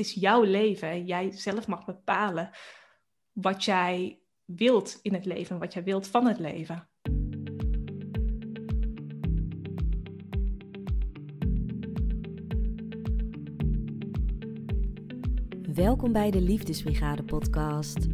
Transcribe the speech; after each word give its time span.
is 0.00 0.12
jouw 0.12 0.42
leven 0.42 0.88
en 0.88 1.06
jij 1.06 1.30
zelf 1.30 1.66
mag 1.66 1.84
bepalen 1.84 2.50
wat 3.32 3.64
jij 3.64 4.20
wilt 4.44 4.98
in 5.02 5.14
het 5.14 5.24
leven, 5.24 5.58
wat 5.58 5.72
jij 5.72 5.82
wilt 5.82 6.06
van 6.06 6.26
het 6.26 6.38
leven. 6.38 6.88
Welkom 15.74 16.12
bij 16.12 16.30
de 16.30 16.40
Liefdesbrigade 16.40 17.22
podcast. 17.22 18.06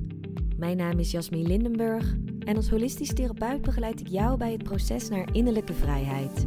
Mijn 0.57 0.77
naam 0.77 0.98
is 0.98 1.11
Jasmine 1.11 1.48
Lindenburg 1.48 2.14
en 2.39 2.57
als 2.57 2.71
holistisch 2.71 3.14
therapeut 3.14 3.62
begeleid 3.62 4.00
ik 4.00 4.09
jou 4.09 4.37
bij 4.37 4.53
het 4.53 4.62
proces 4.62 5.09
naar 5.09 5.34
innerlijke 5.34 5.73
vrijheid. 5.73 6.46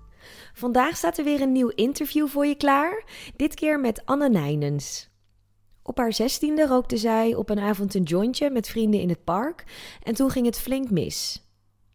Vandaag 0.53 0.97
staat 0.97 1.17
er 1.17 1.23
weer 1.23 1.41
een 1.41 1.51
nieuw 1.51 1.71
interview 1.75 2.27
voor 2.27 2.45
je 2.45 2.55
klaar, 2.55 3.03
dit 3.35 3.53
keer 3.53 3.79
met 3.79 4.05
Anne 4.05 4.29
Nijnens. 4.29 5.09
Op 5.83 5.97
haar 5.97 6.13
zestiende 6.13 6.67
rookte 6.67 6.97
zij 6.97 7.35
op 7.35 7.49
een 7.49 7.59
avond 7.59 7.93
een 7.93 8.03
jointje 8.03 8.49
met 8.49 8.67
vrienden 8.67 8.99
in 8.99 9.09
het 9.09 9.23
park 9.23 9.63
en 10.03 10.13
toen 10.13 10.29
ging 10.29 10.45
het 10.45 10.59
flink 10.59 10.89
mis. 10.89 11.45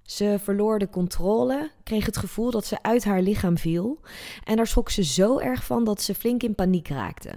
Ze 0.02 0.38
verloor 0.42 0.78
de 0.78 0.88
controle, 0.88 1.70
kreeg 1.82 2.06
het 2.06 2.16
gevoel 2.16 2.50
dat 2.50 2.66
ze 2.66 2.82
uit 2.82 3.04
haar 3.04 3.22
lichaam 3.22 3.58
viel 3.58 4.00
en 4.44 4.56
daar 4.56 4.66
schrok 4.66 4.90
ze 4.90 5.04
zo 5.04 5.38
erg 5.38 5.64
van 5.64 5.84
dat 5.84 6.02
ze 6.02 6.14
flink 6.14 6.42
in 6.42 6.54
paniek 6.54 6.88
raakte. 6.88 7.32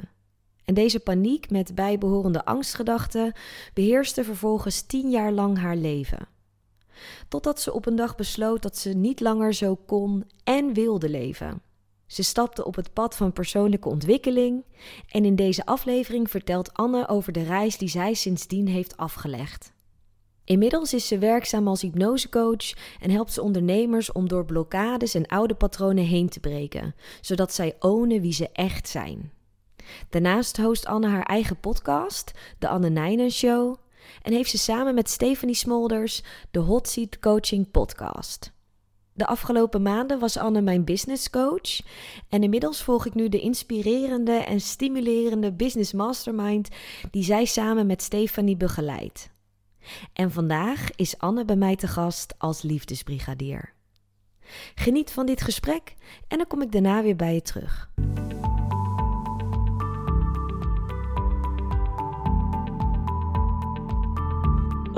En 0.66 0.74
deze 0.74 1.00
paniek 1.00 1.50
met 1.50 1.76
bijbehorende 1.76 2.46
angstgedachten 2.46 3.34
beheerste 3.74 4.24
vervolgens 4.24 4.82
tien 4.82 5.10
jaar 5.10 5.32
lang 5.32 5.58
haar 5.58 5.76
leven. 5.76 6.28
Totdat 7.28 7.62
ze 7.62 7.74
op 7.74 7.86
een 7.86 7.96
dag 7.96 8.16
besloot 8.16 8.62
dat 8.62 8.78
ze 8.78 8.90
niet 8.90 9.20
langer 9.20 9.54
zo 9.54 9.76
kon 9.76 10.24
en 10.44 10.74
wilde 10.74 11.10
leven. 11.10 11.62
Ze 12.08 12.24
stapte 12.24 12.66
op 12.66 12.76
het 12.76 12.94
pad 12.94 13.16
van 13.16 13.34
persoonlijke 13.34 13.90
ontwikkeling 13.90 14.66
en 15.08 15.26
in 15.26 15.36
deze 15.36 15.66
aflevering 15.66 16.30
vertelt 16.30 16.74
Anne 16.74 17.08
over 17.08 17.34
de 17.34 17.44
reis 17.44 17.78
die 17.78 17.90
zij 17.90 18.14
sindsdien 18.14 18.68
heeft 18.68 18.98
afgelegd. 18.98 19.72
Inmiddels 20.44 20.94
is 20.94 21.08
ze 21.08 21.18
werkzaam 21.18 21.68
als 21.68 21.82
hypnosecoach 21.82 22.74
en 23.00 23.12
helpt 23.12 23.34
ze 23.34 23.42
ondernemers 23.42 24.12
om 24.12 24.28
door 24.28 24.46
blokkades 24.46 25.14
en 25.14 25.26
oude 25.26 25.54
patronen 25.54 26.04
heen 26.04 26.30
te 26.30 26.40
breken, 26.40 26.96
zodat 27.22 27.54
zij 27.54 27.76
ownen 27.80 28.22
wie 28.22 28.34
ze 28.34 28.50
echt 28.54 28.88
zijn. 28.88 29.32
Daarnaast 30.10 30.58
host 30.58 30.86
Anne 30.86 31.08
haar 31.08 31.26
eigen 31.26 31.60
podcast, 31.60 32.32
de 32.60 32.68
Anne 32.68 32.90
Nijnen 32.90 33.32
Show, 33.32 33.76
en 34.22 34.34
heeft 34.34 34.50
ze 34.50 34.58
samen 34.58 34.94
met 34.96 35.10
Stephanie 35.10 35.56
Smolders 35.56 36.24
de 36.52 36.60
Hot 36.60 36.88
Seat 36.88 37.20
Coaching 37.20 37.72
Podcast. 37.72 38.52
De 39.14 39.28
afgelopen 39.28 39.82
maanden 39.82 40.20
was 40.20 40.38
Anne 40.38 40.62
mijn 40.62 40.84
business 40.84 41.30
coach 41.30 41.80
en 42.30 42.44
inmiddels 42.44 42.84
volg 42.84 43.06
ik 43.06 43.14
nu 43.14 43.30
de 43.30 43.40
inspirerende 43.40 44.32
en 44.32 44.62
stimulerende 44.62 45.52
business 45.52 45.94
mastermind 45.94 46.70
die 47.12 47.24
zij 47.24 47.46
samen 47.46 47.86
met 47.86 48.02
Stephanie 48.02 48.58
begeleidt. 48.58 49.30
En 50.14 50.32
vandaag 50.32 50.90
is 50.96 51.18
Anne 51.18 51.46
bij 51.46 51.56
mij 51.56 51.76
te 51.76 51.88
gast 51.88 52.34
als 52.38 52.62
liefdesbrigadier. 52.62 53.74
Geniet 54.76 55.12
van 55.12 55.26
dit 55.26 55.42
gesprek 55.42 55.96
en 56.28 56.38
dan 56.38 56.48
kom 56.48 56.62
ik 56.62 56.72
daarna 56.72 57.04
weer 57.04 57.16
bij 57.16 57.34
je 57.34 57.42
terug. 57.42 57.90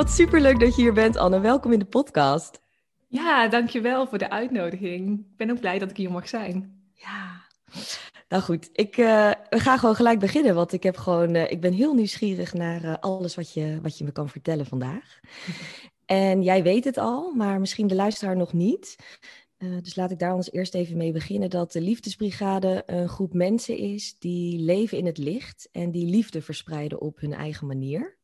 Wat 0.02 0.12
superleuk 0.12 0.60
dat 0.60 0.76
je 0.76 0.82
hier 0.82 0.94
bent, 0.94 1.18
Anne. 1.18 1.40
Welkom 1.40 1.72
in 1.72 1.80
de 1.80 1.86
podcast. 1.86 2.62
Ja, 3.08 3.48
dankjewel 3.48 4.08
voor 4.08 4.18
de 4.18 4.30
uitnodiging. 4.30 5.20
Ik 5.20 5.38
ben 5.38 5.52
ook 5.52 5.60
blij 5.60 5.80
dat 5.80 5.90
ik 5.90 5.98
hier 5.98 6.12
mag 6.12 6.28
zijn. 6.28 6.84
Ja, 6.94 7.46
nou 8.30 8.44
goed. 8.44 8.70
Ik 8.74 8.98
uh, 8.98 9.32
we 9.50 9.60
gaan 9.60 9.80
gewoon 9.80 9.96
gelijk 9.96 10.20
beginnen, 10.20 10.56
want 10.56 10.74
ik, 10.74 10.84
heb 10.84 10.98
gewoon, 10.98 11.36
uh, 11.36 11.52
ik 11.52 11.62
ben 11.62 11.74
heel 11.74 11.94
nieuwsgierig 11.94 12.54
naar 12.54 12.84
uh, 12.84 12.96
alles 13.00 13.36
wat 13.36 13.54
je, 13.54 13.80
wat 13.82 13.98
je 13.98 14.04
me 14.04 14.12
kan 14.12 14.30
vertellen 14.30 14.66
vandaag. 14.66 15.20
En 16.06 16.44
jij 16.44 16.64
weet 16.64 16.84
het 16.84 16.98
al, 16.98 17.34
maar 17.34 17.60
misschien 17.60 17.88
de 17.88 17.96
luisteraar 17.96 18.36
nog 18.38 18.54
niet. 18.54 18.96
dus 19.58 19.96
laat 19.96 20.12
ik 20.12 20.20
daar 20.20 20.34
ons 20.34 20.52
eerst 20.52 20.74
even 20.74 20.98
mee 20.98 21.12
beginnen. 21.12 21.50
Dat 21.50 21.72
de 21.72 21.82
Liefdesbrigade 21.82 22.84
een 22.86 23.10
groep 23.10 23.34
mensen 23.34 23.78
is 23.78 24.16
die 24.20 24.60
leven 24.60 24.98
in 24.98 25.06
het 25.06 25.18
licht 25.18 25.70
en 25.72 25.92
die 25.92 26.06
liefde 26.06 26.42
verspreiden 26.42 27.02
op 27.02 27.20
hun 27.20 27.34
eigen 27.34 27.68
manier. 27.68 28.20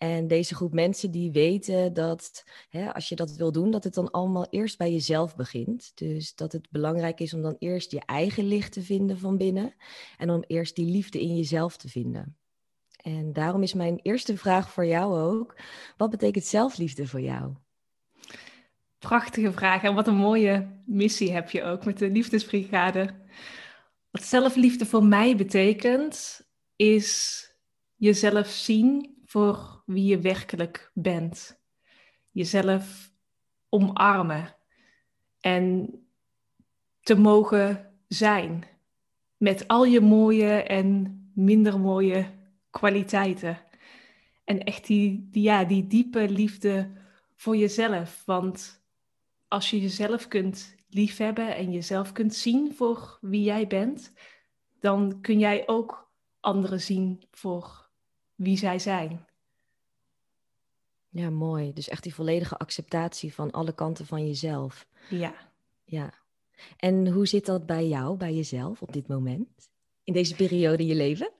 En 0.00 0.28
deze 0.28 0.54
groep 0.54 0.72
mensen 0.72 1.10
die 1.10 1.30
weten 1.30 1.92
dat 1.92 2.44
hè, 2.68 2.94
als 2.94 3.08
je 3.08 3.16
dat 3.16 3.36
wil 3.36 3.52
doen, 3.52 3.70
dat 3.70 3.84
het 3.84 3.94
dan 3.94 4.10
allemaal 4.10 4.46
eerst 4.50 4.78
bij 4.78 4.92
jezelf 4.92 5.36
begint. 5.36 5.92
Dus 5.94 6.34
dat 6.34 6.52
het 6.52 6.70
belangrijk 6.70 7.20
is 7.20 7.34
om 7.34 7.42
dan 7.42 7.56
eerst 7.58 7.90
je 7.90 8.02
eigen 8.06 8.44
licht 8.44 8.72
te 8.72 8.82
vinden 8.82 9.18
van 9.18 9.36
binnen 9.36 9.74
en 10.18 10.30
om 10.30 10.44
eerst 10.46 10.76
die 10.76 10.86
liefde 10.86 11.20
in 11.20 11.36
jezelf 11.36 11.76
te 11.76 11.88
vinden. 11.88 12.36
En 12.96 13.32
daarom 13.32 13.62
is 13.62 13.74
mijn 13.74 13.98
eerste 14.02 14.36
vraag 14.36 14.70
voor 14.70 14.86
jou 14.86 15.20
ook: 15.20 15.56
wat 15.96 16.10
betekent 16.10 16.44
zelfliefde 16.44 17.06
voor 17.06 17.20
jou? 17.20 17.54
Prachtige 18.98 19.52
vraag 19.52 19.82
en 19.82 19.94
wat 19.94 20.06
een 20.06 20.14
mooie 20.14 20.82
missie 20.86 21.32
heb 21.32 21.50
je 21.50 21.62
ook 21.62 21.84
met 21.84 21.98
de 21.98 22.10
Liefdesbrigade. 22.10 23.14
Wat 24.10 24.22
zelfliefde 24.22 24.86
voor 24.86 25.04
mij 25.04 25.36
betekent, 25.36 26.46
is 26.76 27.44
jezelf 27.96 28.48
zien 28.48 29.18
voor 29.24 29.79
wie 29.90 30.04
je 30.04 30.18
werkelijk 30.18 30.90
bent. 30.94 31.60
Jezelf 32.30 33.12
omarmen 33.68 34.56
en 35.40 35.94
te 37.00 37.14
mogen 37.14 37.94
zijn 38.08 38.64
met 39.36 39.68
al 39.68 39.84
je 39.84 40.00
mooie 40.00 40.62
en 40.62 41.20
minder 41.34 41.80
mooie 41.80 42.26
kwaliteiten. 42.70 43.58
En 44.44 44.64
echt 44.64 44.86
die, 44.86 45.28
ja, 45.32 45.64
die 45.64 45.86
diepe 45.86 46.28
liefde 46.28 46.90
voor 47.36 47.56
jezelf. 47.56 48.22
Want 48.26 48.84
als 49.48 49.70
je 49.70 49.80
jezelf 49.80 50.28
kunt 50.28 50.74
liefhebben 50.88 51.56
en 51.56 51.72
jezelf 51.72 52.12
kunt 52.12 52.34
zien 52.34 52.74
voor 52.74 53.18
wie 53.20 53.42
jij 53.42 53.66
bent, 53.66 54.12
dan 54.80 55.20
kun 55.20 55.38
jij 55.38 55.68
ook 55.68 56.10
anderen 56.40 56.80
zien 56.80 57.22
voor 57.30 57.88
wie 58.34 58.56
zij 58.56 58.78
zijn. 58.78 59.28
Ja, 61.10 61.30
mooi. 61.30 61.72
Dus 61.72 61.88
echt 61.88 62.02
die 62.02 62.14
volledige 62.14 62.56
acceptatie 62.56 63.34
van 63.34 63.50
alle 63.50 63.72
kanten 63.72 64.06
van 64.06 64.26
jezelf. 64.26 64.86
Ja. 65.08 65.34
Ja. 65.84 66.14
En 66.76 67.08
hoe 67.08 67.26
zit 67.26 67.46
dat 67.46 67.66
bij 67.66 67.86
jou, 67.86 68.16
bij 68.16 68.34
jezelf 68.34 68.82
op 68.82 68.92
dit 68.92 69.08
moment? 69.08 69.70
In 70.04 70.12
deze 70.12 70.34
periode 70.34 70.82
in 70.82 70.88
je 70.88 70.94
leven? 70.94 71.30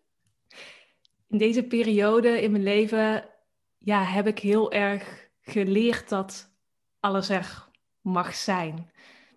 In 1.29 1.39
deze 1.39 1.63
periode 1.63 2.43
in 2.43 2.51
mijn 2.51 2.63
leven 2.63 3.29
ja, 3.79 4.05
heb 4.05 4.27
ik 4.27 4.39
heel 4.39 4.73
erg 4.73 5.29
geleerd 5.41 6.09
dat 6.09 6.55
alles 7.01 7.29
er 7.29 7.69
mag 8.01 8.35
zijn. 8.35 8.91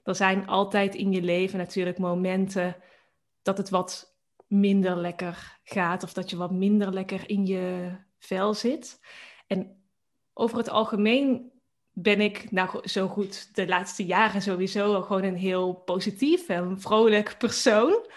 Er 0.03 0.15
zijn 0.15 0.47
altijd 0.47 0.95
in 0.95 1.11
je 1.11 1.21
leven 1.21 1.57
natuurlijk 1.57 1.97
momenten 1.97 2.75
dat 3.41 3.57
het 3.57 3.69
wat 3.69 4.17
minder 4.47 4.97
lekker 4.97 5.59
gaat 5.63 6.03
of 6.03 6.13
dat 6.13 6.29
je 6.29 6.37
wat 6.37 6.51
minder 6.51 6.93
lekker 6.93 7.29
in 7.29 7.45
je 7.45 7.95
vel 8.17 8.53
zit. 8.53 8.99
En 9.47 9.82
over 10.33 10.57
het 10.57 10.69
algemeen 10.69 11.51
ben 11.91 12.21
ik 12.21 12.51
nou 12.51 12.87
zo 12.87 13.07
goed 13.07 13.55
de 13.55 13.67
laatste 13.67 14.05
jaren 14.05 14.41
sowieso 14.41 15.01
gewoon 15.01 15.23
een 15.23 15.37
heel 15.37 15.73
positief 15.73 16.47
en 16.49 16.79
vrolijk 16.81 17.35
persoon. 17.37 18.07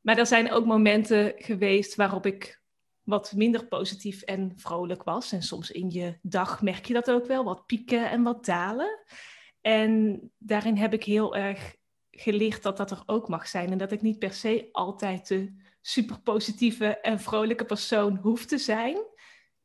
Maar 0.00 0.18
er 0.18 0.26
zijn 0.26 0.52
ook 0.52 0.64
momenten 0.64 1.32
geweest 1.36 1.94
waarop 1.94 2.26
ik 2.26 2.62
wat 3.02 3.32
minder 3.36 3.66
positief 3.66 4.22
en 4.22 4.52
vrolijk 4.56 5.02
was. 5.02 5.32
En 5.32 5.42
soms 5.42 5.70
in 5.70 5.90
je 5.90 6.18
dag 6.22 6.62
merk 6.62 6.86
je 6.86 6.92
dat 6.94 7.10
ook 7.10 7.26
wel, 7.26 7.44
wat 7.44 7.66
pieken 7.66 8.10
en 8.10 8.22
wat 8.22 8.44
dalen. 8.44 9.00
En 9.60 10.20
daarin 10.38 10.76
heb 10.76 10.92
ik 10.92 11.04
heel 11.04 11.36
erg 11.36 11.76
geleerd 12.10 12.62
dat 12.62 12.76
dat 12.76 12.90
er 12.90 13.02
ook 13.06 13.28
mag 13.28 13.48
zijn. 13.48 13.70
En 13.70 13.78
dat 13.78 13.92
ik 13.92 14.02
niet 14.02 14.18
per 14.18 14.32
se 14.32 14.68
altijd 14.72 15.28
de 15.28 15.60
super 15.80 16.20
positieve 16.20 16.98
en 16.98 17.20
vrolijke 17.20 17.64
persoon 17.64 18.16
hoef 18.16 18.44
te 18.44 18.58
zijn. 18.58 18.96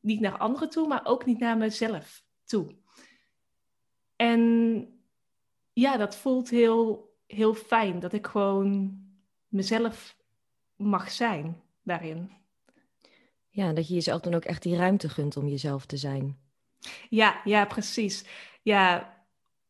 Niet 0.08 0.20
naar 0.20 0.38
anderen 0.38 0.70
toe, 0.70 0.88
maar 0.88 1.06
ook 1.06 1.26
niet 1.26 1.40
naar 1.40 1.58
mezelf 1.58 2.24
toe. 2.46 2.76
En 4.16 4.42
ja, 5.74 5.98
dat 5.98 6.16
voelt 6.16 6.50
heel, 6.50 7.14
heel 7.26 7.54
fijn 7.54 8.00
dat 8.00 8.14
ik 8.14 8.28
gewoon 8.28 9.00
mezelf 9.48 10.18
mag 10.76 11.12
zijn 11.12 11.62
daarin. 11.84 12.32
Ja, 13.50 13.74
dat 13.74 13.88
je 13.88 13.94
jezelf 13.94 14.22
dan 14.22 14.34
ook 14.34 14.46
echt 14.46 14.64
die 14.64 14.76
ruimte 14.76 15.10
gunt 15.10 15.38
om 15.38 15.48
jezelf 15.48 15.86
te 15.86 15.98
zijn. 15.98 16.40
Ja, 17.10 17.42
ja, 17.44 17.66
precies. 17.66 18.26
Ja, 18.62 19.16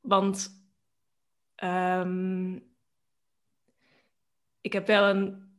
want 0.01 0.63
ehm, 1.56 2.56
ik 4.62 4.74
heb 4.74 4.88
wel 4.88 5.04
een 5.10 5.51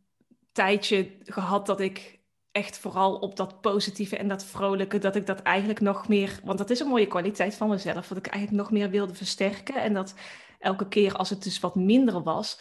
tijdje 0.52 1.16
gehad 1.25 1.66
dat 1.66 1.80
ik 1.80 2.17
echt 2.52 2.78
vooral 2.78 3.14
op 3.14 3.36
dat 3.36 3.60
positieve 3.60 4.16
en 4.16 4.28
dat 4.28 4.44
vrolijke, 4.44 4.98
dat 4.98 5.16
ik 5.16 5.26
dat 5.26 5.42
eigenlijk 5.42 5.80
nog 5.80 6.08
meer, 6.08 6.40
want 6.44 6.58
dat 6.58 6.70
is 6.70 6.80
een 6.80 6.88
mooie 6.88 7.06
kwaliteit 7.06 7.54
van 7.54 7.68
mezelf, 7.68 8.08
wat 8.08 8.18
ik 8.18 8.26
eigenlijk 8.26 8.62
nog 8.62 8.72
meer 8.72 8.90
wilde 8.90 9.14
versterken. 9.14 9.74
En 9.74 9.94
dat 9.94 10.14
elke 10.58 10.88
keer 10.88 11.14
als 11.14 11.30
het 11.30 11.42
dus 11.42 11.60
wat 11.60 11.74
minder 11.74 12.22
was, 12.22 12.60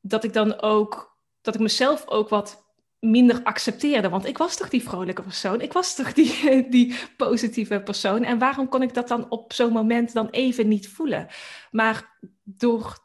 dat 0.00 0.24
ik 0.24 0.32
dan 0.32 0.60
ook, 0.60 1.18
dat 1.40 1.54
ik 1.54 1.60
mezelf 1.60 2.08
ook 2.08 2.28
wat 2.28 2.62
minder 2.98 3.42
accepteerde. 3.42 4.08
Want 4.08 4.26
ik 4.26 4.38
was 4.38 4.56
toch 4.56 4.68
die 4.68 4.82
vrolijke 4.82 5.22
persoon? 5.22 5.60
Ik 5.60 5.72
was 5.72 5.94
toch 5.94 6.12
die, 6.12 6.68
die 6.76 6.94
positieve 7.16 7.80
persoon? 7.80 8.24
En 8.24 8.38
waarom 8.38 8.68
kon 8.68 8.82
ik 8.82 8.94
dat 8.94 9.08
dan 9.08 9.30
op 9.30 9.52
zo'n 9.52 9.72
moment 9.72 10.12
dan 10.12 10.28
even 10.28 10.68
niet 10.68 10.88
voelen? 10.88 11.28
Maar 11.70 12.18
door 12.42 12.98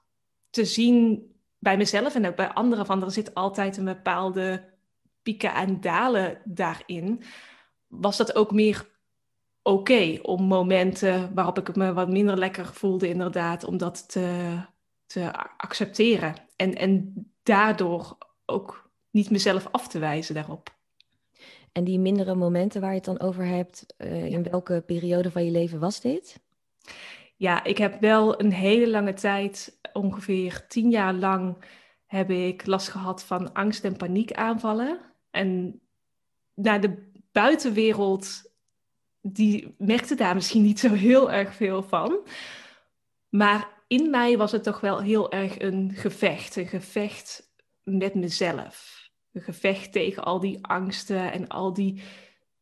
te 0.50 0.66
zien 0.66 1.32
bij 1.60 1.78
mezelf 1.78 2.16
en 2.16 2.28
ook 2.28 2.36
bij 2.36 2.54
anderen 2.54 2.86
van 2.86 3.04
er 3.04 3.12
zit 3.12 3.34
altijd 3.34 3.78
een 3.78 3.86
bepaalde 3.86 4.77
pieken 5.28 5.54
en 5.54 5.82
dalen 5.82 6.42
daarin, 6.44 7.24
was 7.88 8.18
dat 8.18 8.36
ook 8.36 8.52
meer 8.52 8.88
oké 9.62 10.20
om 10.22 10.44
momenten 10.44 11.34
waarop 11.34 11.58
ik 11.58 11.76
me 11.76 11.94
wat 11.94 12.10
minder 12.10 12.38
lekker 12.38 12.66
voelde, 12.66 13.08
inderdaad, 13.08 13.64
om 13.64 13.78
dat 13.78 14.10
te, 14.10 14.58
te 15.06 15.32
accepteren. 15.58 16.36
En, 16.56 16.76
en 16.76 17.14
daardoor 17.44 18.18
ook 18.46 18.92
niet 19.12 19.30
mezelf 19.30 19.68
af 19.72 19.88
te 19.88 20.00
wijzen 20.00 20.36
daarop. 20.36 20.76
En 21.72 21.84
die 21.84 22.00
mindere 22.00 22.36
momenten 22.36 22.82
waar 22.82 22.90
je 22.90 22.96
het 22.96 23.06
dan 23.06 23.20
over 23.20 23.46
hebt, 23.46 23.86
uh, 23.98 24.26
in 24.26 24.44
welke 24.44 24.84
periode 24.86 25.32
van 25.32 25.46
je 25.46 25.52
leven 25.52 25.80
was 25.80 26.02
dit? 26.02 26.40
Ja, 27.36 27.64
ik 27.64 27.78
heb 27.78 28.00
wel 28.00 28.42
een 28.42 28.52
hele 28.52 28.90
lange 28.90 29.14
tijd, 29.14 29.80
ongeveer 29.94 30.66
tien 30.68 30.90
jaar 30.90 31.14
lang, 31.14 31.66
heb 32.06 32.30
ik 32.30 32.66
last 32.66 32.88
gehad 32.88 33.24
van 33.24 33.54
angst- 33.54 33.84
en 33.84 33.98
paniekaanvallen. 33.98 35.07
En 35.32 35.82
naar 36.54 36.82
de 36.82 37.12
buitenwereld, 37.32 38.52
die 39.22 39.76
merkte 39.78 40.16
daar 40.16 40.36
misschien 40.36 40.62
niet 40.62 40.80
zo 40.80 40.94
heel 40.94 41.32
erg 41.32 41.56
veel 41.56 41.84
van. 41.84 42.28
Maar 43.30 43.78
in 43.88 44.10
mij 44.10 44.38
was 44.38 44.52
het 44.52 44.64
toch 44.64 44.80
wel 44.80 45.02
heel 45.02 45.32
erg 45.32 45.60
een 45.60 45.92
gevecht. 45.96 46.56
Een 46.56 46.68
gevecht 46.68 47.52
met 47.84 48.16
mezelf. 48.16 49.10
Een 49.32 49.42
gevecht 49.42 49.92
tegen 49.92 50.24
al 50.24 50.40
die 50.40 50.66
angsten 50.66 51.32
en 51.32 51.48
al 51.48 51.74
die 51.74 52.02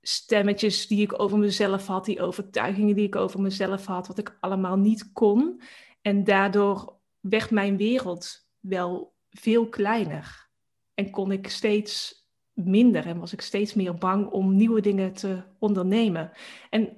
stemmetjes 0.02 0.88
die 0.88 1.02
ik 1.02 1.20
over 1.20 1.38
mezelf 1.38 1.88
had, 1.88 2.06
die 2.06 2.22
overtuigingen 2.22 2.96
die 2.96 3.06
ik 3.06 3.16
over 3.16 3.42
mezelf 3.42 3.86
had, 3.86 4.08
wat 4.08 4.18
ik 4.18 4.38
allemaal 4.40 4.78
niet 4.78 5.12
kon. 5.12 5.62
En 6.02 6.24
daardoor 6.24 7.00
werd 7.20 7.52
mijn 7.52 7.78
wereld 7.78 8.48
wel 8.60 9.14
veel 9.30 9.70
kleiner. 9.70 10.50
En 10.94 11.10
kon 11.10 11.32
ik 11.32 11.50
steeds 11.50 12.25
minder 12.56 13.06
en 13.06 13.20
was 13.20 13.34
ik 13.34 13.42
steeds 13.42 13.74
meer 13.74 13.96
bang 13.96 14.28
om 14.28 14.56
nieuwe 14.56 14.82
dingen 14.82 15.14
te 15.14 15.44
ondernemen. 15.60 16.32
En 16.70 16.98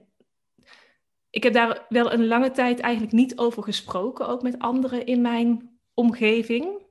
ik 1.30 1.44
heb 1.44 1.54
daar 1.54 1.86
wel 1.90 2.12
een 2.12 2.28
lange 2.28 2.52
tijd 2.52 2.80
eigenlijk 2.80 3.14
niet 3.14 3.38
over 3.38 3.64
gesproken, 3.64 4.28
ook 4.28 4.42
met 4.42 4.60
anderen 4.60 5.06
in 5.06 5.22
mijn 5.22 5.80
omgeving. 5.94 6.82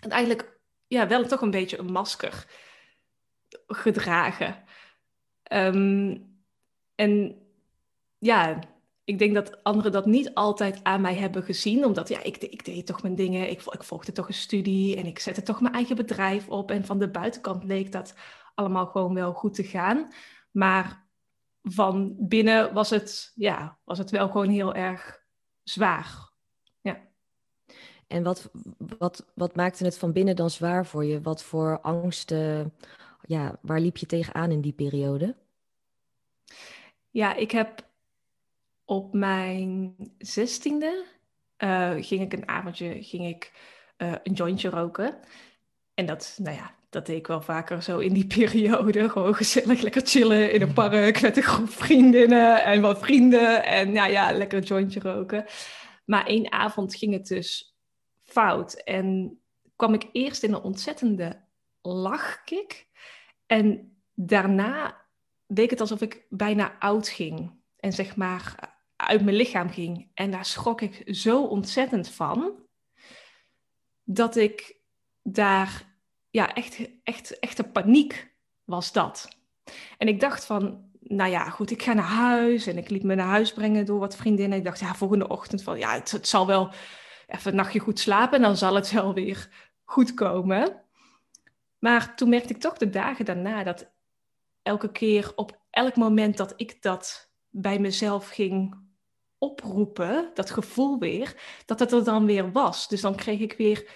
En 0.00 0.10
eigenlijk 0.10 0.60
ja, 0.86 1.08
wel 1.08 1.26
toch 1.26 1.40
een 1.40 1.50
beetje 1.50 1.78
een 1.78 1.92
masker 1.92 2.46
gedragen. 3.66 4.64
Ehm, 5.42 6.16
en 6.94 7.42
ja, 8.18 8.58
ik 9.04 9.18
denk 9.18 9.34
dat 9.34 9.62
anderen 9.62 9.92
dat 9.92 10.06
niet 10.06 10.34
altijd 10.34 10.80
aan 10.82 11.00
mij 11.00 11.14
hebben 11.14 11.42
gezien, 11.42 11.84
omdat 11.84 12.08
ja, 12.08 12.22
ik, 12.22 12.36
ik 12.36 12.64
deed 12.64 12.86
toch 12.86 13.02
mijn 13.02 13.14
dingen, 13.14 13.50
ik, 13.50 13.62
ik 13.62 13.82
volgde 13.82 14.12
toch 14.12 14.28
een 14.28 14.34
studie 14.34 14.96
en 14.96 15.06
ik 15.06 15.18
zette 15.18 15.42
toch 15.42 15.60
mijn 15.60 15.74
eigen 15.74 15.96
bedrijf 15.96 16.48
op. 16.48 16.70
En 16.70 16.84
van 16.84 16.98
de 16.98 17.10
buitenkant 17.10 17.64
leek 17.64 17.92
dat 17.92 18.14
allemaal 18.54 18.86
gewoon 18.86 19.14
wel 19.14 19.32
goed 19.32 19.54
te 19.54 19.64
gaan. 19.64 20.12
Maar 20.50 21.06
van 21.62 22.14
binnen 22.18 22.74
was 22.74 22.90
het, 22.90 23.32
ja, 23.34 23.78
was 23.84 23.98
het 23.98 24.10
wel 24.10 24.28
gewoon 24.28 24.48
heel 24.48 24.74
erg 24.74 25.22
zwaar. 25.62 26.32
Ja. 26.80 27.00
En 28.06 28.22
wat, 28.22 28.50
wat, 28.98 29.32
wat 29.34 29.56
maakte 29.56 29.84
het 29.84 29.98
van 29.98 30.12
binnen 30.12 30.36
dan 30.36 30.50
zwaar 30.50 30.86
voor 30.86 31.04
je? 31.04 31.20
Wat 31.20 31.42
voor 31.42 31.80
angsten, 31.80 32.74
ja, 33.22 33.58
waar 33.62 33.80
liep 33.80 33.96
je 33.96 34.06
tegenaan 34.06 34.50
in 34.50 34.60
die 34.60 34.72
periode? 34.72 35.36
Ja, 37.10 37.34
ik 37.34 37.50
heb 37.50 37.92
op 38.84 39.14
mijn 39.14 39.94
zestiende 40.18 41.04
uh, 41.58 41.90
ging 41.96 42.20
ik 42.20 42.32
een 42.32 42.48
avondje 42.48 43.02
ging 43.02 43.26
ik, 43.26 43.52
uh, 43.98 44.14
een 44.22 44.32
jointje 44.32 44.68
roken. 44.68 45.18
En 45.94 46.06
dat, 46.06 46.38
nou 46.42 46.56
ja, 46.56 46.74
dat 46.90 47.06
deed 47.06 47.16
ik 47.16 47.26
wel 47.26 47.40
vaker 47.40 47.82
zo 47.82 47.98
in 47.98 48.12
die 48.12 48.26
periode. 48.36 49.10
Gewoon 49.10 49.34
gezellig 49.34 49.80
lekker 49.80 50.02
chillen 50.04 50.52
in 50.52 50.60
een 50.60 50.66
mhm. 50.66 50.76
park 50.76 51.20
met 51.20 51.36
een 51.36 51.42
groep 51.42 51.70
vriendinnen 51.70 52.64
en 52.64 52.80
wat 52.80 52.98
vrienden. 52.98 53.64
En 53.64 53.92
nou 53.92 54.10
ja, 54.10 54.32
lekker 54.32 54.58
een 54.58 54.64
jointje 54.64 55.00
roken. 55.00 55.44
Maar 56.04 56.26
één 56.26 56.52
avond 56.52 56.94
ging 56.94 57.12
het 57.12 57.26
dus 57.26 57.76
fout. 58.22 58.74
En 58.74 59.38
kwam 59.76 59.94
ik 59.94 60.08
eerst 60.12 60.42
in 60.42 60.52
een 60.52 60.62
ontzettende 60.62 61.44
lachkick. 61.82 62.88
En 63.46 63.96
daarna 64.14 65.02
deed 65.46 65.70
het 65.70 65.80
alsof 65.80 66.00
ik 66.00 66.26
bijna 66.28 66.78
oud 66.78 67.08
ging. 67.08 67.52
En 67.76 67.92
zeg 67.92 68.16
maar 68.16 68.73
uit 68.96 69.24
mijn 69.24 69.36
lichaam 69.36 69.70
ging. 69.70 70.10
En 70.14 70.30
daar 70.30 70.44
schrok 70.44 70.80
ik 70.80 71.02
zo 71.06 71.44
ontzettend 71.44 72.08
van, 72.08 72.52
dat 74.04 74.36
ik 74.36 74.76
daar, 75.22 75.96
ja, 76.30 76.54
echt, 76.54 76.88
echt, 77.02 77.38
echte 77.38 77.64
paniek 77.64 78.34
was 78.64 78.92
dat. 78.92 79.28
En 79.98 80.08
ik 80.08 80.20
dacht 80.20 80.44
van, 80.44 80.90
nou 81.00 81.30
ja, 81.30 81.50
goed, 81.50 81.70
ik 81.70 81.82
ga 81.82 81.92
naar 81.92 82.04
huis. 82.04 82.66
En 82.66 82.78
ik 82.78 82.90
liet 82.90 83.02
me 83.02 83.14
naar 83.14 83.26
huis 83.26 83.52
brengen 83.52 83.86
door 83.86 83.98
wat 83.98 84.16
vriendinnen. 84.16 84.58
Ik 84.58 84.64
dacht, 84.64 84.80
ja, 84.80 84.94
volgende 84.94 85.28
ochtend 85.28 85.62
van, 85.62 85.78
ja, 85.78 85.94
het, 85.94 86.18
zal 86.28 86.46
wel 86.46 86.72
even 87.26 87.50
een 87.50 87.56
nachtje 87.56 87.78
goed 87.78 87.98
slapen. 87.98 88.36
En 88.36 88.42
dan 88.42 88.56
zal 88.56 88.74
het 88.74 88.90
wel 88.90 89.14
weer 89.14 89.48
goed 89.84 90.14
komen. 90.14 90.82
Maar 91.78 92.16
toen 92.16 92.28
merkte 92.28 92.54
ik 92.54 92.60
toch 92.60 92.76
de 92.78 92.90
dagen 92.90 93.24
daarna 93.24 93.62
dat 93.62 93.92
elke 94.62 94.92
keer 94.92 95.32
op 95.36 95.60
elk 95.70 95.96
moment 95.96 96.36
dat 96.36 96.52
ik 96.56 96.82
dat 96.82 97.32
bij 97.48 97.78
mezelf 97.78 98.28
ging 98.28 98.83
oproepen, 99.44 100.30
dat 100.34 100.50
gevoel 100.50 100.98
weer, 100.98 101.34
dat 101.66 101.78
het 101.78 101.92
er 101.92 102.04
dan 102.04 102.26
weer 102.26 102.52
was. 102.52 102.88
Dus 102.88 103.00
dan 103.00 103.16
kreeg 103.16 103.40
ik 103.40 103.52
weer 103.52 103.90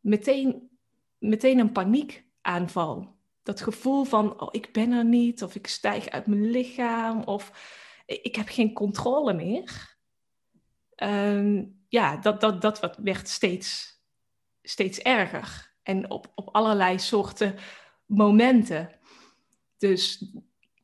meteen, 0.00 0.70
meteen 1.18 1.58
een 1.58 1.72
paniekaanval. 1.72 3.16
Dat 3.42 3.60
gevoel 3.60 4.04
van, 4.04 4.40
oh, 4.40 4.48
ik 4.50 4.72
ben 4.72 4.92
er 4.92 5.04
niet, 5.04 5.42
of 5.42 5.54
ik 5.54 5.66
stijg 5.66 6.08
uit 6.08 6.26
mijn 6.26 6.50
lichaam, 6.50 7.22
of 7.22 7.52
ik 8.06 8.36
heb 8.36 8.48
geen 8.48 8.72
controle 8.72 9.32
meer. 9.32 9.96
Ehm, 10.94 11.64
ja, 11.88 12.16
dat, 12.16 12.40
dat, 12.40 12.62
dat 12.62 12.96
werd 12.96 13.28
steeds, 13.28 14.00
steeds 14.62 14.98
erger. 14.98 15.72
En 15.82 16.10
op, 16.10 16.32
op 16.34 16.48
allerlei 16.52 16.98
soorten 16.98 17.54
momenten. 18.06 18.90
Dus, 19.78 20.32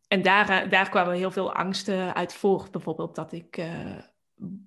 en 0.09 0.23
daar, 0.23 0.69
daar 0.69 0.89
kwamen 0.89 1.15
heel 1.15 1.31
veel 1.31 1.53
angsten 1.53 2.15
uit 2.15 2.35
voort. 2.35 2.71
Bijvoorbeeld 2.71 3.15
dat 3.15 3.33
ik 3.33 3.57
uh, 3.57 3.97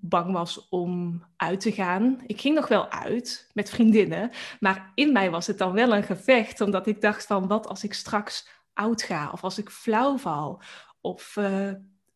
bang 0.02 0.32
was 0.32 0.70
om 0.70 1.24
uit 1.36 1.60
te 1.60 1.72
gaan. 1.72 2.24
Ik 2.26 2.42
ging 2.42 2.56
nog 2.56 2.68
wel 2.68 2.90
uit 2.90 3.50
met 3.54 3.70
vriendinnen, 3.70 4.32
maar 4.60 4.92
in 4.96 5.12
mij 5.12 5.32
was 5.32 5.48
het 5.48 5.58
dan 5.58 5.72
wel 5.72 5.96
een 5.96 6.04
gevecht, 6.04 6.62
omdat 6.62 6.88
ik 6.88 7.02
dacht 7.02 7.26
van 7.26 7.48
wat 7.48 7.68
als 7.68 7.84
ik 7.84 7.94
straks 7.94 8.48
oud 8.74 9.02
ga, 9.02 9.30
of 9.32 9.44
als 9.44 9.58
ik 9.58 9.70
flauw 9.70 10.18
val, 10.18 10.62
of 11.02 11.36
uh, 11.36 11.72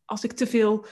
als 0.05 0.23
ik 0.23 0.31
te 0.31 0.47
veel 0.47 0.85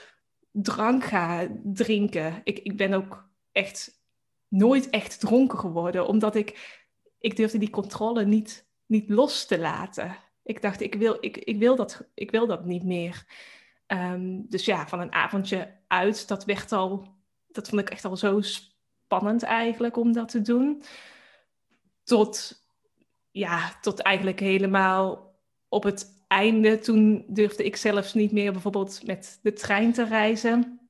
drank 0.52 1.04
ga 1.04 1.48
drinken. 1.64 2.40
Ik, 2.44 2.58
ik 2.58 2.76
ben 2.76 2.92
ook 2.92 3.28
echt 3.52 4.00
nooit 4.48 4.90
echt 4.90 5.20
dronken 5.20 5.58
geworden, 5.58 6.06
omdat 6.06 6.34
ik, 6.34 6.80
ik 7.18 7.36
durfde 7.36 7.58
die 7.58 7.70
controle 7.70 8.24
niet, 8.24 8.68
niet 8.86 9.10
los 9.10 9.46
te 9.46 9.58
laten. 9.58 10.16
Ik 10.42 10.62
dacht, 10.62 10.80
ik 10.80 10.94
wil, 10.94 11.16
ik, 11.20 11.36
ik, 11.36 11.58
wil 11.58 11.76
dat, 11.76 12.08
ik 12.14 12.30
wil 12.30 12.46
dat 12.46 12.64
niet 12.64 12.84
meer. 12.84 13.24
Um, 13.86 14.46
dus 14.48 14.64
ja, 14.64 14.88
van 14.88 15.00
een 15.00 15.12
avondje 15.12 15.74
uit, 15.88 16.28
dat 16.28 16.44
werd 16.44 16.72
al, 16.72 17.16
dat 17.48 17.68
vond 17.68 17.80
ik 17.80 17.90
echt 17.90 18.04
al 18.04 18.16
zo 18.16 18.40
spannend 18.40 19.42
eigenlijk 19.42 19.96
om 19.96 20.12
dat 20.12 20.28
te 20.28 20.42
doen. 20.42 20.82
Tot, 22.04 22.62
ja, 23.30 23.78
tot 23.80 24.00
eigenlijk 24.00 24.40
helemaal 24.40 25.34
op 25.68 25.82
het 25.82 26.24
einde, 26.28 26.78
toen 26.78 27.24
durfde 27.28 27.64
ik 27.64 27.76
zelfs 27.76 28.14
niet 28.14 28.32
meer 28.32 28.52
bijvoorbeeld 28.52 29.06
met 29.06 29.38
de 29.42 29.52
trein 29.52 29.92
te 29.92 30.04
reizen. 30.04 30.88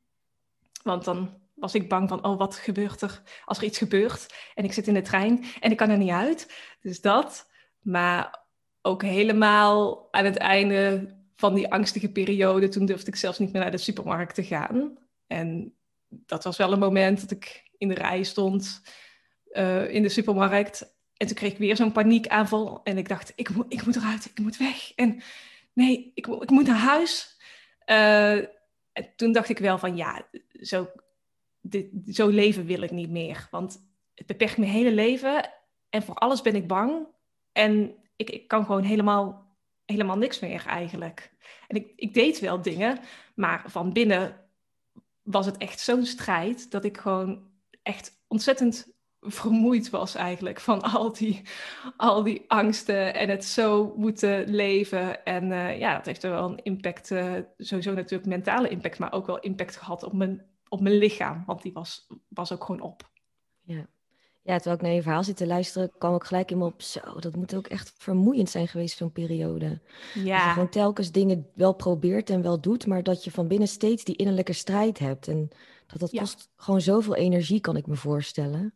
Want 0.82 1.04
dan 1.04 1.40
was 1.54 1.74
ik 1.74 1.88
bang 1.88 2.08
van, 2.08 2.24
oh, 2.24 2.38
wat 2.38 2.56
gebeurt 2.56 3.02
er 3.02 3.22
als 3.44 3.58
er 3.58 3.64
iets 3.64 3.78
gebeurt 3.78 4.34
en 4.54 4.64
ik 4.64 4.72
zit 4.72 4.86
in 4.86 4.94
de 4.94 5.02
trein 5.02 5.44
en 5.60 5.70
ik 5.70 5.76
kan 5.76 5.90
er 5.90 5.98
niet 5.98 6.10
uit. 6.10 6.52
Dus 6.80 7.00
dat. 7.00 7.50
Maar 7.80 8.44
ook 8.82 9.02
helemaal 9.02 10.08
aan 10.10 10.24
het 10.24 10.36
einde 10.36 11.15
van 11.36 11.54
die 11.54 11.72
angstige 11.72 12.12
periode, 12.12 12.68
toen 12.68 12.86
durfde 12.86 13.10
ik 13.10 13.16
zelfs 13.16 13.38
niet 13.38 13.52
meer 13.52 13.62
naar 13.62 13.70
de 13.70 13.78
supermarkt 13.78 14.34
te 14.34 14.44
gaan. 14.44 14.98
En 15.26 15.74
dat 16.08 16.44
was 16.44 16.56
wel 16.56 16.72
een 16.72 16.78
moment 16.78 17.20
dat 17.20 17.30
ik 17.30 17.70
in 17.78 17.88
de 17.88 17.94
rij 17.94 18.22
stond 18.22 18.82
uh, 19.52 19.94
in 19.94 20.02
de 20.02 20.08
supermarkt. 20.08 20.94
En 21.16 21.26
toen 21.26 21.36
kreeg 21.36 21.52
ik 21.52 21.58
weer 21.58 21.76
zo'n 21.76 21.92
paniekaanval. 21.92 22.80
En 22.82 22.98
ik 22.98 23.08
dacht, 23.08 23.32
ik 23.34 23.50
moet, 23.50 23.66
ik 23.68 23.84
moet 23.84 23.96
eruit, 23.96 24.24
ik 24.24 24.38
moet 24.38 24.56
weg. 24.56 24.92
En 24.94 25.22
nee, 25.72 26.12
ik, 26.14 26.26
ik 26.26 26.50
moet 26.50 26.66
naar 26.66 26.76
huis. 26.76 27.36
Uh, 27.86 28.36
en 28.92 29.12
toen 29.16 29.32
dacht 29.32 29.48
ik 29.48 29.58
wel 29.58 29.78
van, 29.78 29.96
ja, 29.96 30.26
zo, 30.60 30.90
dit, 31.60 31.86
zo 32.06 32.28
leven 32.28 32.66
wil 32.66 32.82
ik 32.82 32.90
niet 32.90 33.10
meer. 33.10 33.48
Want 33.50 33.86
het 34.14 34.26
beperkt 34.26 34.56
mijn 34.56 34.70
hele 34.70 34.92
leven. 34.92 35.50
En 35.88 36.02
voor 36.02 36.14
alles 36.14 36.42
ben 36.42 36.54
ik 36.54 36.66
bang. 36.66 37.06
En 37.52 37.94
ik, 38.16 38.30
ik 38.30 38.48
kan 38.48 38.64
gewoon 38.64 38.82
helemaal, 38.82 39.45
helemaal 39.86 40.18
niks 40.18 40.38
meer 40.38 40.66
eigenlijk. 40.66 41.32
En 41.68 41.76
ik, 41.76 41.92
ik 41.96 42.14
deed 42.14 42.40
wel 42.40 42.62
dingen, 42.62 42.98
maar 43.34 43.64
van 43.66 43.92
binnen 43.92 44.44
was 45.22 45.46
het 45.46 45.56
echt 45.56 45.80
zo'n 45.80 46.04
strijd 46.04 46.70
dat 46.70 46.84
ik 46.84 46.96
gewoon 46.96 47.50
echt 47.82 48.24
ontzettend 48.26 48.94
vermoeid 49.20 49.90
was 49.90 50.14
eigenlijk 50.14 50.60
van 50.60 50.82
al 50.92 51.12
die, 51.12 51.42
al 51.96 52.22
die 52.22 52.44
angsten 52.48 53.14
en 53.14 53.28
het 53.28 53.44
zo 53.44 53.94
moeten 53.96 54.48
leven. 54.48 55.24
En 55.24 55.44
uh, 55.50 55.78
ja, 55.78 55.96
dat 55.96 56.06
heeft 56.06 56.22
er 56.22 56.30
wel 56.30 56.50
een 56.50 56.62
impact, 56.62 57.10
uh, 57.10 57.34
sowieso 57.56 57.92
natuurlijk 57.92 58.28
mentale 58.28 58.68
impact, 58.68 58.98
maar 58.98 59.12
ook 59.12 59.26
wel 59.26 59.38
impact 59.38 59.76
gehad 59.76 60.02
op 60.02 60.12
mijn, 60.12 60.46
op 60.68 60.80
mijn 60.80 60.96
lichaam, 60.96 61.42
want 61.46 61.62
die 61.62 61.72
was, 61.72 62.06
was 62.28 62.52
ook 62.52 62.64
gewoon 62.64 62.80
op. 62.80 63.10
Ja. 63.62 63.86
Ja, 64.46 64.54
terwijl 64.54 64.76
ik 64.76 64.82
naar 64.82 64.92
je 64.92 65.02
verhaal 65.02 65.24
zit 65.24 65.36
te 65.36 65.46
luisteren, 65.46 65.90
kwam 65.98 66.14
ik 66.14 66.24
gelijk 66.24 66.50
in 66.50 66.58
me 66.58 66.64
op. 66.64 66.82
Zo, 66.82 67.00
dat 67.20 67.36
moet 67.36 67.54
ook 67.54 67.66
echt 67.66 67.92
vermoeiend 67.98 68.50
zijn 68.50 68.68
geweest, 68.68 68.96
zo'n 68.96 69.12
periode. 69.12 69.80
Ja. 70.14 70.36
Dat 70.36 70.44
je 70.44 70.50
gewoon 70.52 70.68
telkens 70.68 71.12
dingen 71.12 71.46
wel 71.54 71.72
probeert 71.72 72.30
en 72.30 72.42
wel 72.42 72.60
doet, 72.60 72.86
maar 72.86 73.02
dat 73.02 73.24
je 73.24 73.30
van 73.30 73.48
binnen 73.48 73.68
steeds 73.68 74.04
die 74.04 74.16
innerlijke 74.16 74.52
strijd 74.52 74.98
hebt. 74.98 75.28
En 75.28 75.48
dat 75.86 76.00
dat 76.00 76.10
kost 76.10 76.50
gewoon 76.56 76.80
zoveel 76.80 77.14
energie, 77.14 77.60
kan 77.60 77.76
ik 77.76 77.86
me 77.86 77.94
voorstellen. 77.94 78.74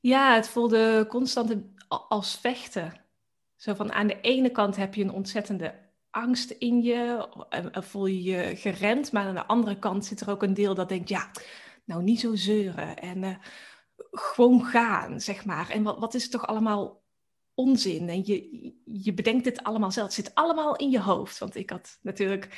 Ja, 0.00 0.34
het 0.34 0.48
voelde 0.48 1.06
constant 1.08 1.56
als 1.88 2.36
vechten. 2.36 2.92
Zo 3.56 3.74
van 3.74 3.92
aan 3.92 4.06
de 4.06 4.20
ene 4.20 4.50
kant 4.50 4.76
heb 4.76 4.94
je 4.94 5.02
een 5.02 5.12
ontzettende 5.12 5.74
angst 6.10 6.50
in 6.50 6.82
je, 6.82 7.28
en 7.48 7.84
voel 7.84 8.06
je 8.06 8.22
je 8.22 8.56
gerend, 8.56 9.12
maar 9.12 9.26
aan 9.26 9.34
de 9.34 9.46
andere 9.46 9.78
kant 9.78 10.04
zit 10.04 10.20
er 10.20 10.30
ook 10.30 10.42
een 10.42 10.54
deel 10.54 10.74
dat 10.74 10.88
denkt, 10.88 11.08
ja, 11.08 11.30
nou 11.84 12.02
niet 12.02 12.20
zo 12.20 12.34
zeuren 12.34 12.96
en 12.96 13.22
uh, 13.22 13.36
gewoon 14.10 14.64
gaan, 14.64 15.20
zeg 15.20 15.44
maar. 15.44 15.70
En 15.70 15.82
wat, 15.82 15.98
wat 15.98 16.14
is 16.14 16.28
toch 16.28 16.46
allemaal 16.46 17.02
onzin? 17.54 18.08
En 18.08 18.26
je, 18.26 18.72
je 18.84 19.14
bedenkt 19.14 19.44
het 19.44 19.62
allemaal 19.62 19.90
zelf. 19.90 20.06
Het 20.06 20.24
zit 20.24 20.34
allemaal 20.34 20.76
in 20.76 20.90
je 20.90 21.00
hoofd. 21.00 21.38
Want 21.38 21.56
ik 21.56 21.70
had 21.70 21.98
natuurlijk 22.02 22.48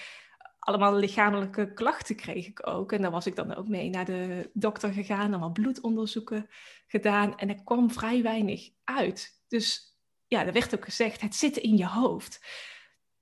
allemaal 0.59 0.95
lichamelijke 0.95 1.73
klachten 1.73 2.17
kreeg 2.17 2.47
ik 2.47 2.67
ook. 2.67 2.93
En 2.93 3.03
daar 3.03 3.11
was 3.11 3.27
ik 3.27 3.37
dan 3.37 3.55
ook 3.55 3.69
mee 3.69 3.91
naar 3.91 4.05
de 4.05 4.51
dokter 4.53 4.93
gegaan, 4.93 5.31
allemaal 5.31 5.53
bloedonderzoeken 5.53 6.49
gedaan. 6.87 7.39
En 7.39 7.49
er 7.49 7.63
kwam 7.65 7.91
vrij 7.91 8.23
weinig 8.23 8.71
uit. 8.85 9.43
Dus 9.49 9.97
ja, 10.27 10.47
er 10.47 10.53
werd 10.53 10.75
ook 10.75 10.85
gezegd, 10.85 11.21
het 11.21 11.35
zit 11.35 11.57
in 11.57 11.77
je 11.77 11.87
hoofd. 11.87 12.41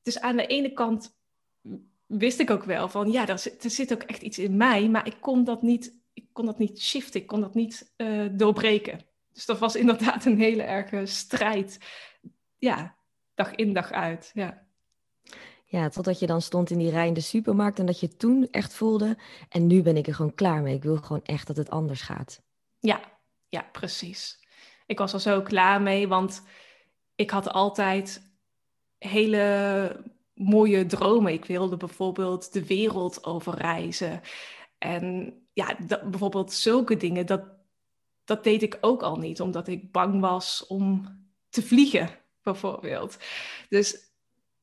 Dus 0.03 0.21
aan 0.21 0.37
de 0.37 0.47
ene 0.47 0.73
kant 0.73 1.17
wist 2.07 2.39
ik 2.39 2.51
ook 2.51 2.65
wel 2.65 2.89
van, 2.89 3.11
ja, 3.11 3.29
er 3.29 3.39
zit, 3.39 3.65
er 3.65 3.71
zit 3.71 3.93
ook 3.93 4.03
echt 4.03 4.23
iets 4.23 4.39
in 4.39 4.57
mij, 4.57 4.89
maar 4.89 5.07
ik 5.07 5.17
kon 5.21 5.45
dat 5.45 5.63
niet 5.63 5.97
ik 6.19 6.29
kon 6.33 6.47
dat 6.47 6.59
niet 6.59 6.83
shiften, 6.83 7.21
ik 7.21 7.27
kon 7.27 7.41
dat 7.41 7.55
niet 7.55 7.93
uh, 7.97 8.29
doorbreken. 8.33 9.01
Dus 9.33 9.47
dat 9.47 9.59
was 9.59 9.77
inderdaad 9.83 10.25
een 10.25 10.39
hele 10.39 10.63
erge 10.63 11.07
strijd. 11.07 11.79
Ja, 12.59 12.97
dag 13.35 13.55
in, 13.55 13.73
dag 13.73 13.91
uit. 13.91 14.31
Ja. 14.35 14.67
Ja, 15.65 15.89
totdat 15.89 16.19
je 16.19 16.27
dan 16.27 16.43
stond 16.43 16.71
in 16.71 16.79
die 16.79 16.91
rij 16.91 17.07
in 17.07 17.15
de 17.15 17.21
supermarkt 17.21 17.79
en 17.79 17.87
dat 17.87 18.01
je 18.01 18.17
toen 18.17 18.49
echt 18.51 18.75
voelde, 18.75 19.19
en 19.49 19.67
nu 19.67 19.83
ben 19.83 19.97
ik 19.97 20.07
er 20.07 20.15
gewoon 20.15 20.35
klaar 20.35 20.63
mee. 20.63 20.75
Ik 20.75 20.83
wil 20.83 20.97
gewoon 20.97 21.25
echt 21.25 21.47
dat 21.47 21.57
het 21.57 21.71
anders 21.71 22.01
gaat. 22.01 22.43
Ja, 22.79 23.01
ja, 23.49 23.69
precies. 23.73 24.47
Ik 24.87 24.99
was 24.99 25.13
er 25.13 25.21
zo 25.21 25.43
klaar 25.43 25.83
mee, 25.83 26.09
want 26.09 26.43
ik 27.15 27.31
had 27.31 27.53
altijd 27.53 28.23
hele 28.99 30.05
mooie 30.35 30.87
dromen. 30.87 31.33
Ik 31.33 31.45
wilde 31.45 31.77
bijvoorbeeld 31.77 32.53
de 32.53 32.67
wereld 32.67 33.25
overreizen. 33.25 34.21
En 34.79 35.35
ja, 35.59 35.77
dat, 35.87 36.11
bijvoorbeeld 36.11 36.53
zulke 36.53 36.97
dingen, 36.97 37.27
dat, 37.27 37.43
dat 38.25 38.45
deed 38.45 38.63
ik 38.63 38.79
ook 38.81 39.03
al 39.03 39.17
niet, 39.17 39.41
omdat 39.41 39.69
ik 39.69 39.93
bang 39.93 40.21
was 40.21 40.67
om 40.67 41.07
te 41.49 41.63
vliegen, 41.63 42.11
bijvoorbeeld. 42.43 43.17
Dus 43.69 44.13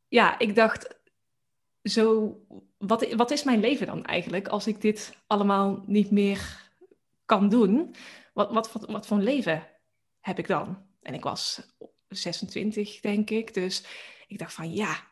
ja, 0.08 0.40
ik 0.40 0.56
dacht, 0.56 0.96
zo, 1.84 2.36
wat, 2.78 3.14
wat 3.14 3.32
is 3.32 3.44
mijn 3.44 3.60
leven 3.60 3.88
dan 3.88 4.06
eigenlijk 4.06 4.48
als 4.48 4.68
ik 4.68 4.82
dit 4.82 5.18
allemaal 5.28 5.84
niet 5.86 6.12
meer 6.12 6.70
kan 7.26 7.50
doen? 7.50 7.96
Wat, 8.34 8.52
wat, 8.52 8.72
wat, 8.72 8.90
wat 8.90 9.08
voor 9.08 9.18
leven 9.18 9.68
heb 10.20 10.40
ik 10.40 10.48
dan? 10.48 10.86
En 11.02 11.14
ik 11.14 11.24
was 11.24 11.62
26, 12.08 13.00
denk 13.00 13.30
ik. 13.30 13.54
Dus 13.54 13.84
ik 14.28 14.38
dacht 14.38 14.54
van 14.54 14.74
ja, 14.74 15.04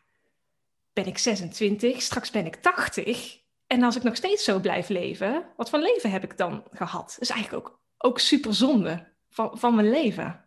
ben 0.92 1.06
ik 1.06 1.18
26, 1.18 2.02
straks 2.02 2.30
ben 2.30 2.46
ik 2.46 2.56
80. 2.56 3.43
En 3.74 3.82
als 3.82 3.96
ik 3.96 4.02
nog 4.02 4.16
steeds 4.16 4.44
zo 4.44 4.60
blijf 4.60 4.88
leven, 4.88 5.46
wat 5.56 5.70
voor 5.70 5.78
leven 5.78 6.10
heb 6.10 6.24
ik 6.24 6.36
dan 6.36 6.64
gehad? 6.70 7.06
Dat 7.08 7.20
is 7.20 7.30
eigenlijk 7.30 7.66
ook, 7.66 7.80
ook 7.98 8.18
super 8.18 8.54
zonde 8.54 9.06
van, 9.28 9.58
van 9.58 9.74
mijn 9.74 9.90
leven. 9.90 10.44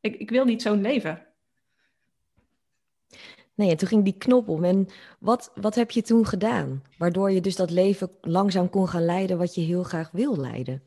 Ik, 0.00 0.16
ik 0.16 0.30
wil 0.30 0.44
niet 0.44 0.62
zo'n 0.62 0.80
leven. 0.80 1.26
Nee, 3.54 3.70
en 3.70 3.76
toen 3.76 3.88
ging 3.88 4.04
die 4.04 4.18
knop 4.18 4.48
om. 4.48 4.64
En 4.64 4.88
wat, 5.18 5.52
wat 5.54 5.74
heb 5.74 5.90
je 5.90 6.02
toen 6.02 6.26
gedaan? 6.26 6.82
Waardoor 6.98 7.30
je 7.30 7.40
dus 7.40 7.56
dat 7.56 7.70
leven 7.70 8.10
langzaam 8.20 8.70
kon 8.70 8.88
gaan 8.88 9.04
leiden 9.04 9.38
wat 9.38 9.54
je 9.54 9.60
heel 9.60 9.82
graag 9.82 10.10
wil 10.10 10.36
leiden. 10.36 10.82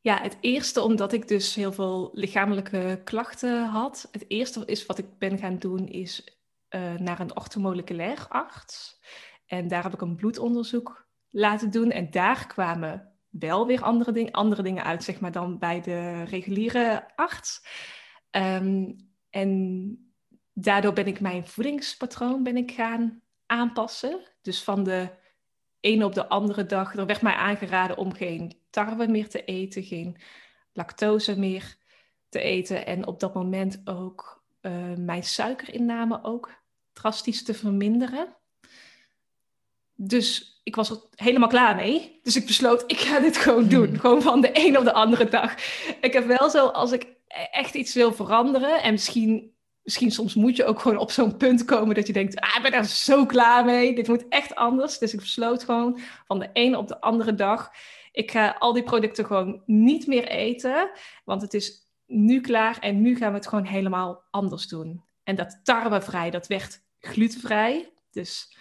Ja, 0.00 0.22
het 0.22 0.36
eerste 0.40 0.80
omdat 0.80 1.12
ik 1.12 1.28
dus 1.28 1.54
heel 1.54 1.72
veel 1.72 2.10
lichamelijke 2.12 3.00
klachten 3.04 3.64
had. 3.64 4.08
Het 4.12 4.24
eerste 4.28 4.62
is 4.66 4.86
wat 4.86 4.98
ik 4.98 5.18
ben 5.18 5.38
gaan 5.38 5.58
doen 5.58 5.88
is 5.88 6.24
uh, 6.70 6.94
naar 6.94 7.20
een 7.20 7.36
orthomoleculair 7.36 8.26
arts. 8.28 9.00
En 9.52 9.68
daar 9.68 9.82
heb 9.82 9.92
ik 9.92 10.00
een 10.00 10.16
bloedonderzoek 10.16 11.06
laten 11.28 11.70
doen. 11.70 11.90
En 11.90 12.10
daar 12.10 12.46
kwamen 12.46 13.12
wel 13.30 13.66
weer 13.66 13.82
andere, 13.82 14.12
ding, 14.12 14.32
andere 14.32 14.62
dingen 14.62 14.84
uit, 14.84 15.04
zeg 15.04 15.20
maar, 15.20 15.32
dan 15.32 15.58
bij 15.58 15.80
de 15.80 16.22
reguliere 16.22 17.16
arts. 17.16 17.66
Um, 18.30 18.96
en 19.30 20.12
daardoor 20.52 20.92
ben 20.92 21.06
ik 21.06 21.20
mijn 21.20 21.46
voedingspatroon 21.46 22.42
ben 22.42 22.56
ik 22.56 22.70
gaan 22.70 23.22
aanpassen. 23.46 24.20
Dus 24.42 24.62
van 24.62 24.84
de 24.84 25.10
ene 25.80 26.04
op 26.04 26.14
de 26.14 26.28
andere 26.28 26.66
dag, 26.66 26.96
er 26.96 27.06
werd 27.06 27.22
mij 27.22 27.34
aangeraden 27.34 27.96
om 27.96 28.12
geen 28.12 28.60
tarwe 28.70 29.08
meer 29.08 29.28
te 29.28 29.44
eten, 29.44 29.82
geen 29.82 30.16
lactose 30.72 31.38
meer 31.38 31.76
te 32.28 32.40
eten. 32.40 32.86
En 32.86 33.06
op 33.06 33.20
dat 33.20 33.34
moment 33.34 33.80
ook 33.84 34.44
uh, 34.60 34.94
mijn 34.96 35.22
suikerinname 35.22 36.24
ook 36.24 36.50
drastisch 36.92 37.44
te 37.44 37.54
verminderen. 37.54 38.36
Dus 40.04 40.60
ik 40.62 40.76
was 40.76 40.90
er 40.90 41.00
helemaal 41.14 41.48
klaar 41.48 41.76
mee. 41.76 42.18
Dus 42.22 42.36
ik 42.36 42.46
besloot, 42.46 42.84
ik 42.86 42.98
ga 42.98 43.20
dit 43.20 43.36
gewoon 43.36 43.68
doen. 43.68 43.86
Hmm. 43.86 43.98
Gewoon 43.98 44.22
van 44.22 44.40
de 44.40 44.50
een 44.52 44.78
op 44.78 44.84
de 44.84 44.92
andere 44.92 45.28
dag. 45.28 45.54
Ik 46.00 46.12
heb 46.12 46.26
wel 46.26 46.50
zo, 46.50 46.66
als 46.66 46.92
ik 46.92 47.06
echt 47.50 47.74
iets 47.74 47.94
wil 47.94 48.12
veranderen... 48.12 48.82
en 48.82 48.92
misschien, 48.92 49.52
misschien 49.82 50.10
soms 50.10 50.34
moet 50.34 50.56
je 50.56 50.64
ook 50.64 50.80
gewoon 50.80 50.98
op 50.98 51.10
zo'n 51.10 51.36
punt 51.36 51.64
komen... 51.64 51.94
dat 51.94 52.06
je 52.06 52.12
denkt, 52.12 52.40
ah, 52.40 52.56
ik 52.56 52.62
ben 52.62 52.72
er 52.72 52.84
zo 52.84 53.26
klaar 53.26 53.64
mee. 53.64 53.94
Dit 53.94 54.08
moet 54.08 54.28
echt 54.28 54.54
anders. 54.54 54.98
Dus 54.98 55.12
ik 55.12 55.20
besloot 55.20 55.64
gewoon 55.64 55.98
van 56.26 56.38
de 56.38 56.50
ene 56.52 56.78
op 56.78 56.88
de 56.88 57.00
andere 57.00 57.34
dag... 57.34 57.70
ik 58.12 58.30
ga 58.30 58.56
al 58.58 58.72
die 58.72 58.82
producten 58.82 59.26
gewoon 59.26 59.62
niet 59.66 60.06
meer 60.06 60.28
eten. 60.28 60.90
Want 61.24 61.42
het 61.42 61.54
is 61.54 61.80
nu 62.06 62.40
klaar 62.40 62.78
en 62.78 63.00
nu 63.02 63.16
gaan 63.16 63.30
we 63.30 63.38
het 63.38 63.48
gewoon 63.48 63.64
helemaal 63.64 64.22
anders 64.30 64.68
doen. 64.68 65.04
En 65.24 65.36
dat 65.36 65.60
tarwevrij, 65.62 66.30
dat 66.30 66.46
werd 66.46 66.82
glutenvrij. 67.00 67.92
Dus 68.10 68.56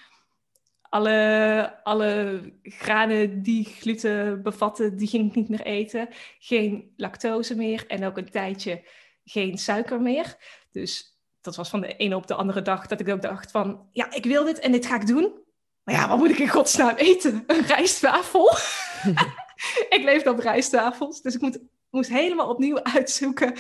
alle, 0.92 1.80
alle 1.84 2.42
granen 2.64 3.42
die 3.42 3.66
gluten 3.66 4.42
bevatten, 4.44 4.98
die 4.98 5.08
ging 5.08 5.30
ik 5.30 5.36
niet 5.36 5.50
meer 5.50 5.62
eten. 5.62 6.08
Geen 6.40 6.94
lactose 6.98 7.56
meer 7.56 7.88
en 7.88 8.06
ook 8.06 8.18
een 8.18 8.30
tijdje 8.30 8.84
geen 9.24 9.58
suiker 9.58 10.02
meer. 10.02 10.36
Dus 10.72 11.20
dat 11.42 11.56
was 11.56 11.70
van 11.70 11.82
de 11.82 11.96
ene 11.96 12.16
op 12.16 12.28
de 12.28 12.34
andere 12.34 12.62
dag 12.62 12.88
dat 12.88 13.00
ik 13.00 13.10
ook 13.10 13.22
dacht 13.22 13.52
van... 13.52 13.88
Ja, 13.92 14.14
ik 14.14 14.26
wil 14.26 14.44
dit 14.44 14.60
en 14.60 14.72
dit 14.72 14.86
ga 14.86 14.96
ik 14.96 15.08
doen. 15.08 15.40
Maar 15.84 15.96
ja, 15.96 16.08
wat 16.08 16.18
moet 16.18 16.30
ik 16.30 16.40
in 16.40 16.50
godsnaam 16.50 16.96
eten? 16.96 17.44
Een 17.48 17.66
rijstwafel? 17.66 18.50
ik 19.96 20.02
leefde 20.04 20.30
op 20.30 20.40
rijstwafels, 20.40 21.22
dus 21.22 21.36
ik 21.36 21.42
moet, 21.42 21.60
moest 21.90 22.10
helemaal 22.10 22.50
opnieuw 22.50 22.84
uitzoeken 22.84 23.54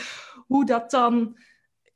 hoe 0.47 0.65
dat 0.65 0.91
dan, 0.91 1.37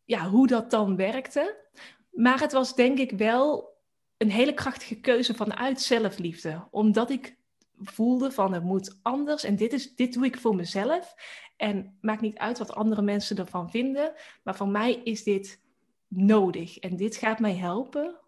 ja, 0.04 0.30
hoe 0.30 0.48
dat 0.48 0.72
dan 0.72 0.96
werkte. 0.96 1.63
Maar 2.12 2.39
het 2.39 2.51
was 2.51 2.75
denk 2.75 3.00
ik 3.00 3.12
wel 3.12 3.75
een 4.17 4.31
hele 4.31 4.53
krachtige 4.53 5.00
keuze 5.00 5.34
vanuit 5.34 5.81
zelfliefde. 5.81 6.67
Omdat 6.72 7.10
ik 7.10 7.38
voelde 7.77 8.31
van 8.31 8.53
het 8.53 8.63
moet 8.63 9.00
anders 9.01 9.43
en 9.43 9.55
dit, 9.55 9.74
is, 9.74 9.95
dit 9.95 10.13
doe 10.13 10.25
ik 10.25 10.38
voor 10.38 10.55
mezelf. 10.55 11.15
En 11.57 11.98
maakt 12.01 12.22
niet 12.22 12.38
uit 12.38 12.57
wat 12.57 12.74
andere 12.74 13.01
mensen 13.01 13.38
ervan 13.38 13.69
vinden. 13.69 14.13
Maar 14.43 14.55
voor 14.55 14.67
mij 14.67 14.93
is 14.93 15.24
dit 15.24 15.62
nodig. 16.07 16.77
En 16.77 16.95
dit 16.95 17.15
gaat 17.15 17.39
mij 17.39 17.55
helpen 17.55 18.19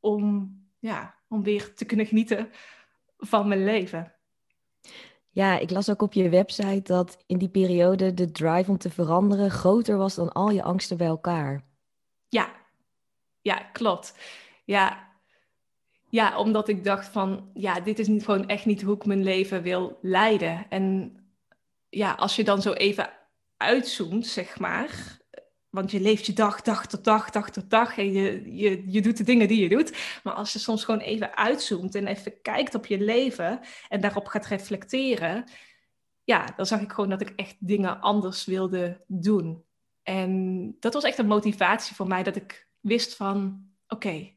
om, 0.00 0.54
ja, 0.78 1.14
om 1.28 1.42
weer 1.42 1.74
te 1.74 1.84
kunnen 1.84 2.06
genieten 2.06 2.48
van 3.18 3.48
mijn 3.48 3.64
leven. 3.64 4.12
Ja, 5.30 5.58
ik 5.58 5.70
las 5.70 5.90
ook 5.90 6.02
op 6.02 6.12
je 6.12 6.28
website 6.28 6.82
dat 6.82 7.22
in 7.26 7.38
die 7.38 7.48
periode 7.48 8.14
de 8.14 8.30
drive 8.30 8.70
om 8.70 8.78
te 8.78 8.90
veranderen 8.90 9.50
groter 9.50 9.96
was 9.96 10.14
dan 10.14 10.32
al 10.32 10.50
je 10.50 10.62
angsten 10.62 10.96
bij 10.96 11.06
elkaar. 11.06 11.64
Ja, 12.28 12.54
ja, 13.40 13.54
klopt. 13.72 14.14
Ja, 14.64 15.05
ja, 16.08 16.38
omdat 16.38 16.68
ik 16.68 16.84
dacht 16.84 17.08
van, 17.08 17.50
ja, 17.54 17.80
dit 17.80 17.98
is 17.98 18.08
niet, 18.08 18.24
gewoon 18.24 18.48
echt 18.48 18.64
niet 18.64 18.82
hoe 18.82 18.94
ik 18.94 19.06
mijn 19.06 19.22
leven 19.22 19.62
wil 19.62 19.98
leiden. 20.02 20.66
En 20.68 21.16
ja, 21.88 22.12
als 22.12 22.36
je 22.36 22.44
dan 22.44 22.62
zo 22.62 22.72
even 22.72 23.10
uitzoomt, 23.56 24.26
zeg 24.26 24.58
maar, 24.58 25.18
want 25.76 25.90
je 25.90 26.00
leeft 26.00 26.26
je 26.26 26.32
dag, 26.32 26.62
dag 26.62 26.86
tot 26.86 27.04
dag, 27.04 27.30
dag 27.30 27.50
tot 27.50 27.70
dag. 27.70 27.98
En 27.98 28.12
je, 28.12 28.56
je, 28.56 28.82
je 28.86 29.02
doet 29.02 29.16
de 29.16 29.24
dingen 29.24 29.48
die 29.48 29.62
je 29.62 29.68
doet. 29.68 30.20
Maar 30.22 30.32
als 30.32 30.52
je 30.52 30.58
soms 30.58 30.84
gewoon 30.84 31.00
even 31.00 31.36
uitzoomt 31.36 31.94
en 31.94 32.06
even 32.06 32.40
kijkt 32.42 32.74
op 32.74 32.86
je 32.86 33.00
leven 33.00 33.60
en 33.88 34.00
daarop 34.00 34.26
gaat 34.26 34.46
reflecteren. 34.46 35.44
Ja, 36.24 36.44
dan 36.56 36.66
zag 36.66 36.80
ik 36.80 36.92
gewoon 36.92 37.10
dat 37.10 37.20
ik 37.20 37.32
echt 37.36 37.56
dingen 37.58 38.00
anders 38.00 38.44
wilde 38.44 39.04
doen. 39.06 39.64
En 40.02 40.76
dat 40.80 40.94
was 40.94 41.04
echt 41.04 41.18
een 41.18 41.26
motivatie 41.26 41.94
voor 41.94 42.06
mij 42.06 42.22
dat 42.22 42.36
ik 42.36 42.68
wist 42.80 43.16
van 43.16 43.66
oké, 43.88 44.35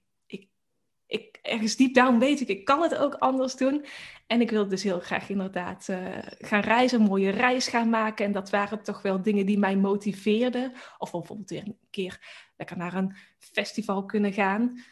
ik, 1.10 1.40
ergens 1.42 1.76
diep 1.76 1.94
down 1.94 2.18
weet 2.18 2.42
ik, 2.42 2.48
ik 2.48 2.66
kan 2.66 2.82
het 2.82 2.96
ook 2.96 3.14
anders 3.14 3.56
doen. 3.56 3.86
En 4.28 4.42
ik 4.42 4.50
wilde 4.50 4.70
dus 4.70 4.84
heel 4.84 5.00
graag 5.00 5.30
inderdaad 5.30 5.88
uh, 5.90 6.18
gaan 6.22 6.62
reizen, 6.62 7.00
een 7.00 7.08
mooie 7.08 7.30
reis 7.30 7.68
gaan 7.68 7.90
maken. 7.90 8.26
En 8.26 8.32
dat 8.32 8.50
waren 8.50 8.84
toch 8.84 9.02
wel 9.02 9.22
dingen 9.22 9.46
die 9.46 9.60
mij 9.60 9.78
motiveerden. 9.78 10.74
Of 10.98 11.12
bijvoorbeeld 11.12 11.50
weer 11.50 11.64
een 11.66 11.78
keer 11.90 12.20
lekker 12.58 12.78
naar 12.78 12.94
een 12.94 13.16
festival 13.38 14.06
kunnen 14.06 14.34
gaan. 14.34 14.84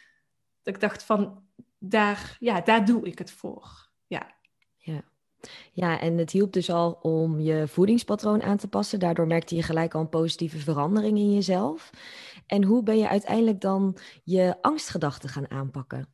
Dat 0.62 0.74
ik 0.74 0.80
dacht 0.80 1.02
van, 1.02 1.42
daar, 1.78 2.36
ja, 2.40 2.60
daar 2.60 2.84
doe 2.84 3.06
ik 3.06 3.18
het 3.18 3.30
voor. 3.30 3.88
Ja. 4.06 4.34
ja. 4.76 5.02
Ja, 5.72 6.00
en 6.00 6.18
het 6.18 6.30
hielp 6.30 6.52
dus 6.52 6.70
al 6.70 6.98
om 7.02 7.40
je 7.40 7.68
voedingspatroon 7.68 8.42
aan 8.42 8.56
te 8.56 8.68
passen. 8.68 8.98
Daardoor 8.98 9.26
merkte 9.26 9.54
je 9.54 9.62
gelijk 9.62 9.94
al 9.94 10.00
een 10.00 10.08
positieve 10.08 10.58
verandering 10.58 11.18
in 11.18 11.34
jezelf. 11.34 11.90
En 12.46 12.64
hoe 12.64 12.82
ben 12.82 12.98
je 12.98 13.08
uiteindelijk 13.08 13.60
dan 13.60 13.96
je 14.24 14.56
angstgedachten 14.60 15.28
gaan 15.28 15.50
aanpakken? 15.50 16.08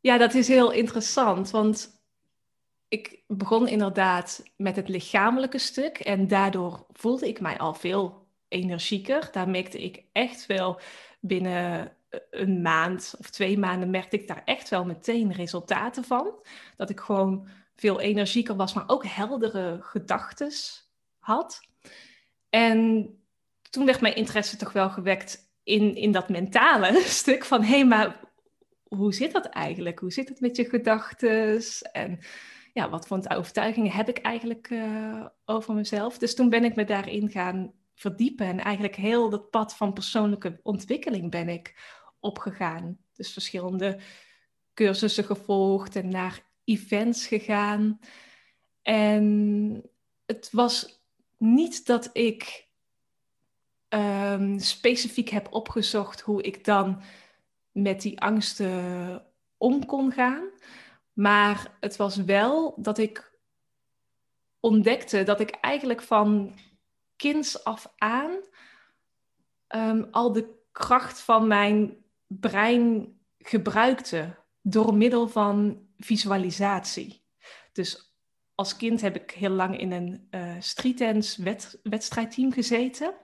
Ja, 0.00 0.18
dat 0.18 0.34
is 0.34 0.48
heel 0.48 0.72
interessant, 0.72 1.50
want 1.50 2.00
ik 2.88 3.22
begon 3.26 3.68
inderdaad 3.68 4.42
met 4.56 4.76
het 4.76 4.88
lichamelijke 4.88 5.58
stuk 5.58 5.98
en 5.98 6.28
daardoor 6.28 6.86
voelde 6.92 7.28
ik 7.28 7.40
mij 7.40 7.58
al 7.58 7.74
veel 7.74 8.26
energieker. 8.48 9.28
Daar 9.32 9.48
merkte 9.48 9.82
ik 9.82 10.04
echt 10.12 10.46
wel 10.46 10.80
binnen 11.20 11.92
een 12.30 12.62
maand 12.62 13.14
of 13.18 13.30
twee 13.30 13.58
maanden 13.58 13.90
merkte 13.90 14.16
ik 14.16 14.28
daar 14.28 14.42
echt 14.44 14.68
wel 14.68 14.84
meteen 14.84 15.32
resultaten 15.32 16.04
van. 16.04 16.34
Dat 16.76 16.90
ik 16.90 17.00
gewoon 17.00 17.48
veel 17.76 18.00
energieker 18.00 18.56
was, 18.56 18.72
maar 18.72 18.84
ook 18.88 19.04
heldere 19.06 19.78
gedachten 19.80 20.52
had. 21.18 21.60
En 22.50 23.08
toen 23.70 23.86
werd 23.86 24.00
mijn 24.00 24.16
interesse 24.16 24.56
toch 24.56 24.72
wel 24.72 24.90
gewekt 24.90 25.50
in, 25.62 25.96
in 25.96 26.12
dat 26.12 26.28
mentale 26.28 27.00
stuk 27.22 27.44
van 27.44 27.62
hé, 27.62 27.68
hey, 27.68 27.84
maar 27.84 28.20
hoe 28.82 29.14
zit 29.14 29.32
dat 29.32 29.46
eigenlijk? 29.46 29.98
Hoe 29.98 30.12
zit 30.12 30.28
het 30.28 30.40
met 30.40 30.56
je 30.56 30.64
gedachten? 30.64 31.62
En 31.92 32.18
ja, 32.72 32.88
wat 32.90 33.06
voor 33.06 33.20
overtuigingen 33.28 33.92
heb 33.92 34.08
ik 34.08 34.18
eigenlijk 34.18 34.70
uh, 34.70 35.26
over 35.44 35.74
mezelf? 35.74 36.18
Dus 36.18 36.34
toen 36.34 36.48
ben 36.48 36.64
ik 36.64 36.74
me 36.74 36.84
daarin 36.84 37.30
gaan 37.30 37.72
verdiepen 37.94 38.46
en 38.46 38.60
eigenlijk 38.60 38.96
heel 38.96 39.30
dat 39.30 39.50
pad 39.50 39.76
van 39.76 39.92
persoonlijke 39.92 40.60
ontwikkeling 40.62 41.30
ben 41.30 41.48
ik 41.48 41.74
opgegaan. 42.20 42.98
Dus 43.12 43.32
verschillende 43.32 43.98
cursussen 44.74 45.24
gevolgd 45.24 45.96
en 45.96 46.08
naar 46.08 46.42
events 46.64 47.26
gegaan. 47.26 48.00
En 48.82 49.90
het 50.26 50.48
was 50.52 51.02
niet 51.38 51.86
dat 51.86 52.10
ik 52.12 52.68
um, 53.88 54.58
specifiek 54.58 55.28
heb 55.28 55.52
opgezocht 55.52 56.20
hoe 56.20 56.42
ik 56.42 56.64
dan 56.64 57.02
met 57.72 58.00
die 58.00 58.20
angsten 58.20 59.24
om 59.56 59.86
kon 59.86 60.12
gaan. 60.12 60.48
Maar 61.12 61.76
het 61.80 61.96
was 61.96 62.16
wel 62.16 62.74
dat 62.76 62.98
ik 62.98 63.38
ontdekte 64.60 65.22
dat 65.22 65.40
ik 65.40 65.50
eigenlijk 65.50 66.02
van 66.02 66.58
kinds 67.16 67.64
af 67.64 67.92
aan 67.96 68.30
um, 69.68 70.08
al 70.10 70.32
de 70.32 70.58
kracht 70.72 71.20
van 71.20 71.46
mijn 71.46 72.04
brein 72.38 73.14
gebruikte 73.38 74.36
door 74.62 74.94
middel 74.94 75.28
van 75.28 75.86
visualisatie. 75.98 77.24
Dus 77.72 78.14
als 78.54 78.76
kind 78.76 79.00
heb 79.00 79.16
ik 79.16 79.30
heel 79.30 79.50
lang 79.50 79.78
in 79.78 79.92
een 79.92 80.28
uh, 80.30 80.54
streetdance 80.58 81.42
wed 81.42 81.80
wedstrijdteam 81.82 82.52
gezeten. 82.52 83.14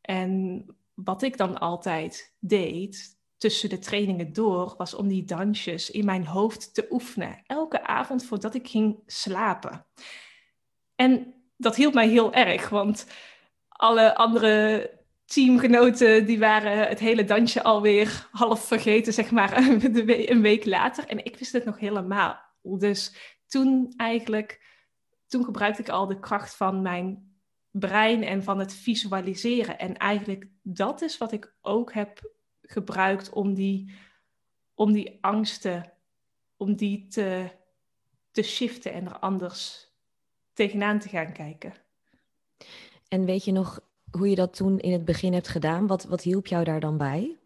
En 0.00 0.64
wat 0.94 1.22
ik 1.22 1.36
dan 1.36 1.58
altijd 1.58 2.34
deed, 2.38 3.18
tussen 3.36 3.68
de 3.68 3.78
trainingen 3.78 4.32
door 4.32 4.74
was 4.76 4.94
om 4.94 5.08
die 5.08 5.24
dansjes 5.24 5.90
in 5.90 6.04
mijn 6.04 6.26
hoofd 6.26 6.74
te 6.74 6.86
oefenen. 6.90 7.42
Elke 7.46 7.86
avond 7.86 8.24
voordat 8.24 8.54
ik 8.54 8.68
ging 8.68 9.02
slapen. 9.06 9.86
En 10.94 11.34
dat 11.56 11.76
hielp 11.76 11.94
mij 11.94 12.08
heel 12.08 12.32
erg, 12.32 12.68
want 12.68 13.06
alle 13.68 14.14
andere 14.14 14.90
teamgenoten 15.24 16.26
die 16.26 16.38
waren 16.38 16.88
het 16.88 16.98
hele 16.98 17.24
dansje 17.24 17.62
alweer 17.62 18.28
half 18.30 18.66
vergeten, 18.66 19.12
zeg 19.12 19.30
maar, 19.30 19.56
een 20.30 20.42
week 20.42 20.64
later. 20.64 21.06
En 21.06 21.24
ik 21.24 21.36
wist 21.38 21.52
het 21.52 21.64
nog 21.64 21.78
helemaal. 21.78 22.40
Dus 22.62 23.14
toen 23.46 23.92
eigenlijk, 23.96 24.66
toen 25.26 25.44
gebruikte 25.44 25.82
ik 25.82 25.88
al 25.88 26.06
de 26.06 26.20
kracht 26.20 26.56
van 26.56 26.82
mijn 26.82 27.34
brein 27.70 28.22
en 28.22 28.42
van 28.42 28.58
het 28.58 28.74
visualiseren. 28.74 29.78
En 29.78 29.96
eigenlijk 29.96 30.46
dat 30.62 31.02
is 31.02 31.18
wat 31.18 31.32
ik 31.32 31.54
ook 31.60 31.92
heb 31.92 32.32
gebruikt 32.62 33.30
om 33.30 33.54
die, 33.54 33.94
om 34.74 34.92
die 34.92 35.18
angsten, 35.20 35.92
om 36.56 36.76
die 36.76 37.06
te, 37.06 37.50
te 38.30 38.42
shiften 38.42 38.92
en 38.92 39.06
er 39.06 39.18
anders 39.18 39.88
tegenaan 40.52 40.98
te 40.98 41.08
gaan 41.08 41.32
kijken. 41.32 41.74
En 43.08 43.24
weet 43.24 43.44
je 43.44 43.52
nog 43.52 43.80
hoe 44.16 44.28
je 44.28 44.34
dat 44.34 44.56
toen 44.56 44.78
in 44.78 44.92
het 44.92 45.04
begin 45.04 45.32
hebt 45.32 45.48
gedaan? 45.48 45.86
Wat, 45.86 46.04
wat 46.04 46.22
hielp 46.22 46.46
jou 46.46 46.64
daar 46.64 46.80
dan 46.80 46.96
bij? 46.96 47.36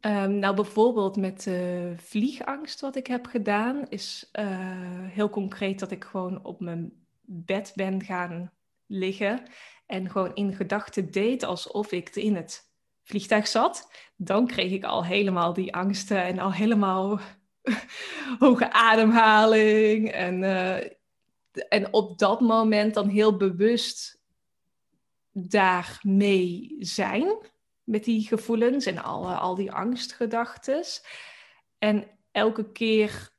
Um, 0.00 0.38
nou, 0.38 0.54
bijvoorbeeld 0.54 1.16
met 1.16 1.42
de 1.42 1.92
vliegangst 1.96 2.80
wat 2.80 2.96
ik 2.96 3.06
heb 3.06 3.26
gedaan, 3.26 3.88
is 3.88 4.30
uh, 4.32 4.44
heel 5.08 5.30
concreet 5.30 5.78
dat 5.78 5.90
ik 5.90 6.04
gewoon 6.04 6.44
op 6.44 6.60
mijn 6.60 6.92
bed 7.24 7.72
ben 7.74 8.04
gaan 8.04 8.52
liggen 8.86 9.42
en 9.86 10.10
gewoon 10.10 10.34
in 10.34 10.54
gedachten 10.54 11.10
deed 11.10 11.44
alsof 11.44 11.92
ik 11.92 12.16
in 12.16 12.36
het 12.36 12.70
vliegtuig 13.02 13.46
zat, 13.46 13.90
dan 14.16 14.46
kreeg 14.46 14.72
ik 14.72 14.84
al 14.84 15.04
helemaal 15.04 15.52
die 15.52 15.74
angsten 15.74 16.22
en 16.22 16.38
al 16.38 16.52
helemaal 16.52 17.20
hoge 18.38 18.72
ademhaling. 18.72 20.10
En, 20.10 20.42
uh, 20.42 20.76
en 21.68 21.92
op 21.92 22.18
dat 22.18 22.40
moment 22.40 22.94
dan 22.94 23.08
heel 23.08 23.36
bewust 23.36 24.16
daarmee 25.38 26.76
zijn 26.78 27.36
met 27.84 28.04
die 28.04 28.26
gevoelens 28.26 28.86
en 28.86 29.02
al, 29.02 29.32
al 29.32 29.54
die 29.54 29.72
angstgedachten. 29.72 30.84
En 31.78 32.08
elke 32.32 32.72
keer 32.72 33.32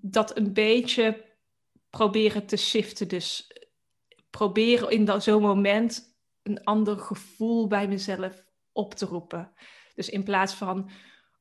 dat 0.00 0.36
een 0.36 0.52
beetje 0.52 1.24
proberen 1.90 2.46
te 2.46 2.56
shiften. 2.56 3.08
Dus 3.08 3.52
proberen 4.30 4.90
in 4.90 5.20
zo'n 5.20 5.42
moment 5.42 6.16
een 6.42 6.64
ander 6.64 6.98
gevoel 6.98 7.66
bij 7.66 7.88
mezelf 7.88 8.44
op 8.72 8.94
te 8.94 9.06
roepen. 9.06 9.52
Dus 9.94 10.08
in 10.08 10.22
plaats 10.22 10.54
van, 10.54 10.90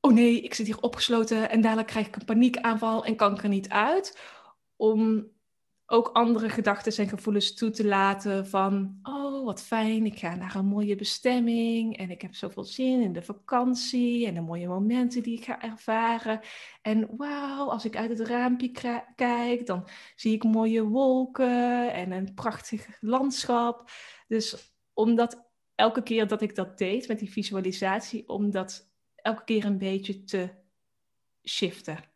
oh 0.02 0.14
nee, 0.14 0.42
ik 0.42 0.54
zit 0.54 0.66
hier 0.66 0.82
opgesloten 0.82 1.50
en 1.50 1.62
dadelijk 1.62 1.88
krijg 1.88 2.08
ik 2.08 2.16
een 2.16 2.26
paniekaanval 2.26 3.06
en 3.06 3.16
kan 3.16 3.34
ik 3.34 3.44
er 3.44 3.50
niet 3.50 3.70
uit. 3.70 4.20
Om 4.76 5.31
ook 5.91 6.08
andere 6.08 6.49
gedachten 6.49 7.04
en 7.04 7.10
gevoelens 7.10 7.54
toe 7.54 7.69
te 7.69 7.86
laten 7.86 8.47
van, 8.47 8.99
oh 9.04 9.45
wat 9.45 9.63
fijn, 9.63 10.06
ik 10.06 10.19
ga 10.19 10.36
naar 10.36 10.56
een 10.56 10.65
mooie 10.65 10.95
bestemming 10.95 11.97
en 11.97 12.10
ik 12.10 12.21
heb 12.21 12.36
zoveel 12.36 12.63
zin 12.63 13.01
in 13.01 13.13
de 13.13 13.21
vakantie 13.21 14.27
en 14.27 14.34
de 14.34 14.41
mooie 14.41 14.67
momenten 14.67 15.23
die 15.23 15.38
ik 15.38 15.43
ga 15.43 15.62
ervaren. 15.62 16.39
En 16.82 17.08
wauw, 17.17 17.69
als 17.69 17.86
ik 17.86 17.95
uit 17.95 18.10
het 18.10 18.27
raampje 18.27 18.71
kijk, 19.15 19.65
dan 19.65 19.88
zie 20.15 20.34
ik 20.34 20.43
mooie 20.43 20.84
wolken 20.84 21.93
en 21.93 22.12
een 22.12 22.34
prachtig 22.34 22.97
landschap. 22.99 23.89
Dus 24.27 24.75
omdat 24.93 25.49
elke 25.75 26.04
keer 26.04 26.27
dat 26.27 26.41
ik 26.41 26.56
dat 26.56 26.77
deed 26.77 27.08
met 27.08 27.19
die 27.19 27.32
visualisatie, 27.32 28.30
om 28.30 28.51
dat 28.51 28.91
elke 29.15 29.43
keer 29.43 29.65
een 29.65 29.77
beetje 29.77 30.23
te 30.23 30.49
shiften. 31.43 32.11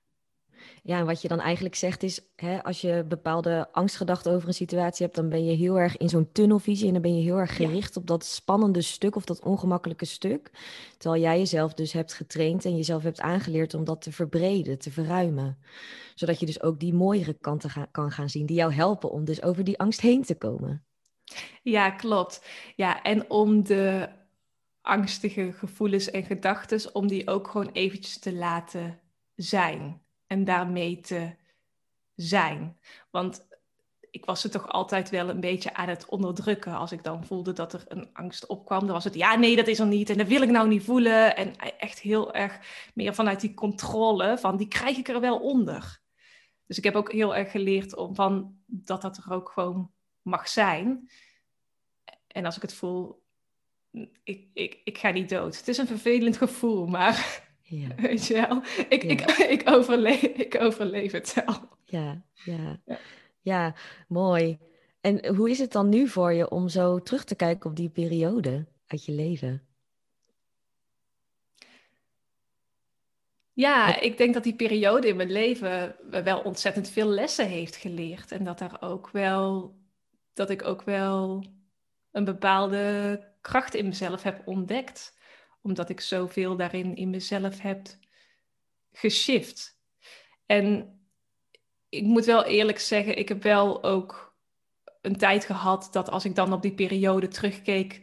Ja, 0.83 0.99
en 0.99 1.05
wat 1.05 1.21
je 1.21 1.27
dan 1.27 1.39
eigenlijk 1.39 1.75
zegt 1.75 2.03
is, 2.03 2.21
hè, 2.35 2.63
als 2.63 2.81
je 2.81 3.05
bepaalde 3.07 3.67
angstgedachten 3.71 4.31
over 4.31 4.47
een 4.47 4.53
situatie 4.53 5.05
hebt, 5.05 5.17
dan 5.17 5.29
ben 5.29 5.45
je 5.45 5.55
heel 5.55 5.79
erg 5.79 5.97
in 5.97 6.09
zo'n 6.09 6.31
tunnelvisie 6.31 6.87
en 6.87 6.93
dan 6.93 7.01
ben 7.01 7.15
je 7.15 7.23
heel 7.23 7.37
erg 7.37 7.55
gericht 7.55 7.97
op 7.97 8.07
dat 8.07 8.25
spannende 8.25 8.81
stuk 8.81 9.15
of 9.15 9.25
dat 9.25 9.43
ongemakkelijke 9.43 10.05
stuk. 10.05 10.51
Terwijl 10.97 11.21
jij 11.21 11.37
jezelf 11.37 11.73
dus 11.73 11.91
hebt 11.91 12.13
getraind 12.13 12.65
en 12.65 12.75
jezelf 12.75 13.03
hebt 13.03 13.21
aangeleerd 13.21 13.73
om 13.73 13.83
dat 13.83 14.01
te 14.01 14.11
verbreden, 14.11 14.79
te 14.79 14.91
verruimen. 14.91 15.57
Zodat 16.15 16.39
je 16.39 16.45
dus 16.45 16.61
ook 16.61 16.79
die 16.79 16.93
mooiere 16.93 17.33
kanten 17.33 17.89
kan 17.91 18.11
gaan 18.11 18.29
zien, 18.29 18.45
die 18.45 18.55
jou 18.55 18.73
helpen 18.73 19.11
om 19.11 19.25
dus 19.25 19.41
over 19.41 19.63
die 19.63 19.79
angst 19.79 20.01
heen 20.01 20.23
te 20.23 20.35
komen. 20.35 20.85
Ja, 21.63 21.89
klopt. 21.89 22.45
Ja, 22.75 23.01
en 23.01 23.29
om 23.29 23.63
de 23.63 24.09
angstige 24.81 25.51
gevoelens 25.51 26.11
en 26.11 26.23
gedachten, 26.23 26.95
om 26.95 27.07
die 27.07 27.27
ook 27.27 27.47
gewoon 27.47 27.69
eventjes 27.71 28.19
te 28.19 28.33
laten 28.33 28.99
zijn 29.35 30.03
en 30.27 30.43
daarmee 30.43 30.99
te 30.99 31.35
zijn. 32.15 32.77
Want 33.09 33.47
ik 34.15 34.25
was 34.25 34.41
ze 34.41 34.49
toch 34.49 34.67
altijd 34.67 35.09
wel 35.09 35.29
een 35.29 35.39
beetje 35.39 35.73
aan 35.73 35.89
het 35.89 36.05
onderdrukken. 36.05 36.75
Als 36.77 36.91
ik 36.91 37.03
dan 37.03 37.25
voelde 37.25 37.53
dat 37.53 37.73
er 37.73 37.83
een 37.87 38.09
angst 38.13 38.45
opkwam, 38.45 38.79
dan 38.79 38.89
was 38.89 39.03
het 39.03 39.13
ja, 39.13 39.35
nee, 39.35 39.55
dat 39.55 39.67
is 39.67 39.79
er 39.79 39.87
niet 39.87 40.09
en 40.09 40.17
dat 40.17 40.27
wil 40.27 40.41
ik 40.41 40.49
nou 40.49 40.67
niet 40.67 40.83
voelen. 40.83 41.35
En 41.35 41.55
echt 41.77 41.99
heel 41.99 42.33
erg 42.33 42.59
meer 42.93 43.13
vanuit 43.13 43.41
die 43.41 43.53
controle 43.53 44.37
van 44.37 44.57
die 44.57 44.67
krijg 44.67 44.97
ik 44.97 45.07
er 45.07 45.19
wel 45.19 45.39
onder. 45.39 45.99
Dus 46.67 46.77
ik 46.77 46.83
heb 46.83 46.95
ook 46.95 47.11
heel 47.11 47.35
erg 47.35 47.51
geleerd 47.51 47.95
om 47.95 48.15
van 48.15 48.55
dat 48.65 49.01
dat 49.01 49.17
er 49.17 49.33
ook 49.33 49.49
gewoon 49.49 49.91
mag 50.21 50.47
zijn. 50.47 51.09
En 52.27 52.45
als 52.45 52.55
ik 52.55 52.61
het 52.61 52.73
voel, 52.73 53.23
ik, 54.23 54.47
ik, 54.53 54.81
ik 54.83 54.97
ga 54.97 55.09
niet 55.09 55.29
dood. 55.29 55.57
Het 55.57 55.67
is 55.67 55.77
een 55.77 55.87
vervelend 55.87 56.37
gevoel, 56.37 56.85
maar 56.85 57.43
ja. 57.65 57.95
weet 58.07 58.25
je 58.25 58.33
wel, 58.33 58.61
ik, 58.89 59.03
ik, 59.03 59.21
ik, 59.59 59.69
overleef, 59.69 60.21
ik 60.21 60.61
overleef 60.61 61.11
het 61.11 61.33
wel. 61.33 61.69
Ja, 61.83 62.21
ja, 62.33 62.79
ja, 62.85 62.99
ja. 63.41 63.75
mooi. 64.07 64.57
En 65.01 65.35
hoe 65.35 65.49
is 65.49 65.59
het 65.59 65.71
dan 65.71 65.89
nu 65.89 66.07
voor 66.07 66.33
je 66.33 66.49
om 66.49 66.69
zo 66.69 66.99
terug 66.99 67.23
te 67.23 67.35
kijken 67.35 67.69
op 67.69 67.75
die 67.75 67.89
periode 67.89 68.65
uit 68.87 69.05
je 69.05 69.11
leven? 69.11 69.61
Ja, 73.53 73.99
ik 73.99 74.17
denk 74.17 74.33
dat 74.33 74.43
die 74.43 74.55
periode 74.55 75.07
in 75.07 75.15
mijn 75.15 75.31
leven 75.31 75.95
wel 76.23 76.39
ontzettend 76.39 76.89
veel 76.89 77.07
lessen 77.07 77.47
heeft 77.47 77.75
geleerd. 77.75 78.31
En 78.31 78.43
dat, 78.43 78.59
daar 78.59 78.77
ook 78.81 79.09
wel, 79.09 79.75
dat 80.33 80.49
ik 80.49 80.63
ook 80.63 80.81
wel 80.81 81.45
een 82.11 82.23
bepaalde 82.23 83.23
kracht 83.41 83.73
in 83.73 83.85
mezelf 83.85 84.23
heb 84.23 84.41
ontdekt. 84.45 85.14
Omdat 85.65 85.89
ik 85.89 86.01
zoveel 86.01 86.55
daarin 86.55 86.95
in 86.95 87.09
mezelf 87.09 87.61
heb 87.61 87.87
geshift. 88.91 89.79
En 90.45 90.99
ik 91.89 92.03
moet 92.03 92.25
wel 92.25 92.43
eerlijk 92.43 92.79
zeggen, 92.79 93.17
ik 93.17 93.29
heb 93.29 93.43
wel 93.43 93.83
ook 93.83 94.35
een 95.01 95.17
tijd 95.17 95.45
gehad 95.45 95.87
dat 95.91 96.09
als 96.09 96.25
ik 96.25 96.35
dan 96.35 96.53
op 96.53 96.61
die 96.61 96.73
periode 96.73 97.27
terugkeek, 97.27 98.01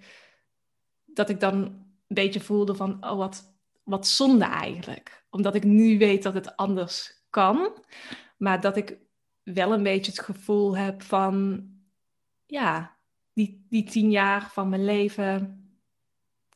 dat 1.05 1.29
ik 1.29 1.41
dan 1.41 1.55
een 1.55 1.95
beetje 2.09 2.41
voelde 2.41 2.75
van, 2.75 3.05
oh 3.05 3.17
wat, 3.17 3.55
wat 3.83 4.07
zonde 4.07 4.45
eigenlijk. 4.45 5.25
Omdat 5.31 5.55
ik 5.55 5.65
nu 5.65 5.99
weet 5.99 6.23
dat 6.23 6.35
het 6.35 6.57
anders 6.57 7.25
kan, 7.31 7.85
maar 8.37 8.61
dat 8.61 8.77
ik 8.77 8.99
wel 9.43 9.73
een 9.73 9.83
beetje 9.83 10.13
het 10.13 10.21
gevoel 10.21 10.77
heb 10.77 11.03
van, 11.03 11.65
ja, 12.47 12.97
die, 13.33 13.67
die 13.69 13.85
tien 13.85 14.11
jaar 14.11 14.51
van 14.51 14.69
mijn 14.69 14.85
leven. 14.85 15.62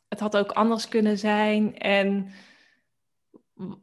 Het 0.07 0.19
had 0.19 0.37
ook 0.37 0.51
anders 0.51 0.87
kunnen 0.87 1.17
zijn. 1.17 1.77
En 1.77 2.31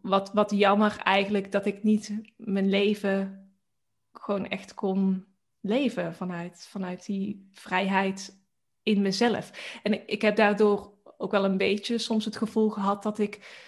wat, 0.02 0.32
wat 0.32 0.50
jammer 0.50 0.98
eigenlijk 0.98 1.52
dat 1.52 1.66
ik 1.66 1.82
niet 1.82 2.12
mijn 2.36 2.68
leven 2.68 3.48
gewoon 4.12 4.46
echt 4.46 4.74
kon 4.74 5.24
leven 5.60 6.14
vanuit, 6.14 6.66
vanuit 6.70 7.06
die 7.06 7.48
vrijheid 7.52 8.42
in 8.82 9.02
mezelf. 9.02 9.78
En 9.82 10.08
ik, 10.08 10.22
heb 10.22 10.36
daardoor 10.36 10.92
ook 11.18 11.30
wel 11.30 11.44
een 11.44 11.56
beetje 11.56 11.98
soms 11.98 12.24
het 12.24 12.36
gevoel 12.36 12.70
gehad 12.70 13.02
dat 13.02 13.18
ik 13.18 13.62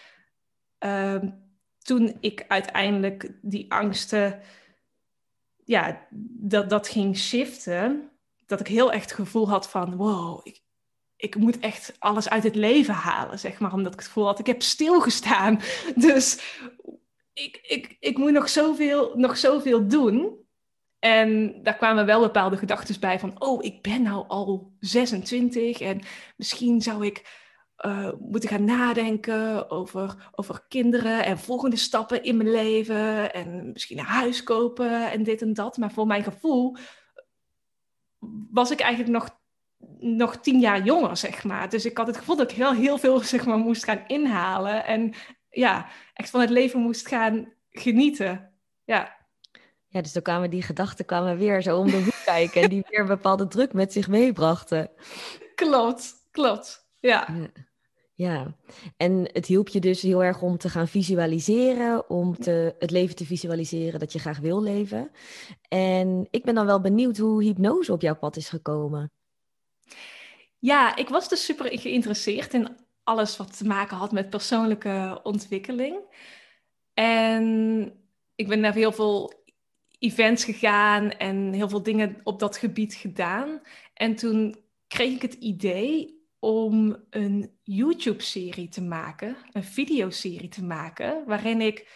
ehm, 0.78 1.30
toen 1.78 2.16
ik 2.20 2.44
uiteindelijk 2.48 3.32
die 3.42 3.72
angsten, 3.72 4.40
ja, 5.64 6.06
dat, 6.38 6.70
dat 6.70 6.88
ging 6.88 7.16
shiften, 7.16 8.10
dat 8.46 8.60
ik 8.60 8.66
heel 8.66 8.92
echt 8.92 9.12
gevoel 9.12 9.48
had 9.48 9.70
van, 9.70 9.96
wow, 9.96 10.40
ik, 10.42 10.62
ik 11.16 11.36
moet 11.36 11.58
echt 11.58 11.96
alles 11.98 12.28
uit 12.28 12.42
het 12.42 12.54
leven 12.54 12.94
halen, 12.94 13.38
zeg 13.38 13.58
maar. 13.58 13.72
Omdat 13.72 13.92
ik 13.92 13.98
het 13.98 14.08
gevoel 14.08 14.26
had, 14.26 14.38
ik 14.38 14.46
heb 14.46 14.62
stilgestaan. 14.62 15.60
Dus 15.94 16.40
ik, 17.32 17.58
ik, 17.62 17.96
ik 18.00 18.18
moet 18.18 18.32
nog 18.32 18.48
zoveel, 18.48 19.12
nog 19.14 19.36
zoveel 19.36 19.88
doen. 19.88 20.44
En 20.98 21.60
daar 21.62 21.76
kwamen 21.76 22.06
wel 22.06 22.20
bepaalde 22.20 22.56
gedachten 22.56 23.00
bij 23.00 23.18
van, 23.18 23.40
oh, 23.40 23.64
ik 23.64 23.82
ben 23.82 24.02
nou 24.02 24.24
al 24.28 24.72
26 24.80 25.80
en 25.80 26.02
misschien 26.36 26.82
zou 26.82 27.06
ik 27.06 27.44
uh, 27.86 28.12
moeten 28.18 28.48
gaan 28.48 28.64
nadenken 28.64 29.70
over, 29.70 30.30
over 30.34 30.64
kinderen 30.68 31.24
en 31.24 31.38
volgende 31.38 31.76
stappen 31.76 32.22
in 32.22 32.36
mijn 32.36 32.50
leven 32.50 33.32
en 33.32 33.72
misschien 33.72 33.98
een 33.98 34.04
huis 34.04 34.42
kopen 34.42 35.10
en 35.10 35.22
dit 35.22 35.42
en 35.42 35.54
dat. 35.54 35.76
Maar 35.76 35.92
voor 35.92 36.06
mijn 36.06 36.24
gevoel 36.24 36.76
was 38.50 38.70
ik 38.70 38.80
eigenlijk 38.80 39.12
nog, 39.12 39.38
nog 39.98 40.36
tien 40.36 40.60
jaar 40.60 40.82
jonger, 40.82 41.16
zeg 41.16 41.44
maar. 41.44 41.68
Dus 41.68 41.84
ik 41.84 41.96
had 41.96 42.06
het 42.06 42.16
gevoel 42.16 42.36
dat 42.36 42.50
ik 42.50 42.56
heel, 42.56 42.72
heel 42.74 42.98
veel 42.98 43.18
zeg 43.20 43.46
maar, 43.46 43.58
moest 43.58 43.84
gaan 43.84 44.04
inhalen. 44.06 44.84
En 44.84 45.14
ja, 45.50 45.86
echt 46.14 46.30
van 46.30 46.40
het 46.40 46.50
leven 46.50 46.80
moest 46.80 47.08
gaan 47.08 47.52
genieten. 47.70 48.52
Ja. 48.84 49.16
Ja, 49.88 50.02
dus 50.02 50.12
dan 50.12 50.22
kwamen 50.22 50.50
die 50.50 50.62
gedachten 50.62 51.04
kwamen 51.04 51.38
weer 51.38 51.62
zo 51.62 51.78
om 51.78 51.90
de 51.90 52.02
hoek 52.02 52.24
kijken 52.34 52.62
en 52.62 52.68
die 52.68 52.84
weer 52.88 53.00
een 53.00 53.06
bepaalde 53.06 53.48
druk 53.48 53.72
met 53.72 53.92
zich 53.92 54.08
meebrachten. 54.08 54.90
Klopt, 55.54 56.14
klopt. 56.30 56.88
ja. 57.00 57.28
Ja, 58.16 58.56
en 58.96 59.30
het 59.32 59.46
hielp 59.46 59.68
je 59.68 59.80
dus 59.80 60.02
heel 60.02 60.24
erg 60.24 60.42
om 60.42 60.58
te 60.58 60.68
gaan 60.68 60.88
visualiseren, 60.88 62.10
om 62.10 62.36
te, 62.38 62.74
het 62.78 62.90
leven 62.90 63.16
te 63.16 63.24
visualiseren 63.24 64.00
dat 64.00 64.12
je 64.12 64.18
graag 64.18 64.38
wil 64.38 64.62
leven. 64.62 65.10
En 65.68 66.28
ik 66.30 66.44
ben 66.44 66.54
dan 66.54 66.66
wel 66.66 66.80
benieuwd 66.80 67.16
hoe 67.16 67.42
hypnose 67.42 67.92
op 67.92 68.00
jouw 68.00 68.16
pad 68.16 68.36
is 68.36 68.48
gekomen. 68.48 69.12
Ja, 70.66 70.96
ik 70.96 71.08
was 71.08 71.28
dus 71.28 71.44
super 71.44 71.78
geïnteresseerd 71.78 72.54
in 72.54 72.76
alles 73.02 73.36
wat 73.36 73.56
te 73.56 73.64
maken 73.64 73.96
had 73.96 74.12
met 74.12 74.30
persoonlijke 74.30 75.20
ontwikkeling. 75.22 75.96
En 76.94 77.92
ik 78.34 78.48
ben 78.48 78.60
naar 78.60 78.74
heel 78.74 78.92
veel 78.92 79.44
events 79.98 80.44
gegaan 80.44 81.10
en 81.10 81.52
heel 81.52 81.68
veel 81.68 81.82
dingen 81.82 82.20
op 82.22 82.38
dat 82.38 82.56
gebied 82.56 82.94
gedaan. 82.94 83.60
En 83.94 84.16
toen 84.16 84.56
kreeg 84.86 85.14
ik 85.14 85.22
het 85.22 85.34
idee 85.34 86.26
om 86.38 86.96
een 87.10 87.58
YouTube-serie 87.62 88.68
te 88.68 88.82
maken, 88.82 89.36
een 89.52 89.64
videoserie 89.64 90.48
te 90.48 90.64
maken, 90.64 91.24
waarin 91.26 91.60
ik 91.60 91.88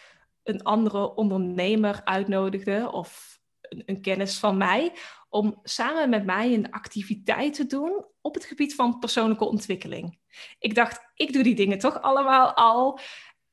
een 0.43 0.63
andere 0.63 1.15
ondernemer 1.15 2.01
uitnodigde 2.03 2.91
of 2.91 3.40
een, 3.85 4.01
kennis 4.01 4.37
van 4.37 4.57
mij, 4.57 4.93
om 5.29 5.59
samen 5.63 6.09
met 6.09 6.25
mij 6.25 6.53
een 6.53 6.71
activiteit 6.71 7.53
te 7.53 7.65
doen 7.65 8.05
op 8.21 8.33
het 8.33 8.45
gebied 8.45 8.75
van 8.75 8.99
persoonlijke 8.99 9.45
ontwikkeling. 9.45 10.19
Ik 10.59 10.75
dacht, 10.75 11.11
ik 11.15 11.33
doe 11.33 11.43
die 11.43 11.55
dingen 11.55 11.79
toch 11.79 12.01
allemaal 12.01 12.53
al. 12.53 12.99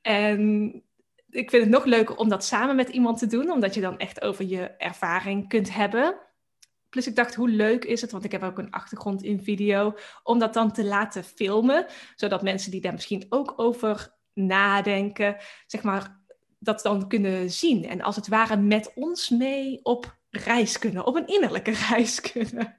En 0.00 0.72
ik 1.30 1.50
vind 1.50 1.62
het 1.62 1.72
nog 1.72 1.84
leuker 1.84 2.16
om 2.16 2.28
dat 2.28 2.44
samen 2.44 2.76
met 2.76 2.88
iemand 2.88 3.18
te 3.18 3.26
doen, 3.26 3.50
omdat 3.50 3.74
je 3.74 3.80
dan 3.80 3.98
echt 3.98 4.22
over 4.22 4.44
je 4.44 4.66
ervaring 4.66 5.48
kunt 5.48 5.74
hebben. 5.74 6.18
Plus 6.88 7.06
ik 7.06 7.16
dacht, 7.16 7.34
hoe 7.34 7.48
leuk 7.48 7.84
is 7.84 8.00
het, 8.00 8.10
want 8.10 8.24
ik 8.24 8.32
heb 8.32 8.42
ook 8.42 8.58
een 8.58 8.70
achtergrond 8.70 9.22
in 9.22 9.42
video, 9.42 9.94
om 10.22 10.38
dat 10.38 10.54
dan 10.54 10.72
te 10.72 10.84
laten 10.84 11.24
filmen, 11.24 11.86
zodat 12.14 12.42
mensen 12.42 12.70
die 12.70 12.80
daar 12.80 12.92
misschien 12.92 13.26
ook 13.28 13.54
over 13.56 14.16
nadenken, 14.32 15.36
zeg 15.66 15.82
maar, 15.82 16.18
dat 16.58 16.82
dan 16.82 17.08
kunnen 17.08 17.50
zien. 17.50 17.84
En 17.84 18.00
als 18.00 18.16
het 18.16 18.28
ware 18.28 18.56
met 18.56 18.92
ons 18.94 19.28
mee 19.28 19.80
op 19.82 20.16
reis 20.30 20.78
kunnen, 20.78 21.06
op 21.06 21.14
een 21.14 21.26
innerlijke 21.26 21.70
reis 21.90 22.20
kunnen. 22.20 22.76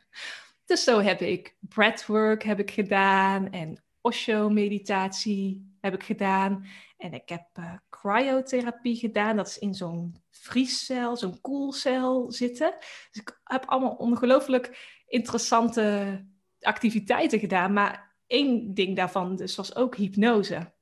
Dus 0.65 0.83
zo 0.83 0.99
heb 0.99 1.21
ik 1.21 1.55
breathwork 1.59 2.43
heb 2.43 2.59
ik 2.59 2.71
gedaan 2.71 3.51
en 3.51 3.83
Osho-meditatie 4.01 5.75
heb 5.81 5.93
ik 5.93 6.03
gedaan. 6.03 6.65
En 6.97 7.13
ik 7.13 7.29
heb 7.29 7.45
uh, 7.59 7.73
cryotherapie 7.89 8.95
gedaan. 8.95 9.35
Dat 9.35 9.47
is 9.47 9.57
in 9.57 9.73
zo'n 9.73 10.15
vriescel, 10.29 11.17
zo'n 11.17 11.41
koelcel 11.41 12.31
zitten. 12.31 12.75
Dus 13.11 13.21
ik 13.21 13.39
heb 13.43 13.65
allemaal 13.65 13.95
ongelooflijk 13.95 14.97
interessante 15.07 16.25
activiteiten 16.59 17.39
gedaan. 17.39 17.73
Maar 17.73 18.15
één 18.27 18.73
ding 18.73 18.95
daarvan 18.95 19.35
dus 19.35 19.55
was 19.55 19.75
ook 19.75 19.95
hypnose. 19.95 20.73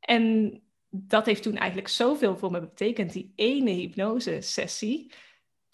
En 0.00 0.62
dat 0.90 1.26
heeft 1.26 1.42
toen 1.42 1.56
eigenlijk 1.56 1.88
zoveel 1.88 2.36
voor 2.36 2.50
me 2.50 2.60
betekend, 2.60 3.12
die 3.12 3.32
ene 3.34 3.70
hypnose-sessie, 3.70 5.12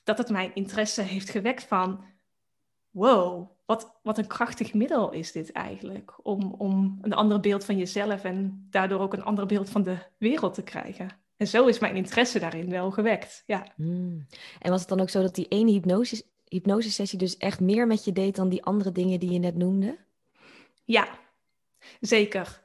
dat 0.05 0.19
het 0.19 0.31
mijn 0.31 0.55
interesse 0.55 1.03
heeft 1.03 1.31
gewekt 1.31 1.65
van, 1.65 2.05
wow, 2.91 3.51
wat, 3.67 3.99
wat 4.03 4.19
een 4.19 4.27
krachtig 4.27 4.75
middel 4.75 5.13
is 5.13 5.33
dit 5.33 5.53
eigenlijk, 5.53 6.15
om, 6.23 6.55
om 6.59 6.99
een 7.03 7.15
ander 7.15 7.41
beeld 7.41 7.65
van 7.65 7.79
jezelf 7.79 8.25
en 8.25 8.67
daardoor 8.71 9.01
ook 9.01 9.13
een 9.13 9.25
ander 9.25 9.47
beeld 9.47 9.71
van 9.71 9.83
de 9.83 9.99
wereld 10.19 10.55
te 10.55 10.63
krijgen. 10.63 11.09
En 11.37 11.47
zo 11.47 11.67
is 11.67 11.79
mijn 11.79 11.97
interesse 11.97 12.39
daarin 12.39 12.71
wel 12.71 12.91
gewekt. 12.91 13.43
Ja. 13.47 13.67
Hmm. 13.77 14.27
En 14.61 14.71
was 14.71 14.81
het 14.81 14.89
dan 14.89 15.01
ook 15.01 15.11
zo 15.11 15.23
dat 15.23 15.35
die 15.35 15.49
ene 15.49 15.71
hypnose, 15.71 16.25
hypnosesessie 16.49 17.19
dus 17.19 17.37
echt 17.37 17.61
meer 17.61 17.87
met 17.87 18.05
je 18.05 18.13
deed 18.13 18.37
dan 18.37 18.49
die 18.49 18.65
andere 18.65 18.93
dingen 18.93 19.21
die 19.21 19.31
je 19.31 19.39
net 19.39 19.57
noemde? 19.57 19.99
Ja, 20.85 21.09
zeker. 22.01 22.63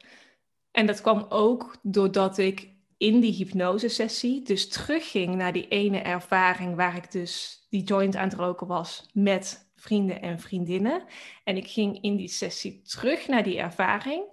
En 0.72 0.86
dat 0.86 1.02
kwam 1.02 1.26
ook 1.30 1.78
doordat 1.82 2.38
ik 2.38 2.70
in 2.98 3.20
die 3.20 3.34
hypnosesessie 3.34 4.42
dus 4.42 4.70
terugging 4.70 5.36
naar 5.36 5.54
die 5.54 5.68
ene 5.68 6.00
ervaring 6.00 6.76
waar 6.76 6.96
ik 6.96 7.12
dus 7.12 7.66
die 7.70 7.84
joint 7.84 8.16
aan 8.16 8.30
het 8.30 8.38
roken 8.38 8.68
was 8.68 9.10
met 9.14 9.72
vrienden 9.76 10.22
en 10.22 10.40
vriendinnen. 10.40 11.04
En 11.44 11.58
ik 11.58 11.68
ging 11.68 12.02
in 12.02 12.16
die 12.16 12.28
sessie 12.28 12.82
terug 12.82 13.28
naar 13.28 13.44
die 13.44 13.60
ervaring. 13.60 14.24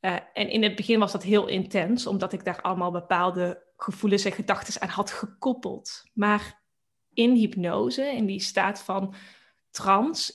Uh, 0.00 0.16
en 0.32 0.50
in 0.50 0.62
het 0.62 0.76
begin 0.76 0.98
was 0.98 1.12
dat 1.12 1.22
heel 1.22 1.46
intens, 1.46 2.06
omdat 2.06 2.32
ik 2.32 2.44
daar 2.44 2.60
allemaal 2.60 2.90
bepaalde 2.90 3.62
gevoelens 3.76 4.24
en 4.24 4.32
gedachten 4.32 4.80
aan 4.80 4.88
had 4.88 5.10
gekoppeld. 5.10 6.04
Maar 6.12 6.62
in 7.12 7.34
hypnose, 7.34 8.04
in 8.04 8.26
die 8.26 8.40
staat 8.40 8.82
van 8.82 9.14
trance, 9.70 10.32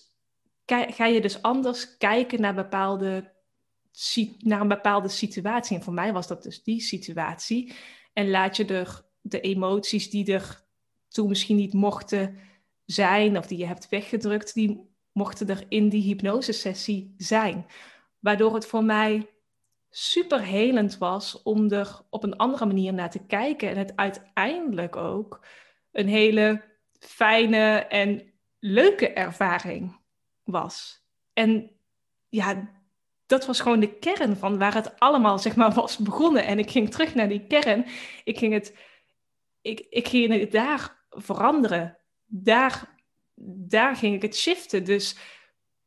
ga 0.65 1.05
je 1.05 1.21
dus 1.21 1.41
anders 1.41 1.97
kijken 1.97 2.41
naar, 2.41 2.53
bepaalde, 2.53 3.33
naar 4.39 4.61
een 4.61 4.67
bepaalde 4.67 5.09
situatie. 5.09 5.77
En 5.77 5.83
voor 5.83 5.93
mij 5.93 6.13
was 6.13 6.27
dat 6.27 6.43
dus 6.43 6.63
die 6.63 6.81
situatie. 6.81 7.73
En 8.13 8.29
laat 8.29 8.57
je 8.57 8.65
er 8.65 9.05
de 9.21 9.41
emoties 9.41 10.09
die 10.09 10.33
er 10.33 10.65
toen 11.07 11.27
misschien 11.27 11.55
niet 11.55 11.73
mochten 11.73 12.37
zijn, 12.85 13.37
of 13.37 13.47
die 13.47 13.57
je 13.57 13.65
hebt 13.65 13.89
weggedrukt, 13.89 14.53
die 14.53 14.89
mochten 15.11 15.49
er 15.49 15.65
in 15.69 15.89
die 15.89 16.03
hypnosesessie 16.03 17.13
zijn. 17.17 17.65
Waardoor 18.19 18.53
het 18.53 18.65
voor 18.65 18.83
mij 18.83 19.29
super 19.89 20.41
helend 20.41 20.97
was 20.97 21.41
om 21.43 21.71
er 21.71 22.01
op 22.09 22.23
een 22.23 22.37
andere 22.37 22.65
manier 22.65 22.93
naar 22.93 23.11
te 23.11 23.25
kijken. 23.25 23.69
En 23.69 23.77
het 23.77 23.95
uiteindelijk 23.95 24.95
ook 24.95 25.45
een 25.91 26.07
hele 26.07 26.63
fijne 26.99 27.77
en 27.77 28.33
leuke 28.59 29.13
ervaring 29.13 29.99
was. 30.43 31.05
En 31.33 31.71
ja, 32.29 32.76
dat 33.27 33.45
was 33.45 33.59
gewoon 33.59 33.79
de 33.79 33.97
kern 33.97 34.37
van 34.37 34.57
waar 34.57 34.73
het 34.73 34.99
allemaal 34.99 35.39
zeg 35.39 35.55
maar 35.55 35.73
was 35.73 35.97
begonnen. 35.97 36.45
En 36.45 36.59
ik 36.59 36.71
ging 36.71 36.91
terug 36.91 37.15
naar 37.15 37.29
die 37.29 37.47
kern. 37.47 37.85
Ik 38.23 38.37
ging 38.37 38.53
het, 38.53 38.75
ik, 39.61 39.85
ik 39.89 40.07
ging 40.07 40.39
het 40.39 40.51
daar 40.51 41.05
veranderen. 41.09 41.97
Daar, 42.25 42.95
daar 43.67 43.95
ging 43.95 44.15
ik 44.15 44.21
het 44.21 44.35
shiften. 44.35 44.83
Dus 44.83 45.17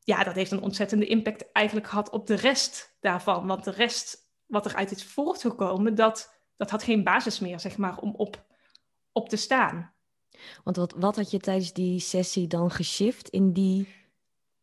ja, 0.05 0.25
dat 0.25 0.35
heeft 0.35 0.51
een 0.51 0.63
ontzettende 0.63 1.07
impact 1.07 1.53
eigenlijk 1.53 1.87
gehad 1.87 2.11
op 2.11 2.27
de 2.27 2.35
rest 2.35 2.97
daarvan. 3.01 3.47
Want 3.47 3.65
de 3.65 3.71
rest 3.71 4.29
wat 4.47 4.67
er 4.67 4.75
uit 4.75 4.91
is 4.91 5.05
voortgekomen, 5.05 5.95
dat, 5.95 6.35
dat 6.57 6.71
had 6.71 6.83
geen 6.83 7.05
basis 7.05 7.39
meer, 7.39 7.61
zeg 7.61 7.77
maar, 7.77 7.99
om 7.99 8.15
op, 8.15 8.45
op 9.13 9.29
te 9.29 9.37
staan. 9.37 9.93
Want 10.65 10.77
wat, 10.77 10.93
wat 10.97 11.17
had 11.17 11.31
je 11.31 11.39
tijdens 11.39 11.73
die 11.73 12.01
sessie 12.01 12.47
dan 12.47 12.71
geshift 12.71 13.29
in 13.29 13.53
die, 13.53 13.89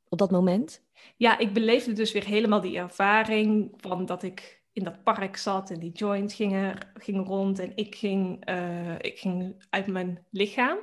op 0.10 0.18
dat 0.18 0.32
moment? 0.32 0.86
Ja, 1.18 1.38
ik 1.38 1.54
beleefde 1.54 1.94
dus 1.94 2.12
weer 2.12 2.26
helemaal 2.26 2.62
die 2.62 2.78
ervaring 2.78 3.74
van 3.78 4.06
dat 4.06 4.24
ik 4.24 4.64
in 4.74 4.84
dat 4.84 5.04
park 5.04 5.38
zat 5.38 5.70
en 5.70 5.80
die 5.80 5.92
joint 5.92 6.34
ging, 6.34 6.76
ging 6.94 7.28
rond 7.28 7.60
en 7.60 7.72
ik 7.76 7.96
ging, 7.96 8.50
uh, 8.50 8.96
ik 9.00 9.20
ging 9.20 9.66
uit 9.70 9.88
mijn 9.88 10.26
lichaam. 10.32 10.78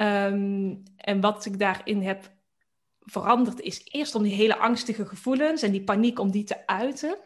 Um, 0.00 0.82
en 0.96 1.20
wat 1.20 1.46
ik 1.46 1.58
daarin 1.58 2.02
heb 2.02 2.34
veranderd 3.00 3.60
is 3.60 3.80
eerst 3.84 4.14
om 4.14 4.22
die 4.22 4.34
hele 4.34 4.56
angstige 4.56 5.06
gevoelens 5.06 5.62
en 5.62 5.72
die 5.72 5.84
paniek 5.84 6.18
om 6.18 6.30
die 6.30 6.44
te 6.44 6.66
uiten. 6.66 7.18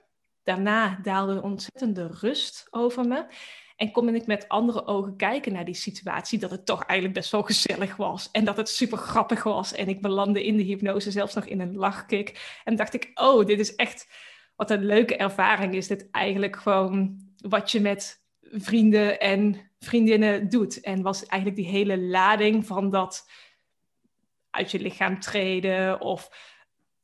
Daarna 0.43 0.99
daalde 1.03 1.43
ontzettende 1.43 2.07
rust 2.07 2.67
over 2.71 3.07
me. 3.07 3.27
En 3.81 3.91
kon 3.91 4.15
ik 4.15 4.27
met 4.27 4.49
andere 4.49 4.87
ogen 4.87 5.17
kijken 5.17 5.53
naar 5.53 5.65
die 5.65 5.75
situatie, 5.75 6.39
dat 6.39 6.51
het 6.51 6.67
toch 6.67 6.85
eigenlijk 6.85 7.19
best 7.19 7.33
wel 7.33 7.43
gezellig 7.43 7.97
was. 7.97 8.29
En 8.31 8.45
dat 8.45 8.57
het 8.57 8.69
super 8.69 8.99
grappig 8.99 9.43
was. 9.43 9.73
En 9.73 9.89
ik 9.89 10.01
belandde 10.01 10.45
in 10.45 10.57
de 10.57 10.63
hypnose 10.63 11.11
zelfs 11.11 11.35
nog 11.35 11.45
in 11.45 11.61
een 11.61 11.77
lachkick. 11.77 12.59
En 12.65 12.77
dacht 12.77 12.95
ik, 12.95 13.11
oh, 13.15 13.47
dit 13.47 13.61
is 13.61 13.75
echt, 13.75 14.09
wat 14.57 14.71
een 14.71 14.85
leuke 14.85 15.17
ervaring 15.17 15.75
is 15.75 15.87
dit 15.87 16.09
eigenlijk 16.11 16.57
gewoon 16.57 17.17
wat 17.37 17.71
je 17.71 17.81
met 17.81 18.25
vrienden 18.41 19.21
en 19.21 19.71
vriendinnen 19.79 20.49
doet. 20.49 20.81
En 20.81 21.03
was 21.03 21.27
eigenlijk 21.27 21.63
die 21.63 21.71
hele 21.71 21.99
lading 21.99 22.67
van 22.67 22.91
dat 22.91 23.31
uit 24.51 24.71
je 24.71 24.81
lichaam 24.81 25.21
treden 25.21 26.01
of 26.01 26.31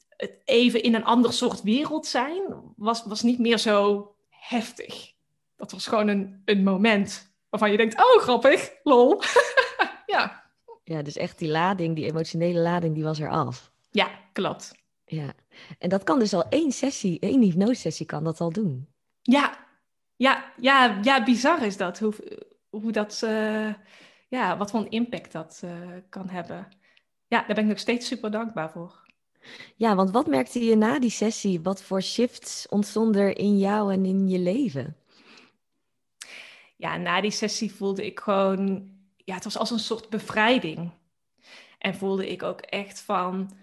het 0.09 0.41
even 0.45 0.83
in 0.83 0.95
een 0.95 1.05
ander 1.05 1.33
soort 1.33 1.63
wereld 1.63 2.07
zijn, 2.07 2.43
was, 2.77 3.05
was 3.05 3.23
niet 3.23 3.39
meer 3.39 3.59
zo 3.59 4.11
heftig. 4.29 5.15
Dat 5.57 5.73
was 5.73 5.87
gewoon 5.87 6.09
een, 6.09 6.43
een 6.45 6.63
moment 6.63 7.35
waarvan 7.49 7.71
je 7.71 7.77
denkt, 7.77 7.99
oh 7.99 8.23
grappig, 8.23 8.73
lol. 8.83 9.21
ja. 10.07 10.45
Ja, 10.85 11.03
dus 11.03 11.17
echt 11.17 11.39
die 11.39 11.49
lading, 11.49 11.97
die 11.97 12.05
emotionele 12.05 12.59
lading, 12.59 12.95
die 12.95 13.05
was 13.05 13.21
er 13.21 13.31
af. 13.31 13.73
Ja, 13.91 14.11
klopt. 14.33 14.75
Ja, 15.05 15.33
en 15.79 15.89
dat 15.89 16.03
kan 16.03 16.19
dus 16.19 16.35
al 16.35 16.49
één 16.49 16.73
sessie, 16.73 17.21
één 17.21 17.43
hypnosesessie 17.43 18.07
kan 18.07 18.25
dat 18.25 18.41
al 18.41 18.53
doen. 18.53 18.89
Ja, 19.23 19.67
ja, 20.17 20.53
ja, 20.61 20.99
ja 21.03 21.25
bizar 21.25 21.63
is 21.63 21.77
dat. 21.77 21.99
Hoe, 21.99 22.15
hoe 22.69 22.93
dat, 22.93 23.21
uh, 23.25 23.75
ja, 24.29 24.57
wat 24.57 24.71
voor 24.71 24.81
een 24.81 24.91
impact 24.91 25.33
dat 25.33 25.63
uh, 25.65 25.71
kan 26.09 26.29
hebben 26.29 26.69
ja, 27.29 27.39
daar 27.39 27.55
ben 27.55 27.65
ik 27.65 27.71
nog 27.71 27.79
steeds 27.79 28.07
super 28.07 28.31
dankbaar 28.31 28.71
voor. 28.71 29.05
Ja, 29.77 29.95
want 29.95 30.11
wat 30.11 30.27
merkte 30.27 30.65
je 30.65 30.77
na 30.77 30.99
die 30.99 31.11
sessie? 31.11 31.61
Wat 31.61 31.83
voor 31.83 32.03
shifts 32.03 32.69
ontstonden 32.69 33.23
er 33.23 33.39
in 33.39 33.59
jou 33.59 33.93
en 33.93 34.05
in 34.05 34.29
je 34.29 34.39
leven? 34.39 34.97
Ja, 36.77 36.97
na 36.97 37.21
die 37.21 37.31
sessie 37.31 37.75
voelde 37.75 38.07
ik 38.07 38.21
gewoon, 38.21 38.91
ja, 39.17 39.35
het 39.35 39.45
was 39.45 39.59
als 39.59 39.71
een 39.71 39.79
soort 39.79 40.11
bevrijding. 40.11 40.91
En 41.79 41.95
voelde 41.95 42.31
ik 42.31 42.43
ook 42.43 42.61
echt 42.61 43.01
van, 43.01 43.57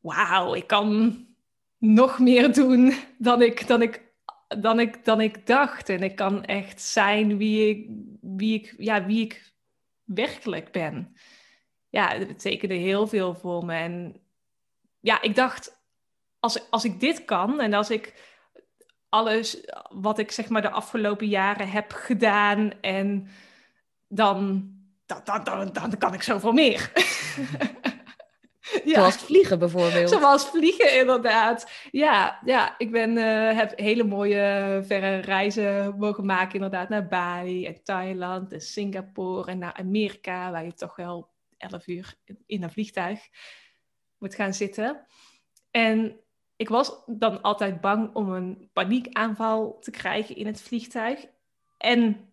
wauw, 0.00 0.54
ik 0.54 0.66
kan 0.66 1.18
nog 1.78 2.18
meer 2.18 2.52
doen 2.52 2.94
dan 3.18 3.42
ik, 3.42 3.66
dan 3.66 3.82
ik, 3.82 4.12
dan 4.58 4.80
ik, 4.80 5.04
dan 5.04 5.20
ik 5.20 5.46
dacht. 5.46 5.88
En 5.88 6.02
ik 6.02 6.16
kan 6.16 6.44
echt 6.44 6.82
zijn 6.82 7.36
wie 7.36 7.68
ik, 7.68 7.88
wie 8.20 8.54
ik, 8.54 8.74
ja, 8.78 9.06
wie 9.06 9.24
ik 9.24 9.52
werkelijk 10.04 10.72
ben 10.72 11.16
ja, 11.94 12.08
het 12.08 12.26
betekende 12.26 12.74
heel 12.74 13.06
veel 13.06 13.34
voor 13.34 13.64
me. 13.64 13.74
En 13.74 14.16
ja, 15.00 15.22
ik 15.22 15.34
dacht, 15.34 15.82
als, 16.38 16.70
als 16.70 16.84
ik 16.84 17.00
dit 17.00 17.24
kan 17.24 17.60
en 17.60 17.72
als 17.72 17.90
ik 17.90 18.14
alles 19.14 19.60
wat 19.88 20.18
ik 20.18 20.30
zeg 20.30 20.48
maar 20.48 20.62
de 20.62 20.70
afgelopen 20.70 21.28
jaren 21.28 21.70
heb 21.70 21.92
gedaan 21.92 22.72
en 22.80 23.28
dan, 24.08 24.70
dan, 25.06 25.20
dan, 25.24 25.44
dan, 25.44 25.72
dan 25.72 25.98
kan 25.98 26.14
ik 26.14 26.22
zoveel 26.22 26.52
meer. 26.52 26.92
ja. 28.84 28.94
Zoals 28.94 29.16
vliegen 29.16 29.58
bijvoorbeeld. 29.58 30.10
Zoals 30.10 30.48
vliegen, 30.48 30.98
inderdaad. 30.98 31.70
Ja, 31.90 32.40
ja 32.44 32.74
ik 32.78 32.90
ben, 32.90 33.16
uh, 33.16 33.56
heb 33.56 33.78
hele 33.78 34.04
mooie 34.04 34.80
verre 34.86 35.16
reizen 35.16 35.94
mogen 35.98 36.26
maken, 36.26 36.54
inderdaad, 36.54 36.88
naar 36.88 37.08
Bali 37.08 37.66
en 37.66 37.82
Thailand 37.82 38.52
en 38.52 38.60
Singapore 38.60 39.50
en 39.50 39.58
naar 39.58 39.74
Amerika, 39.74 40.50
waar 40.50 40.64
je 40.64 40.74
toch 40.74 40.96
wel 40.96 41.28
11 41.58 41.86
uur 41.86 42.14
in 42.46 42.62
een 42.62 42.70
vliegtuig 42.70 43.20
moet 44.18 44.34
gaan 44.34 44.54
zitten. 44.54 45.06
En 45.70 46.23
ik 46.56 46.68
was 46.68 47.02
dan 47.06 47.42
altijd 47.42 47.80
bang 47.80 48.14
om 48.14 48.32
een 48.32 48.70
paniekaanval 48.72 49.78
te 49.80 49.90
krijgen 49.90 50.36
in 50.36 50.46
het 50.46 50.62
vliegtuig. 50.62 51.26
En 51.78 52.28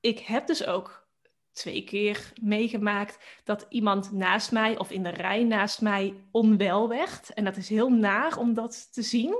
ik 0.00 0.18
heb 0.18 0.46
dus 0.46 0.66
ook 0.66 1.08
twee 1.52 1.84
keer 1.84 2.32
meegemaakt 2.40 3.40
dat 3.44 3.66
iemand 3.68 4.12
naast 4.12 4.52
mij 4.52 4.78
of 4.78 4.90
in 4.90 5.02
de 5.02 5.08
rij 5.08 5.44
naast 5.44 5.80
mij 5.80 6.14
onwel 6.30 6.88
werd. 6.88 7.34
En 7.34 7.44
dat 7.44 7.56
is 7.56 7.68
heel 7.68 7.90
naar 7.90 8.38
om 8.38 8.54
dat 8.54 8.92
te 8.92 9.02
zien. 9.02 9.36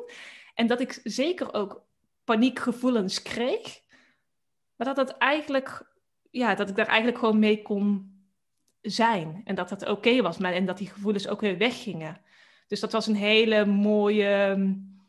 En 0.54 0.66
dat 0.66 0.80
ik 0.80 1.00
zeker 1.04 1.54
ook 1.54 1.82
paniekgevoelens 2.24 3.22
kreeg. 3.22 3.80
Maar 4.76 4.86
dat, 4.86 4.96
dat, 4.96 5.18
eigenlijk, 5.18 5.92
ja, 6.30 6.54
dat 6.54 6.68
ik 6.68 6.76
daar 6.76 6.86
eigenlijk 6.86 7.18
gewoon 7.18 7.38
mee 7.38 7.62
kon 7.62 8.14
zijn. 8.80 9.40
En 9.44 9.54
dat 9.54 9.68
dat 9.68 9.88
oké 9.88 10.22
was. 10.22 10.38
Maar, 10.38 10.52
en 10.52 10.66
dat 10.66 10.78
die 10.78 10.90
gevoelens 10.90 11.28
ook 11.28 11.40
weer 11.40 11.58
weggingen. 11.58 12.20
Dus 12.70 12.80
dat 12.80 12.92
was 12.92 13.06
een 13.06 13.16
hele 13.16 13.64
mooie 13.64 14.54
mm, 14.56 15.00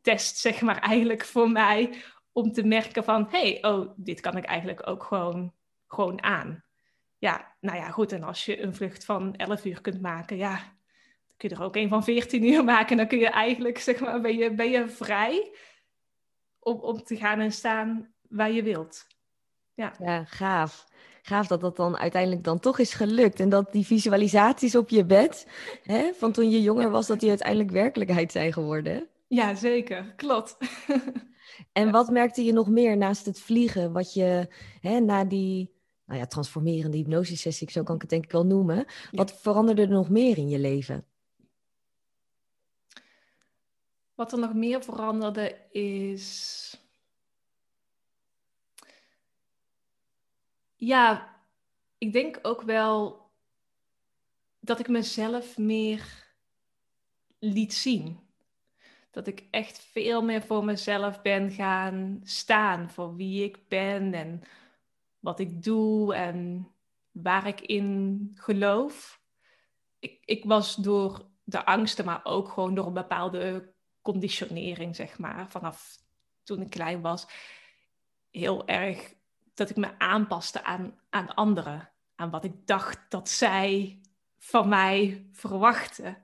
test, 0.00 0.36
zeg 0.36 0.60
maar, 0.60 0.78
eigenlijk 0.78 1.24
voor 1.24 1.50
mij. 1.50 1.94
Om 2.32 2.52
te 2.52 2.62
merken 2.62 3.04
van, 3.04 3.28
hé, 3.30 3.38
hey, 3.38 3.64
oh, 3.70 3.90
dit 3.96 4.20
kan 4.20 4.36
ik 4.36 4.44
eigenlijk 4.44 4.88
ook 4.88 5.02
gewoon, 5.02 5.52
gewoon 5.86 6.22
aan. 6.22 6.64
Ja, 7.18 7.54
nou 7.60 7.76
ja, 7.76 7.90
goed. 7.90 8.12
En 8.12 8.22
als 8.22 8.44
je 8.44 8.62
een 8.62 8.74
vlucht 8.74 9.04
van 9.04 9.36
11 9.36 9.64
uur 9.64 9.80
kunt 9.80 10.00
maken, 10.00 10.36
ja, 10.36 10.56
dan 10.56 11.36
kun 11.36 11.48
je 11.48 11.54
er 11.54 11.62
ook 11.62 11.76
een 11.76 11.88
van 11.88 12.04
14 12.04 12.44
uur 12.44 12.64
maken. 12.74 12.90
En 12.90 12.96
dan 12.96 13.06
kun 13.06 13.18
je 13.18 13.30
eigenlijk, 13.30 13.78
zeg 13.78 14.00
maar, 14.00 14.20
ben 14.20 14.36
je, 14.36 14.54
ben 14.54 14.70
je 14.70 14.88
vrij 14.88 15.54
om, 16.58 16.80
om 16.80 17.02
te 17.02 17.16
gaan 17.16 17.40
en 17.40 17.52
staan 17.52 18.14
waar 18.28 18.50
je 18.50 18.62
wilt. 18.62 19.06
Ja, 19.74 19.92
ja 19.98 20.24
gaaf 20.24 20.86
gaaf 21.22 21.46
dat 21.46 21.60
dat 21.60 21.76
dan 21.76 21.96
uiteindelijk 21.96 22.44
dan 22.44 22.58
toch 22.58 22.78
is 22.78 22.94
gelukt. 22.94 23.40
En 23.40 23.48
dat 23.48 23.72
die 23.72 23.86
visualisaties 23.86 24.76
op 24.76 24.88
je 24.88 25.04
bed, 25.04 25.46
hè, 25.82 26.12
van 26.14 26.32
toen 26.32 26.50
je 26.50 26.62
jonger 26.62 26.90
was, 26.90 27.06
dat 27.06 27.20
die 27.20 27.28
uiteindelijk 27.28 27.70
werkelijkheid 27.70 28.32
zijn 28.32 28.52
geworden. 28.52 29.06
Ja, 29.28 29.54
zeker. 29.54 30.12
Klopt. 30.16 30.56
En 31.72 31.90
wat 31.90 32.10
merkte 32.10 32.44
je 32.44 32.52
nog 32.52 32.68
meer 32.68 32.96
naast 32.96 33.26
het 33.26 33.40
vliegen, 33.40 33.92
wat 33.92 34.14
je 34.14 34.48
hè, 34.80 35.00
na 35.00 35.24
die 35.24 35.72
nou 36.06 36.20
ja, 36.20 36.26
transformerende 36.26 36.96
hypnosesessie, 36.96 37.70
zo 37.70 37.82
kan 37.82 37.94
ik 37.94 38.00
het 38.00 38.10
denk 38.10 38.24
ik 38.24 38.32
wel 38.32 38.46
noemen, 38.46 38.84
wat 39.10 39.40
veranderde 39.40 39.82
er 39.82 39.88
nog 39.88 40.08
meer 40.08 40.38
in 40.38 40.48
je 40.48 40.58
leven? 40.58 41.06
Wat 44.14 44.32
er 44.32 44.38
nog 44.38 44.54
meer 44.54 44.82
veranderde 44.82 45.56
is. 45.70 46.81
Ja, 50.84 51.36
ik 51.98 52.12
denk 52.12 52.38
ook 52.42 52.62
wel 52.62 53.26
dat 54.60 54.78
ik 54.78 54.88
mezelf 54.88 55.58
meer 55.58 56.34
liet 57.38 57.74
zien. 57.74 58.20
Dat 59.10 59.26
ik 59.26 59.46
echt 59.50 59.78
veel 59.78 60.22
meer 60.22 60.42
voor 60.42 60.64
mezelf 60.64 61.22
ben 61.22 61.50
gaan 61.50 62.20
staan. 62.24 62.90
Voor 62.90 63.16
wie 63.16 63.44
ik 63.44 63.68
ben 63.68 64.14
en 64.14 64.42
wat 65.18 65.40
ik 65.40 65.62
doe 65.62 66.14
en 66.14 66.68
waar 67.10 67.46
ik 67.46 67.60
in 67.60 68.30
geloof. 68.34 69.20
Ik, 69.98 70.22
ik 70.24 70.44
was 70.44 70.76
door 70.76 71.28
de 71.44 71.64
angsten, 71.64 72.04
maar 72.04 72.20
ook 72.24 72.48
gewoon 72.48 72.74
door 72.74 72.86
een 72.86 72.92
bepaalde 72.92 73.72
conditionering, 74.00 74.96
zeg 74.96 75.18
maar, 75.18 75.50
vanaf 75.50 75.96
toen 76.42 76.60
ik 76.60 76.70
klein 76.70 77.00
was, 77.00 77.26
heel 78.30 78.66
erg 78.66 79.20
dat 79.54 79.70
ik 79.70 79.76
me 79.76 79.98
aanpaste 79.98 80.64
aan, 80.64 80.98
aan 81.10 81.34
anderen. 81.34 81.90
Aan 82.16 82.30
wat 82.30 82.44
ik 82.44 82.66
dacht 82.66 82.98
dat 83.08 83.28
zij 83.28 84.00
van 84.38 84.68
mij 84.68 85.26
verwachten. 85.32 86.16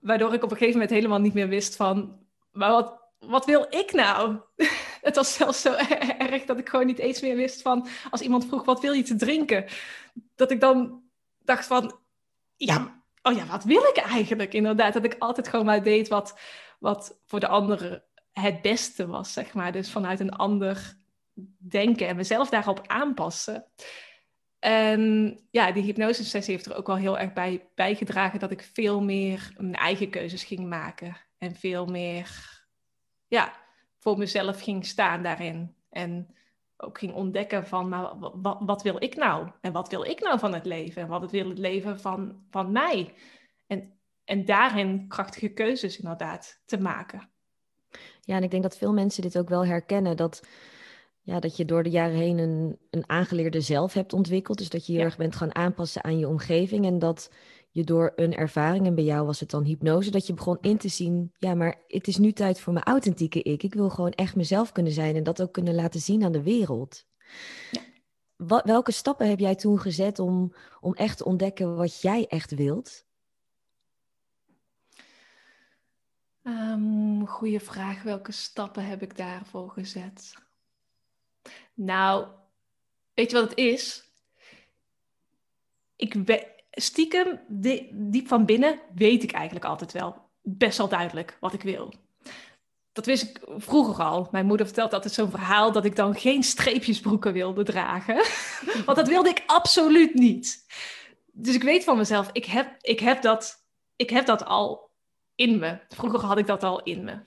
Waardoor 0.00 0.34
ik 0.34 0.42
op 0.42 0.50
een 0.50 0.56
gegeven 0.56 0.80
moment 0.80 0.90
helemaal 0.90 1.20
niet 1.20 1.34
meer 1.34 1.48
wist 1.48 1.76
van, 1.76 2.26
maar 2.52 2.70
wat, 2.70 3.00
wat 3.18 3.44
wil 3.44 3.66
ik 3.70 3.92
nou? 3.92 4.38
Het 5.02 5.16
was 5.16 5.34
zelfs 5.34 5.60
zo 5.60 5.72
erg 6.18 6.44
dat 6.44 6.58
ik 6.58 6.68
gewoon 6.68 6.86
niet 6.86 6.98
eens 6.98 7.20
meer 7.20 7.36
wist 7.36 7.62
van, 7.62 7.86
als 8.10 8.20
iemand 8.20 8.46
vroeg, 8.46 8.64
wat 8.64 8.80
wil 8.80 8.92
je 8.92 9.02
te 9.02 9.16
drinken? 9.16 9.64
Dat 10.34 10.50
ik 10.50 10.60
dan 10.60 11.02
dacht 11.38 11.66
van, 11.66 11.98
ja, 12.56 13.02
oh 13.22 13.32
ja, 13.32 13.46
wat 13.46 13.64
wil 13.64 13.82
ik 13.82 13.96
eigenlijk 13.96 14.54
inderdaad? 14.54 14.92
Dat 14.92 15.04
ik 15.04 15.16
altijd 15.18 15.48
gewoon 15.48 15.64
maar 15.64 15.82
deed 15.82 16.08
wat, 16.08 16.38
wat 16.78 17.20
voor 17.26 17.40
de 17.40 17.48
anderen 17.48 18.04
het 18.32 18.62
beste 18.62 19.06
was, 19.06 19.32
zeg 19.32 19.54
maar. 19.54 19.72
Dus 19.72 19.90
vanuit 19.90 20.20
een 20.20 20.32
ander 20.32 20.96
denken 21.58 22.08
en 22.08 22.16
mezelf 22.16 22.48
daarop 22.48 22.86
aanpassen. 22.86 23.66
En 24.58 25.38
ja, 25.50 25.72
die 25.72 25.82
hypnosesessie 25.82 26.54
heeft 26.54 26.66
er 26.66 26.76
ook 26.76 26.86
wel 26.86 26.96
heel 26.96 27.18
erg 27.18 27.32
bij 27.32 27.68
bijgedragen 27.74 28.38
dat 28.38 28.50
ik 28.50 28.70
veel 28.72 29.02
meer 29.02 29.52
mijn 29.56 29.74
eigen 29.74 30.10
keuzes 30.10 30.44
ging 30.44 30.68
maken. 30.68 31.16
En 31.38 31.54
veel 31.54 31.86
meer 31.86 32.60
ja, 33.28 33.52
voor 33.98 34.18
mezelf 34.18 34.62
ging 34.62 34.86
staan 34.86 35.22
daarin. 35.22 35.74
En 35.90 36.34
ook 36.76 36.98
ging 36.98 37.12
ontdekken 37.12 37.66
van, 37.66 37.88
maar 37.88 38.18
wat, 38.18 38.56
wat, 38.60 38.82
wil 38.82 39.02
ik 39.02 39.16
nou? 39.16 39.50
En 39.60 39.72
wat 39.72 39.88
wil 39.88 40.04
ik 40.04 40.20
nou 40.20 40.38
van 40.38 40.54
het 40.54 40.66
leven? 40.66 41.02
En 41.02 41.08
wat 41.08 41.30
wil 41.30 41.48
het 41.48 41.58
leven 41.58 42.00
van, 42.00 42.42
van 42.50 42.72
mij? 42.72 43.14
En, 43.66 43.92
en 44.24 44.44
daarin 44.44 45.08
krachtige 45.08 45.48
keuzes 45.48 45.98
inderdaad 45.98 46.60
te 46.64 46.80
maken. 46.80 47.28
Ja, 48.20 48.36
en 48.36 48.42
ik 48.42 48.50
denk 48.50 48.62
dat 48.62 48.76
veel 48.76 48.92
mensen 48.92 49.22
dit 49.22 49.38
ook 49.38 49.48
wel 49.48 49.66
herkennen. 49.66 50.16
Dat 50.16 50.46
ja, 51.22 51.40
dat 51.40 51.56
je 51.56 51.64
door 51.64 51.82
de 51.82 51.90
jaren 51.90 52.16
heen 52.16 52.38
een, 52.38 52.78
een 52.90 53.08
aangeleerde 53.08 53.60
zelf 53.60 53.92
hebt 53.92 54.12
ontwikkeld. 54.12 54.58
Dus 54.58 54.68
dat 54.68 54.86
je 54.86 54.92
heel 54.92 55.02
erg 55.02 55.16
bent 55.16 55.36
gaan 55.36 55.54
aanpassen 55.54 56.04
aan 56.04 56.18
je 56.18 56.28
omgeving. 56.28 56.84
En 56.84 56.98
dat 56.98 57.30
je 57.70 57.84
door 57.84 58.12
een 58.16 58.34
ervaring, 58.34 58.86
en 58.86 58.94
bij 58.94 59.04
jou 59.04 59.26
was 59.26 59.40
het 59.40 59.50
dan 59.50 59.64
hypnose, 59.64 60.10
dat 60.10 60.26
je 60.26 60.34
begon 60.34 60.58
in 60.60 60.78
te 60.78 60.88
zien, 60.88 61.32
ja, 61.38 61.54
maar 61.54 61.82
het 61.86 62.08
is 62.08 62.18
nu 62.18 62.32
tijd 62.32 62.60
voor 62.60 62.72
mijn 62.72 62.84
authentieke 62.84 63.42
ik. 63.42 63.62
Ik 63.62 63.74
wil 63.74 63.90
gewoon 63.90 64.10
echt 64.10 64.36
mezelf 64.36 64.72
kunnen 64.72 64.92
zijn 64.92 65.16
en 65.16 65.22
dat 65.22 65.42
ook 65.42 65.52
kunnen 65.52 65.74
laten 65.74 66.00
zien 66.00 66.24
aan 66.24 66.32
de 66.32 66.42
wereld. 66.42 67.06
Ja. 67.70 67.80
Wat, 68.36 68.64
welke 68.64 68.92
stappen 68.92 69.28
heb 69.28 69.38
jij 69.38 69.54
toen 69.54 69.80
gezet 69.80 70.18
om, 70.18 70.54
om 70.80 70.94
echt 70.94 71.16
te 71.16 71.24
ontdekken 71.24 71.76
wat 71.76 72.00
jij 72.00 72.26
echt 72.26 72.54
wilt? 72.54 73.04
Um, 76.42 77.26
goeie 77.26 77.60
vraag. 77.60 78.02
Welke 78.02 78.32
stappen 78.32 78.86
heb 78.86 79.02
ik 79.02 79.16
daarvoor 79.16 79.70
gezet? 79.70 80.34
Nou, 81.74 82.26
weet 83.14 83.30
je 83.30 83.36
wat 83.36 83.50
het 83.50 83.58
is? 83.58 84.10
Ik 85.96 86.14
stiekem, 86.70 87.40
diep 87.92 88.28
van 88.28 88.44
binnen, 88.44 88.80
weet 88.94 89.22
ik 89.22 89.32
eigenlijk 89.32 89.64
altijd 89.64 89.92
wel 89.92 90.30
best 90.42 90.78
wel 90.78 90.88
duidelijk 90.88 91.36
wat 91.40 91.52
ik 91.52 91.62
wil. 91.62 91.94
Dat 92.92 93.06
wist 93.06 93.22
ik 93.22 93.40
vroeger 93.56 94.04
al. 94.04 94.28
Mijn 94.30 94.46
moeder 94.46 94.66
vertelt 94.66 94.92
altijd 94.92 95.14
zo'n 95.14 95.30
verhaal 95.30 95.72
dat 95.72 95.84
ik 95.84 95.96
dan 95.96 96.14
geen 96.14 96.42
streepjesbroeken 96.42 97.32
wilde 97.32 97.62
dragen. 97.62 98.24
Want 98.86 98.96
dat 98.96 99.08
wilde 99.08 99.28
ik 99.28 99.42
absoluut 99.46 100.14
niet. 100.14 100.66
Dus 101.32 101.54
ik 101.54 101.62
weet 101.62 101.84
van 101.84 101.96
mezelf, 101.96 102.30
ik 102.32 102.44
heb, 102.44 102.76
ik 102.80 103.00
heb, 103.00 103.22
dat, 103.22 103.66
ik 103.96 104.10
heb 104.10 104.26
dat 104.26 104.44
al 104.44 104.90
in 105.34 105.58
me. 105.58 105.78
Vroeger 105.88 106.20
had 106.20 106.38
ik 106.38 106.46
dat 106.46 106.62
al 106.62 106.82
in 106.82 107.04
me. 107.04 107.18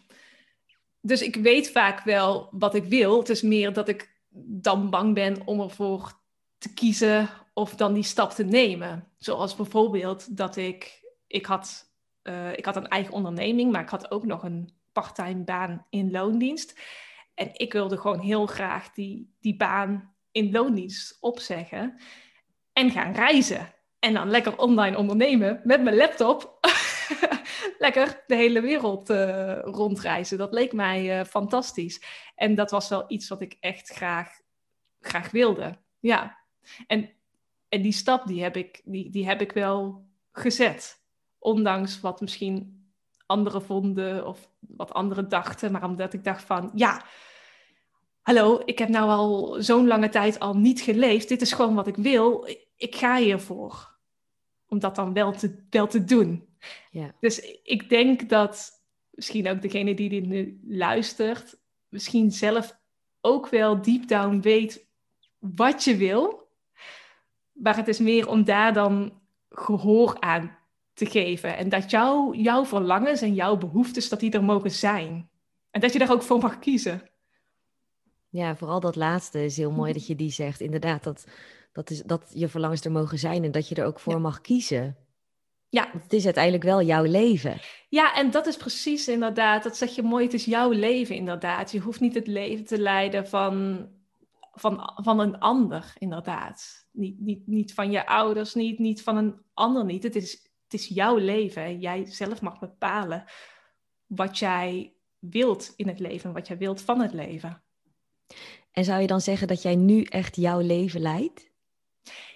Dus 1.01 1.21
ik 1.21 1.35
weet 1.35 1.71
vaak 1.71 2.03
wel 2.03 2.49
wat 2.51 2.75
ik 2.75 2.83
wil. 2.83 3.19
Het 3.19 3.29
is 3.29 3.41
meer 3.41 3.73
dat 3.73 3.87
ik 3.87 4.14
dan 4.37 4.89
bang 4.89 5.13
ben 5.13 5.47
om 5.47 5.61
ervoor 5.61 6.13
te 6.57 6.73
kiezen 6.73 7.29
of 7.53 7.75
dan 7.75 7.93
die 7.93 8.03
stap 8.03 8.31
te 8.31 8.43
nemen. 8.43 9.07
Zoals 9.17 9.55
bijvoorbeeld 9.55 10.37
dat 10.37 10.55
ik, 10.55 11.03
ik 11.27 11.45
had, 11.45 11.91
uh, 12.23 12.57
ik 12.57 12.65
had 12.65 12.75
een 12.75 12.87
eigen 12.87 13.13
onderneming, 13.13 13.71
maar 13.71 13.81
ik 13.81 13.89
had 13.89 14.11
ook 14.11 14.25
nog 14.25 14.43
een 14.43 14.69
parttime 14.91 15.43
baan 15.43 15.85
in 15.89 16.11
loondienst. 16.11 16.79
En 17.33 17.49
ik 17.53 17.73
wilde 17.73 17.97
gewoon 17.97 18.19
heel 18.19 18.45
graag 18.45 18.91
die, 18.91 19.35
die 19.39 19.55
baan 19.55 20.13
in 20.31 20.51
loondienst 20.51 21.17
opzeggen 21.19 21.99
en 22.73 22.91
gaan 22.91 23.13
reizen. 23.13 23.73
En 23.99 24.13
dan 24.13 24.29
lekker 24.29 24.57
online 24.57 24.97
ondernemen 24.97 25.61
met 25.63 25.83
mijn 25.83 25.95
laptop. 25.95 26.54
lekker 27.85 28.23
de 28.27 28.35
hele 28.35 28.61
wereld 28.61 29.09
uh, 29.09 29.59
rondreizen. 29.59 30.37
Dat 30.37 30.53
leek 30.53 30.73
mij 30.73 31.19
uh, 31.19 31.25
fantastisch. 31.25 32.01
En 32.35 32.55
dat 32.55 32.71
was 32.71 32.89
wel 32.89 33.03
iets 33.07 33.27
wat 33.27 33.41
ik 33.41 33.57
echt 33.59 33.89
graag, 33.89 34.29
graag 34.99 35.31
wilde. 35.31 35.77
Ja. 35.99 36.37
En, 36.87 37.09
en 37.69 37.81
die 37.81 37.91
stap, 37.91 38.27
die 38.27 38.43
heb, 38.43 38.57
ik, 38.57 38.81
die, 38.83 39.09
die 39.09 39.27
heb 39.27 39.41
ik 39.41 39.51
wel 39.51 40.05
gezet. 40.31 41.03
Ondanks 41.39 41.99
wat 41.99 42.21
misschien 42.21 42.75
anderen 43.25 43.61
vonden 43.61 44.27
of 44.27 44.49
wat 44.59 44.93
anderen 44.93 45.29
dachten. 45.29 45.71
Maar 45.71 45.83
omdat 45.83 46.13
ik 46.13 46.23
dacht 46.23 46.43
van, 46.43 46.71
ja, 46.73 47.05
hallo, 48.21 48.61
ik 48.65 48.79
heb 48.79 48.89
nou 48.89 49.09
al 49.09 49.55
zo'n 49.59 49.87
lange 49.87 50.09
tijd 50.09 50.39
al 50.39 50.57
niet 50.57 50.81
geleefd. 50.81 51.27
Dit 51.27 51.41
is 51.41 51.53
gewoon 51.53 51.75
wat 51.75 51.87
ik 51.87 51.95
wil. 51.95 52.47
Ik 52.75 52.95
ga 52.95 53.17
hiervoor. 53.17 53.93
Om 54.67 54.79
dat 54.79 54.95
dan 54.95 55.13
wel 55.13 55.31
te, 55.31 55.65
wel 55.69 55.87
te 55.87 56.03
doen. 56.03 56.54
Ja. 56.91 57.15
Dus 57.19 57.39
ik 57.63 57.89
denk 57.89 58.29
dat 58.29 58.83
misschien 59.11 59.47
ook 59.49 59.61
degene 59.61 59.93
die 59.93 60.09
dit 60.09 60.25
nu 60.25 60.59
luistert, 60.67 61.57
misschien 61.89 62.31
zelf 62.31 62.77
ook 63.21 63.49
wel 63.49 63.81
deep 63.81 64.07
down 64.07 64.39
weet 64.39 64.87
wat 65.39 65.83
je 65.83 65.95
wil. 65.95 66.47
Maar 67.51 67.75
het 67.75 67.87
is 67.87 67.99
meer 67.99 68.27
om 68.27 68.43
daar 68.43 68.73
dan 68.73 69.21
gehoor 69.49 70.19
aan 70.19 70.57
te 70.93 71.05
geven. 71.05 71.57
En 71.57 71.69
dat 71.69 71.91
jou, 71.91 72.37
jouw 72.37 72.65
verlangens 72.65 73.21
en 73.21 73.33
jouw 73.33 73.57
behoeftes, 73.57 74.09
dat 74.09 74.19
die 74.19 74.31
er 74.31 74.43
mogen 74.43 74.71
zijn. 74.71 75.29
En 75.71 75.81
dat 75.81 75.93
je 75.93 75.99
daar 75.99 76.11
ook 76.11 76.21
voor 76.21 76.39
mag 76.39 76.59
kiezen. 76.59 77.09
Ja, 78.29 78.55
vooral 78.55 78.79
dat 78.79 78.95
laatste 78.95 79.45
is 79.45 79.57
heel 79.57 79.71
mooi 79.71 79.93
dat 79.93 80.07
je 80.07 80.15
die 80.15 80.31
zegt. 80.31 80.59
Inderdaad, 80.59 81.03
dat, 81.03 81.27
dat, 81.71 81.89
is, 81.89 82.01
dat 82.01 82.31
je 82.33 82.47
verlangens 82.47 82.85
er 82.85 82.91
mogen 82.91 83.19
zijn 83.19 83.43
en 83.43 83.51
dat 83.51 83.67
je 83.67 83.75
er 83.75 83.85
ook 83.85 83.99
voor 83.99 84.21
mag 84.21 84.41
kiezen. 84.41 84.97
Ja. 85.75 85.89
Het 86.01 86.13
is 86.13 86.25
uiteindelijk 86.25 86.63
wel 86.63 86.81
jouw 86.81 87.03
leven. 87.03 87.59
Ja, 87.89 88.13
en 88.13 88.31
dat 88.31 88.47
is 88.47 88.57
precies 88.57 89.07
inderdaad, 89.07 89.63
dat 89.63 89.77
zeg 89.77 89.95
je 89.95 90.03
mooi, 90.03 90.23
het 90.23 90.33
is 90.33 90.45
jouw 90.45 90.71
leven 90.71 91.15
inderdaad. 91.15 91.71
Je 91.71 91.79
hoeft 91.79 91.99
niet 91.99 92.13
het 92.15 92.27
leven 92.27 92.65
te 92.65 92.77
leiden 92.77 93.27
van, 93.27 93.87
van, 94.53 94.91
van 95.03 95.19
een 95.19 95.39
ander 95.39 95.93
inderdaad. 95.97 96.87
Niet, 96.91 97.19
niet, 97.19 97.47
niet 97.47 97.73
van 97.73 97.91
je 97.91 98.07
ouders, 98.07 98.53
niet, 98.53 98.79
niet 98.79 99.03
van 99.03 99.17
een 99.17 99.41
ander 99.53 99.85
niet. 99.85 100.03
Het 100.03 100.15
is, 100.15 100.31
het 100.63 100.73
is 100.73 100.87
jouw 100.87 101.17
leven. 101.17 101.79
Jij 101.79 102.05
zelf 102.05 102.41
mag 102.41 102.59
bepalen 102.59 103.23
wat 104.05 104.37
jij 104.37 104.93
wilt 105.19 105.73
in 105.75 105.87
het 105.87 105.99
leven, 105.99 106.33
wat 106.33 106.47
jij 106.47 106.57
wilt 106.57 106.81
van 106.81 107.01
het 107.01 107.13
leven. 107.13 107.63
En 108.71 108.83
zou 108.83 109.01
je 109.01 109.07
dan 109.07 109.21
zeggen 109.21 109.47
dat 109.47 109.61
jij 109.61 109.75
nu 109.75 110.03
echt 110.03 110.35
jouw 110.35 110.59
leven 110.59 111.01
leidt? 111.01 111.53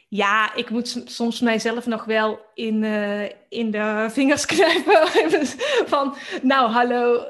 Ja, 0.10 0.56
ik 0.56 0.70
moet 0.70 1.04
soms 1.06 1.40
mijzelf 1.40 1.86
nog 1.86 2.06
wel 2.06 2.40
in, 2.54 2.84
uh, 2.84 3.24
in 3.50 3.72
de 3.72 4.08
vingers 4.10 4.46
knijpen. 4.56 5.46
van, 5.88 6.16
nou 6.42 6.72
hallo, 6.72 7.26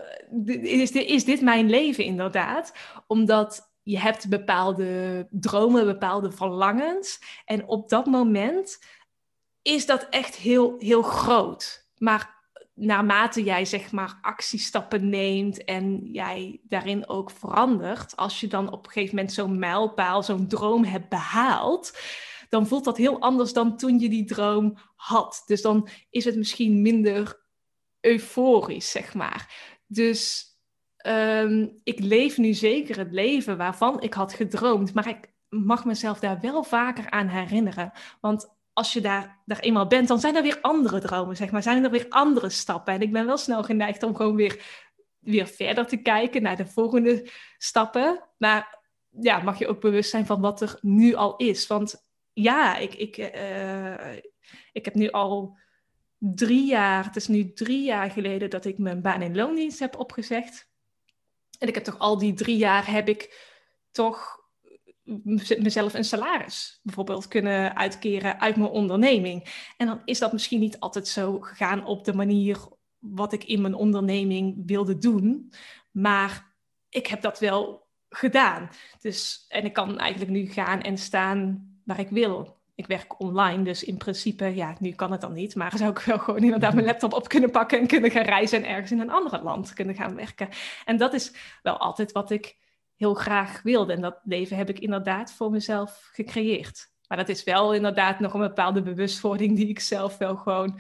is 0.61 0.91
dit, 0.91 1.05
is 1.05 1.25
dit 1.25 1.41
mijn 1.41 1.69
leven 1.69 2.03
inderdaad? 2.03 2.73
Omdat 3.07 3.71
je 3.83 3.99
hebt 3.99 4.29
bepaalde 4.29 5.27
dromen, 5.29 5.85
bepaalde 5.85 6.31
verlangens. 6.31 7.19
En 7.45 7.67
op 7.67 7.89
dat 7.89 8.05
moment 8.05 8.79
is 9.61 9.85
dat 9.85 10.07
echt 10.09 10.35
heel, 10.35 10.75
heel 10.77 11.01
groot. 11.01 11.87
Maar 11.97 12.37
naarmate 12.73 13.43
jij 13.43 13.65
zeg 13.65 13.91
maar 13.91 14.17
actiestappen 14.21 15.09
neemt 15.09 15.63
en 15.63 16.09
jij 16.11 16.59
daarin 16.63 17.09
ook 17.09 17.31
verandert, 17.31 18.15
als 18.15 18.39
je 18.39 18.47
dan 18.47 18.71
op 18.71 18.85
een 18.85 18.91
gegeven 18.91 19.15
moment 19.15 19.33
zo'n 19.33 19.59
mijlpaal, 19.59 20.23
zo'n 20.23 20.47
droom 20.47 20.83
hebt 20.83 21.09
behaald, 21.09 21.97
dan 22.49 22.67
voelt 22.67 22.83
dat 22.83 22.97
heel 22.97 23.19
anders 23.19 23.53
dan 23.53 23.77
toen 23.77 23.99
je 23.99 24.09
die 24.09 24.25
droom 24.25 24.77
had. 24.95 25.43
Dus 25.45 25.61
dan 25.61 25.89
is 26.09 26.25
het 26.25 26.35
misschien 26.35 26.81
minder 26.81 27.47
euforisch, 28.01 28.91
zeg 28.91 29.13
maar. 29.13 29.53
Dus 29.87 30.47
ehm, 30.97 31.67
ik 31.83 31.99
leef 31.99 32.37
nu 32.37 32.53
zeker 32.53 32.97
het 32.97 33.11
leven 33.11 33.57
waarvan 33.57 34.01
ik 34.01 34.13
had 34.13 34.33
gedroomd, 34.33 34.93
maar 34.93 35.07
ik 35.07 35.33
mag 35.49 35.85
mezelf 35.85 36.19
daar 36.19 36.39
wel 36.41 36.63
vaker 36.63 37.09
aan 37.09 37.27
herinneren. 37.27 37.91
Want 38.21 38.57
als 38.73 38.93
je 38.93 39.01
daar, 39.01 39.41
daar 39.45 39.59
eenmaal 39.59 39.87
bent, 39.87 40.07
dan 40.07 40.19
zijn 40.19 40.35
er 40.35 40.41
weer 40.41 40.61
andere 40.61 40.99
dromen, 40.99 41.35
zeg 41.35 41.51
maar. 41.51 41.63
Zijn 41.63 41.83
er 41.83 41.91
weer 41.91 42.05
andere 42.09 42.49
stappen. 42.49 42.93
En 42.93 43.01
ik 43.01 43.11
ben 43.11 43.25
wel 43.25 43.37
snel 43.37 43.63
geneigd 43.63 44.03
om 44.03 44.15
gewoon 44.15 44.35
weer, 44.35 44.85
weer 45.19 45.47
verder 45.47 45.87
te 45.87 45.97
kijken 45.97 46.41
naar 46.41 46.57
de 46.57 46.65
volgende 46.65 47.29
stappen. 47.57 48.23
Maar 48.37 48.79
ja, 49.09 49.39
mag 49.39 49.59
je 49.59 49.67
ook 49.67 49.81
bewust 49.81 50.09
zijn 50.09 50.25
van 50.25 50.41
wat 50.41 50.61
er 50.61 50.77
nu 50.81 51.13
al 51.13 51.35
is. 51.35 51.67
Want 51.67 52.08
ja, 52.41 52.77
ik, 52.77 52.93
ik, 52.93 53.17
uh, 53.17 54.15
ik 54.71 54.85
heb 54.85 54.93
nu 54.93 55.09
al 55.09 55.57
drie 56.17 56.65
jaar, 56.65 57.05
het 57.05 57.15
is 57.15 57.27
nu 57.27 57.53
drie 57.53 57.83
jaar 57.83 58.11
geleden 58.11 58.49
dat 58.49 58.65
ik 58.65 58.77
mijn 58.77 59.01
baan 59.01 59.21
in 59.21 59.35
loondienst 59.35 59.79
heb 59.79 59.97
opgezegd. 59.97 60.69
En 61.59 61.67
ik 61.67 61.75
heb 61.75 61.83
toch 61.83 61.99
al 61.99 62.17
die 62.17 62.33
drie 62.33 62.57
jaar 62.57 62.91
heb 62.91 63.09
ik 63.09 63.47
toch 63.91 64.37
mezelf 65.57 65.93
een 65.93 66.03
salaris 66.03 66.79
bijvoorbeeld 66.83 67.27
kunnen 67.27 67.75
uitkeren 67.75 68.39
uit 68.39 68.55
mijn 68.55 68.69
onderneming. 68.69 69.71
En 69.77 69.87
dan 69.87 70.01
is 70.05 70.19
dat 70.19 70.31
misschien 70.31 70.59
niet 70.59 70.79
altijd 70.79 71.07
zo 71.07 71.39
gegaan 71.39 71.85
op 71.85 72.05
de 72.05 72.13
manier 72.13 72.57
wat 72.99 73.33
ik 73.33 73.43
in 73.43 73.61
mijn 73.61 73.73
onderneming 73.73 74.63
wilde 74.65 74.97
doen. 74.97 75.53
Maar 75.91 76.55
ik 76.89 77.07
heb 77.07 77.21
dat 77.21 77.39
wel 77.39 77.87
gedaan. 78.09 78.69
Dus, 78.99 79.45
en 79.47 79.65
ik 79.65 79.73
kan 79.73 79.97
eigenlijk 79.97 80.31
nu 80.31 80.45
gaan 80.47 80.81
en 80.81 80.97
staan 80.97 81.68
waar 81.89 81.99
ik 81.99 82.09
wil. 82.09 82.57
Ik 82.75 82.87
werk 82.87 83.19
online, 83.19 83.63
dus 83.63 83.83
in 83.83 83.97
principe, 83.97 84.55
ja, 84.55 84.75
nu 84.79 84.91
kan 84.91 85.11
het 85.11 85.21
dan 85.21 85.33
niet. 85.33 85.55
Maar 85.55 85.77
zou 85.77 85.91
ik 85.91 85.99
wel 85.99 86.19
gewoon 86.19 86.43
inderdaad 86.43 86.73
mijn 86.73 86.85
laptop 86.85 87.13
op 87.13 87.27
kunnen 87.27 87.51
pakken 87.51 87.79
en 87.79 87.87
kunnen 87.87 88.11
gaan 88.11 88.23
reizen 88.23 88.63
en 88.63 88.69
ergens 88.69 88.91
in 88.91 88.99
een 88.99 89.09
ander 89.09 89.43
land 89.43 89.73
kunnen 89.73 89.95
gaan 89.95 90.15
werken. 90.15 90.49
En 90.85 90.97
dat 90.97 91.13
is 91.13 91.33
wel 91.61 91.77
altijd 91.77 92.11
wat 92.11 92.31
ik 92.31 92.57
heel 92.95 93.13
graag 93.13 93.61
wilde. 93.61 93.93
En 93.93 94.01
dat 94.01 94.19
leven 94.23 94.57
heb 94.57 94.69
ik 94.69 94.79
inderdaad 94.79 95.33
voor 95.33 95.51
mezelf 95.51 96.09
gecreëerd. 96.11 96.91
Maar 97.07 97.17
dat 97.17 97.29
is 97.29 97.43
wel 97.43 97.73
inderdaad 97.73 98.19
nog 98.19 98.33
een 98.33 98.39
bepaalde 98.39 98.81
bewustwording 98.81 99.55
die 99.55 99.67
ik 99.67 99.79
zelf 99.79 100.17
wel 100.17 100.35
gewoon 100.35 100.79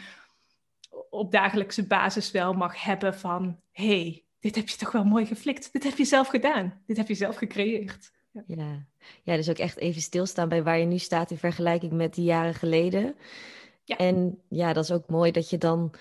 op 1.09 1.31
dagelijkse 1.31 1.87
basis 1.87 2.31
wel 2.31 2.53
mag 2.53 2.83
hebben 2.83 3.15
van... 3.15 3.59
hey, 3.71 4.25
dit 4.39 4.55
heb 4.55 4.69
je 4.69 4.77
toch 4.77 4.91
wel 4.91 5.03
mooi 5.03 5.25
geflikt. 5.25 5.73
Dit 5.73 5.83
heb 5.83 5.97
je 5.97 6.05
zelf 6.05 6.27
gedaan. 6.27 6.81
Dit 6.85 6.97
heb 6.97 7.07
je 7.07 7.15
zelf 7.15 7.35
gecreëerd. 7.35 8.11
Ja. 8.31 8.43
ja. 8.47 8.85
Ja, 9.23 9.35
dus 9.35 9.49
ook 9.49 9.57
echt 9.57 9.77
even 9.77 10.01
stilstaan 10.01 10.49
bij 10.49 10.63
waar 10.63 10.79
je 10.79 10.85
nu 10.85 10.97
staat 10.97 11.31
in 11.31 11.37
vergelijking 11.37 11.91
met 11.91 12.13
die 12.13 12.25
jaren 12.25 12.53
geleden. 12.53 13.15
Ja. 13.83 13.97
En 13.97 14.41
ja, 14.49 14.73
dat 14.73 14.83
is 14.83 14.91
ook 14.91 15.07
mooi 15.07 15.31
dat 15.31 15.49
je 15.49 15.57
dan 15.57 15.93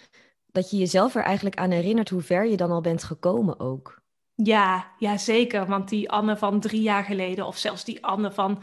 dat 0.52 0.70
je 0.70 0.76
jezelf 0.76 1.14
er 1.14 1.22
eigenlijk 1.22 1.56
aan 1.56 1.70
herinnert 1.70 2.08
hoe 2.08 2.22
ver 2.22 2.46
je 2.46 2.56
dan 2.56 2.70
al 2.70 2.80
bent 2.80 3.04
gekomen 3.04 3.60
ook. 3.60 4.02
Ja, 4.34 4.92
ja, 4.98 5.16
zeker. 5.16 5.66
Want 5.66 5.88
die 5.88 6.10
Anne 6.10 6.36
van 6.36 6.60
drie 6.60 6.82
jaar 6.82 7.04
geleden, 7.04 7.46
of 7.46 7.56
zelfs 7.56 7.84
die 7.84 8.04
Anne 8.04 8.32
van, 8.32 8.62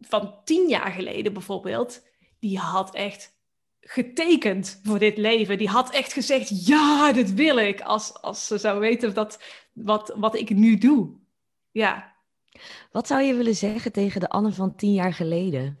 van 0.00 0.34
tien 0.44 0.68
jaar 0.68 0.90
geleden 0.90 1.32
bijvoorbeeld, 1.32 2.06
die 2.38 2.58
had 2.58 2.94
echt 2.94 3.40
getekend 3.80 4.80
voor 4.82 4.98
dit 4.98 5.16
leven. 5.16 5.58
Die 5.58 5.68
had 5.68 5.90
echt 5.90 6.12
gezegd, 6.12 6.66
ja, 6.66 7.12
dit 7.12 7.34
wil 7.34 7.56
ik. 7.56 7.80
Als, 7.80 8.22
als 8.22 8.46
ze 8.46 8.58
zou 8.58 8.80
weten 8.80 9.14
dat, 9.14 9.42
wat, 9.72 10.14
wat 10.16 10.34
ik 10.34 10.50
nu 10.50 10.78
doe. 10.78 11.20
Ja. 11.72 12.14
Wat 12.90 13.06
zou 13.06 13.22
je 13.22 13.34
willen 13.34 13.54
zeggen 13.54 13.92
tegen 13.92 14.20
de 14.20 14.28
Anne 14.28 14.52
van 14.52 14.74
tien 14.74 14.92
jaar 14.92 15.14
geleden? 15.14 15.78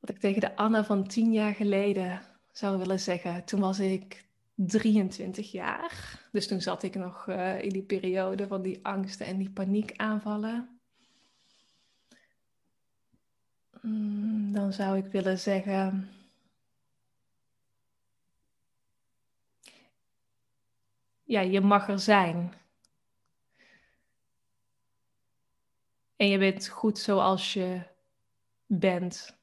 Wat 0.00 0.10
ik 0.10 0.18
tegen 0.18 0.40
de 0.40 0.56
Anne 0.56 0.84
van 0.84 1.06
tien 1.06 1.32
jaar 1.32 1.54
geleden 1.54 2.22
zou 2.52 2.78
willen 2.78 3.00
zeggen. 3.00 3.44
Toen 3.44 3.60
was 3.60 3.78
ik 3.78 4.24
23 4.54 5.52
jaar. 5.52 6.20
Dus 6.32 6.46
toen 6.46 6.60
zat 6.60 6.82
ik 6.82 6.94
nog 6.94 7.26
uh, 7.26 7.62
in 7.62 7.68
die 7.68 7.82
periode 7.82 8.46
van 8.46 8.62
die 8.62 8.78
angsten 8.82 9.26
en 9.26 9.38
die 9.38 9.50
paniekaanvallen. 9.50 10.80
Mm, 13.80 14.52
dan 14.52 14.72
zou 14.72 14.96
ik 14.98 15.06
willen 15.06 15.38
zeggen. 15.38 16.08
Ja, 21.24 21.40
je 21.40 21.60
mag 21.60 21.88
er 21.88 21.98
zijn. 21.98 22.54
En 26.16 26.28
je 26.28 26.38
bent 26.38 26.68
goed 26.68 26.98
zoals 26.98 27.52
je 27.52 27.82
bent. 28.66 29.38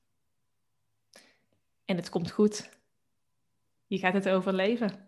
En 1.85 1.95
het 1.95 2.09
komt 2.09 2.31
goed 2.31 2.69
je 3.91 3.97
gaat 3.97 4.13
het 4.13 4.29
overleven. 4.29 4.91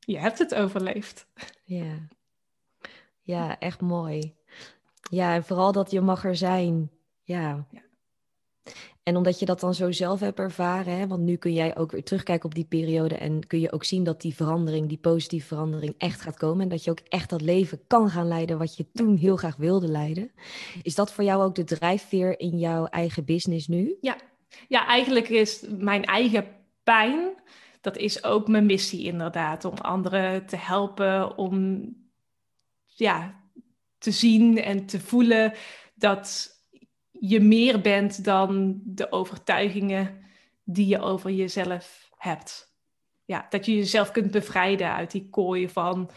Je 0.00 0.18
hebt 0.18 0.38
het 0.38 0.54
overleefd. 0.54 1.26
Ja, 1.64 2.08
ja 3.22 3.58
echt 3.58 3.80
mooi. 3.80 4.36
Ja, 5.10 5.34
en 5.34 5.44
vooral 5.44 5.72
dat 5.72 5.90
je 5.90 6.00
mag 6.00 6.24
er 6.24 6.36
zijn. 6.36 6.90
Ja. 7.22 7.66
ja. 7.70 7.80
En 9.02 9.16
omdat 9.16 9.38
je 9.38 9.46
dat 9.46 9.60
dan 9.60 9.74
zo 9.74 9.92
zelf 9.92 10.20
hebt 10.20 10.38
ervaren, 10.38 10.98
hè, 10.98 11.06
want 11.06 11.22
nu 11.22 11.36
kun 11.36 11.52
jij 11.52 11.76
ook 11.76 11.90
weer 11.90 12.04
terugkijken 12.04 12.44
op 12.44 12.54
die 12.54 12.64
periode 12.64 13.14
en 13.14 13.46
kun 13.46 13.60
je 13.60 13.72
ook 13.72 13.84
zien 13.84 14.04
dat 14.04 14.20
die 14.20 14.34
verandering, 14.34 14.88
die 14.88 14.98
positieve 14.98 15.46
verandering 15.46 15.94
echt 15.98 16.20
gaat 16.20 16.36
komen 16.36 16.62
en 16.62 16.68
dat 16.68 16.84
je 16.84 16.90
ook 16.90 17.00
echt 17.08 17.30
dat 17.30 17.40
leven 17.40 17.80
kan 17.86 18.10
gaan 18.10 18.28
leiden 18.28 18.58
wat 18.58 18.76
je 18.76 18.86
toen 18.92 19.16
heel 19.16 19.36
graag 19.36 19.56
wilde 19.56 19.88
leiden. 19.88 20.30
Is 20.82 20.94
dat 20.94 21.12
voor 21.12 21.24
jou 21.24 21.42
ook 21.42 21.54
de 21.54 21.64
drijfveer 21.64 22.40
in 22.40 22.58
jouw 22.58 22.84
eigen 22.84 23.24
business 23.24 23.68
nu? 23.68 23.96
Ja, 24.00 24.16
ja 24.68 24.86
eigenlijk 24.86 25.28
is 25.28 25.64
mijn 25.68 26.04
eigen 26.04 26.46
pijn 26.82 27.38
dat 27.80 27.96
is 27.96 28.24
ook 28.24 28.48
mijn 28.48 28.66
missie 28.66 29.04
inderdaad. 29.04 29.64
Om 29.64 29.74
anderen 29.74 30.46
te 30.46 30.56
helpen 30.56 31.36
om 31.36 31.84
ja, 32.86 33.40
te 33.98 34.10
zien 34.10 34.62
en 34.62 34.86
te 34.86 35.00
voelen 35.00 35.52
dat 35.94 36.50
je 37.20 37.40
meer 37.40 37.80
bent 37.80 38.24
dan 38.24 38.80
de 38.84 39.12
overtuigingen 39.12 40.24
die 40.64 40.86
je 40.86 41.00
over 41.00 41.30
jezelf 41.30 42.10
hebt. 42.16 42.74
Ja, 43.24 43.46
dat 43.50 43.66
je 43.66 43.74
jezelf 43.74 44.10
kunt 44.10 44.30
bevrijden 44.30 44.92
uit 44.92 45.10
die 45.10 45.28
kooi 45.30 45.68
van 45.68 46.10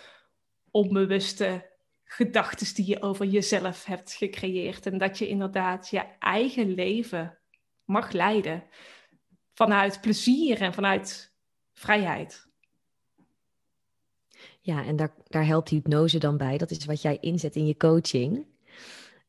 onbewuste 0.71 1.71
gedachten 2.03 2.75
die 2.75 2.87
je 2.87 3.01
over 3.01 3.25
jezelf 3.25 3.85
hebt 3.85 4.13
gecreëerd. 4.13 4.85
En 4.85 4.97
dat 4.97 5.17
je 5.17 5.27
inderdaad 5.27 5.89
je 5.89 6.03
eigen 6.19 6.73
leven 6.73 7.37
mag 7.85 8.11
leiden 8.11 8.63
vanuit 9.53 10.01
plezier 10.01 10.61
en 10.61 10.73
vanuit 10.73 11.33
vrijheid. 11.71 12.47
Ja, 14.61 14.85
en 14.85 14.95
daar, 14.95 15.13
daar 15.27 15.45
helpt 15.45 15.69
hypnose 15.69 16.17
dan 16.17 16.37
bij. 16.37 16.57
Dat 16.57 16.71
is 16.71 16.85
wat 16.85 17.01
jij 17.01 17.17
inzet 17.19 17.55
in 17.55 17.65
je 17.65 17.77
coaching. 17.77 18.45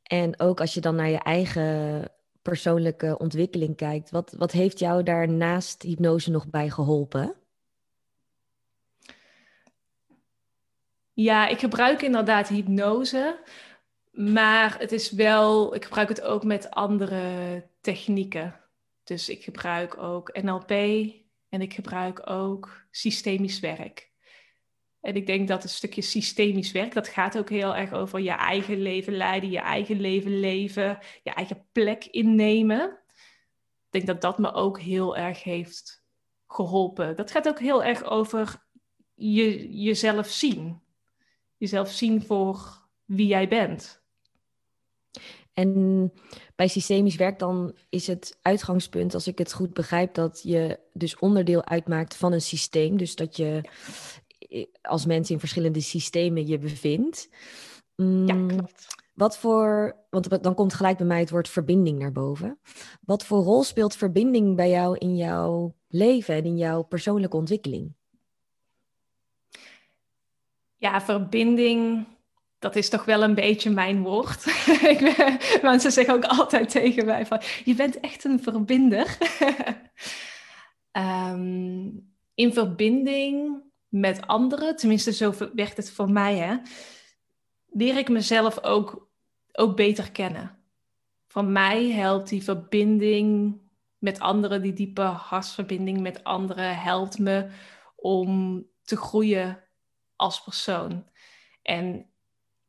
En 0.05 0.41
ook 0.41 0.61
als 0.61 0.75
je 0.75 0.81
dan 0.81 0.95
naar 0.95 1.09
je 1.09 1.19
eigen 1.19 2.05
persoonlijke 2.43 3.19
ontwikkeling 3.19 3.77
kijkt, 3.77 4.11
wat, 4.11 4.35
wat 4.39 4.53
heeft 4.53 4.79
jou 4.79 5.03
daar 5.03 5.29
naast 5.29 5.83
hypnose 5.83 6.31
nog 6.31 6.47
bij 6.47 6.71
geholpen? 6.71 7.35
Ja, 11.13 11.49
ik 11.49 11.59
gebruik 11.59 12.03
inderdaad 12.03 12.49
hypnose, 12.49 13.39
maar 14.13 14.79
het 14.79 14.93
is 14.93 15.11
wel, 15.11 15.75
ik 15.75 15.85
gebruik 15.85 16.09
het 16.09 16.23
ook 16.23 16.45
met 16.45 16.71
andere 16.71 17.23
technieken. 17.81 18.61
Dus 19.05 19.29
ik 19.29 19.45
gebruik 19.45 19.97
ook 19.99 20.43
NLP, 20.43 20.71
en 21.55 21.61
ik 21.61 21.75
gebruik 21.75 22.31
ook 22.31 22.87
systemisch 22.91 23.61
werk. 23.61 24.11
En 25.05 25.15
ik 25.15 25.27
denk 25.27 25.49
dat 25.49 25.63
een 25.63 25.69
stukje 25.69 26.03
systemisch 26.03 26.73
werk, 26.73 26.95
dat 26.95 27.09
gaat 27.09 27.39
ook 27.39 27.51
heel 27.51 27.77
erg 27.77 27.93
over 27.93 28.21
je 28.21 28.31
eigen 28.31 28.83
leven 28.83 29.17
leiden, 29.17 29.51
je 29.51 29.59
eigen 29.59 30.01
leven 30.01 30.41
leven, 30.41 30.99
je 31.23 31.31
eigen 31.31 31.67
plek 31.73 32.05
innemen. 32.05 32.99
Ik 33.85 33.91
denk 33.91 34.07
dat 34.07 34.21
dat 34.21 34.39
me 34.39 34.53
ook 34.53 34.81
heel 34.81 35.17
erg 35.17 35.43
heeft 35.43 36.03
geholpen. 36.47 37.17
Dat 37.17 37.31
gaat 37.31 37.49
ook 37.49 37.59
heel 37.59 37.85
erg 37.85 38.05
over 38.05 38.67
je, 39.15 39.79
jezelf 39.83 40.27
zien. 40.27 40.81
Jezelf 41.57 41.91
zien 41.91 42.23
voor 42.23 42.87
wie 43.05 43.27
jij 43.27 43.49
bent. 43.49 44.03
En 45.53 46.13
bij 46.57 46.69
systemisch 46.69 47.17
werk 47.17 47.39
dan 47.39 47.77
is 47.89 48.07
het 48.07 48.39
uitgangspunt, 48.43 49.15
als 49.15 49.27
ik 49.27 49.39
het 49.39 49.53
goed 49.53 49.75
begrijp, 49.75 50.15
dat 50.15 50.41
je 50.43 50.79
dus 50.93 51.19
onderdeel 51.19 51.65
uitmaakt 51.65 52.17
van 52.17 52.33
een 52.33 52.41
systeem. 52.41 52.97
Dus 52.97 53.17
dat 53.17 53.37
je 53.37 53.61
als 54.83 55.07
mens 55.07 55.31
in 55.31 55.39
verschillende 55.39 55.81
systemen 55.81 56.47
je 56.47 56.59
bevindt. 56.59 57.29
ja, 57.97 58.05
mm, 58.35 58.49
klopt. 58.49 58.87
Wat 59.15 59.39
voor, 59.39 59.97
want 60.11 60.43
dan 60.43 60.55
komt 60.55 60.75
gelijk 60.75 60.97
bij 60.97 61.07
mij 61.07 61.21
het 61.21 61.31
woord 61.31 61.49
verbinding 61.49 61.99
naar 61.99 62.13
boven. 62.13 62.59
Wat 63.01 63.25
voor 63.25 63.43
rol 63.43 63.63
speelt 63.63 63.97
verbinding 63.97 64.57
bij 64.57 64.71
jou 64.71 64.99
in 64.99 65.17
jouw 65.17 65.75
leven 65.89 66.35
en 66.35 66.45
in 66.45 66.57
jouw 66.57 66.83
persoonlijke 66.83 67.37
ontwikkeling? 67.37 67.93
Ja, 70.77 71.01
verbinding, 71.01 72.07
dat 72.59 72.77
is 72.77 72.89
toch 72.89 73.05
wel 73.05 73.23
een 73.23 73.35
beetje 73.35 73.71
mijn 73.71 74.03
woord. 74.03 74.45
Mensen 75.63 75.93
zeggen 75.93 76.15
ook 76.15 76.25
altijd 76.25 76.71
tegen 76.71 77.07
mij 77.07 77.27
van, 77.27 77.41
je 77.65 77.75
bent 77.75 78.01
echt 78.01 78.25
een 78.25 78.43
verbinder. 78.43 79.17
Ehm, 80.91 81.91
in 82.35 82.53
verbinding 82.53 83.63
met 83.95 84.27
anderen, 84.27 84.77
tenminste 84.77 85.13
zo 85.13 85.35
werkt 85.55 85.77
het 85.77 85.91
voor 85.91 86.11
mij, 86.11 86.37
hè, 86.37 86.57
leer 87.67 87.97
ik 87.97 88.09
mezelf 88.09 88.63
ook, 88.63 89.11
ook 89.53 89.77
beter 89.77 90.13
kennen. 90.13 90.59
Van 91.27 91.53
mij 91.53 91.91
helpt 91.91 92.29
die 92.29 92.43
verbinding 92.43 93.57
met 93.99 94.21
anderen, 94.21 94.63
die 94.63 94.73
diepe 94.73 95.03
hartsverbinding 95.03 96.01
met 96.01 96.25
anderen, 96.25 96.77
helpt 96.77 97.19
me 97.19 97.51
om 97.97 98.63
te 98.83 98.97
groeien 98.97 99.65
als 100.17 100.43
persoon. 100.43 101.07
En 101.63 102.07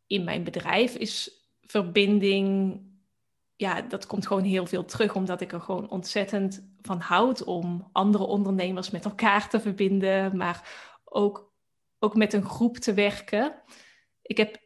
in 0.08 0.24
mijn 0.24 0.44
bedrijf 0.44 0.96
is 0.96 1.32
verbinding, 1.62 2.80
ja, 3.56 3.82
dat 3.82 4.06
komt 4.06 4.28
gewoon 4.28 4.44
heel 4.44 4.66
veel 4.66 4.86
terug, 4.86 5.16
omdat 5.16 5.42
ik 5.42 5.52
er 5.52 5.62
gewoon 5.62 5.90
ontzettend 5.90 6.74
van 6.82 7.00
houd 7.00 7.44
om 7.44 7.90
andere 7.92 8.24
ondernemers 8.26 8.90
met 8.90 9.06
elkaar 9.06 9.50
te 9.50 9.60
verbinden, 9.60 10.38
maar 10.38 10.94
ook, 11.16 11.54
ook 12.00 12.16
met 12.16 12.34
een 12.34 12.46
groep 12.46 12.78
te 12.78 12.94
werken. 12.94 13.62
Ik, 14.22 14.38
heb, 14.38 14.58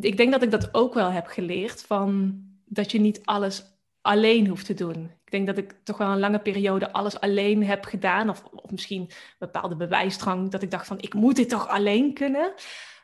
ik 0.00 0.16
denk 0.16 0.32
dat 0.32 0.42
ik 0.42 0.50
dat 0.50 0.74
ook 0.74 0.94
wel 0.94 1.10
heb 1.10 1.26
geleerd, 1.26 1.82
van 1.82 2.40
dat 2.64 2.90
je 2.90 3.00
niet 3.00 3.20
alles 3.24 3.64
alleen 4.00 4.46
hoeft 4.46 4.66
te 4.66 4.74
doen. 4.74 5.10
Ik 5.24 5.30
denk 5.30 5.46
dat 5.46 5.58
ik 5.58 5.74
toch 5.84 5.98
wel 5.98 6.08
een 6.08 6.18
lange 6.18 6.38
periode 6.38 6.92
alles 6.92 7.20
alleen 7.20 7.64
heb 7.64 7.84
gedaan. 7.84 8.28
Of, 8.28 8.44
of 8.44 8.70
misschien 8.70 9.00
een 9.00 9.10
bepaalde 9.38 9.76
bewijsdrang. 9.76 10.50
Dat 10.50 10.62
ik 10.62 10.70
dacht 10.70 10.86
van 10.86 11.00
ik 11.00 11.14
moet 11.14 11.36
dit 11.36 11.48
toch 11.48 11.68
alleen 11.68 12.14
kunnen. 12.14 12.52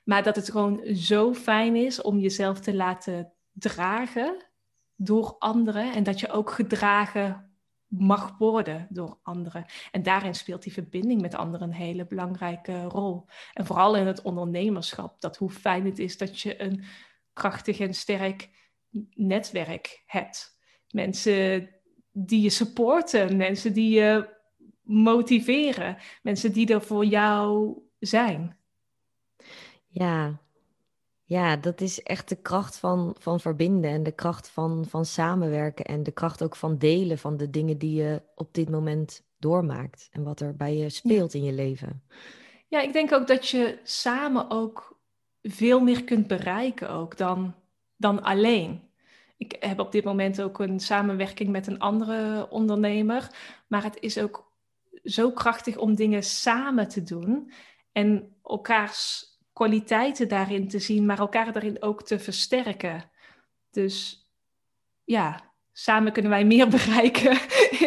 Maar 0.05 0.23
dat 0.23 0.37
het 0.37 0.51
gewoon 0.51 0.95
zo 0.95 1.35
fijn 1.35 1.77
is 1.77 2.03
om 2.03 2.19
jezelf 2.19 2.61
te 2.61 2.75
laten 2.75 3.33
dragen 3.53 4.37
door 4.97 5.37
anderen. 5.39 5.93
En 5.93 6.03
dat 6.03 6.21
je 6.21 6.31
ook 6.31 6.51
gedragen 6.51 7.52
mag 7.99 8.39
worden 8.39 8.87
door 8.91 9.19
anderen. 9.23 9.65
En 9.91 10.03
daarin 10.03 10.35
speelt 10.35 10.63
die 10.63 10.73
verbinding 10.73 11.21
met 11.21 11.35
anderen 11.35 11.69
een 11.69 11.75
hele 11.75 12.07
belangrijke 12.07 12.83
rol. 12.83 13.27
En 13.53 13.67
vooral 13.67 13.97
in 13.97 14.07
het 14.07 14.23
ondernemerschap. 14.23 15.21
Dat 15.21 15.37
hoe 15.37 15.51
fijn 15.51 15.85
het 15.85 15.99
is 15.99 16.19
dat 16.19 16.41
je 16.41 16.63
een 16.63 16.85
krachtig 17.33 17.81
en 17.81 17.95
sterk 17.95 18.51
netwerk 19.15 20.03
hebt. 20.07 20.59
Mensen 20.89 21.71
die 22.13 22.43
je 22.43 22.51
supporten, 22.51 23.37
mensen 23.37 23.73
die 23.73 23.95
je 23.95 24.29
motiveren, 24.83 25.97
mensen 26.23 26.53
die 26.53 26.67
er 26.73 26.83
voor 26.83 27.05
jou 27.05 27.79
zijn. 27.99 28.57
Ja, 29.87 30.41
ja, 31.33 31.57
dat 31.57 31.81
is 31.81 32.03
echt 32.03 32.29
de 32.29 32.37
kracht 32.37 32.77
van, 32.77 33.15
van 33.19 33.41
verbinden 33.41 33.91
en 33.91 34.03
de 34.03 34.13
kracht 34.13 34.49
van, 34.49 34.85
van 34.89 35.05
samenwerken 35.05 35.85
en 35.85 36.03
de 36.03 36.11
kracht 36.11 36.43
ook 36.43 36.57
van 36.57 36.79
delen 36.79 37.19
van 37.19 37.37
de 37.37 37.51
dingen 37.51 37.79
die 37.79 37.95
je 37.95 38.23
op 38.35 38.55
dit 38.55 38.71
moment 38.71 39.25
doormaakt 39.39 40.09
en 40.11 40.23
wat 40.23 40.41
er 40.41 40.57
bij 40.57 40.77
je 40.77 40.91
speelt 40.91 41.35
in 41.35 41.45
je 41.45 41.53
leven. 41.53 42.03
Ja, 42.69 42.81
ik 42.81 42.93
denk 42.93 43.13
ook 43.13 43.27
dat 43.27 43.49
je 43.49 43.79
samen 43.83 44.51
ook 44.51 45.01
veel 45.43 45.81
meer 45.81 46.05
kunt 46.05 46.27
bereiken 46.27 46.91
ook 46.91 47.17
dan, 47.17 47.55
dan 47.97 48.23
alleen. 48.23 48.81
Ik 49.37 49.57
heb 49.61 49.81
op 49.81 49.93
dit 49.93 50.05
moment 50.05 50.43
ook 50.43 50.59
een 50.59 50.81
samenwerking 50.81 51.51
met 51.51 51.67
een 51.67 51.79
andere 51.79 52.51
ondernemer, 52.51 53.31
maar 53.67 53.83
het 53.83 53.97
is 54.01 54.19
ook 54.19 54.53
zo 55.05 55.31
krachtig 55.31 55.77
om 55.77 55.95
dingen 55.95 56.23
samen 56.23 56.89
te 56.89 57.03
doen 57.03 57.53
en 57.93 58.37
elkaars 58.43 59.32
kwaliteiten 59.53 60.29
daarin 60.29 60.69
te 60.69 60.79
zien, 60.79 61.07
maar 61.07 61.19
elkaar 61.19 61.53
daarin 61.53 61.83
ook 61.83 62.03
te 62.03 62.19
versterken. 62.19 63.11
Dus 63.71 64.27
ja, 65.05 65.53
samen 65.73 66.13
kunnen 66.13 66.31
wij 66.31 66.45
meer 66.45 66.69
bereiken 66.79 67.39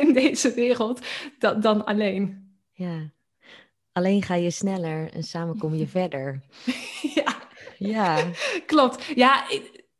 in 0.01 0.13
deze 0.13 0.53
wereld 0.53 1.05
dan, 1.39 1.61
dan 1.61 1.85
alleen. 1.85 2.53
Ja, 2.71 3.11
alleen 3.91 4.23
ga 4.23 4.35
je 4.35 4.51
sneller 4.51 5.13
en 5.13 5.23
samen 5.23 5.57
kom 5.57 5.73
je 5.73 5.87
verder. 5.87 6.41
ja. 7.15 7.35
ja, 7.77 8.23
klopt. 8.65 9.03
Ja, 9.15 9.45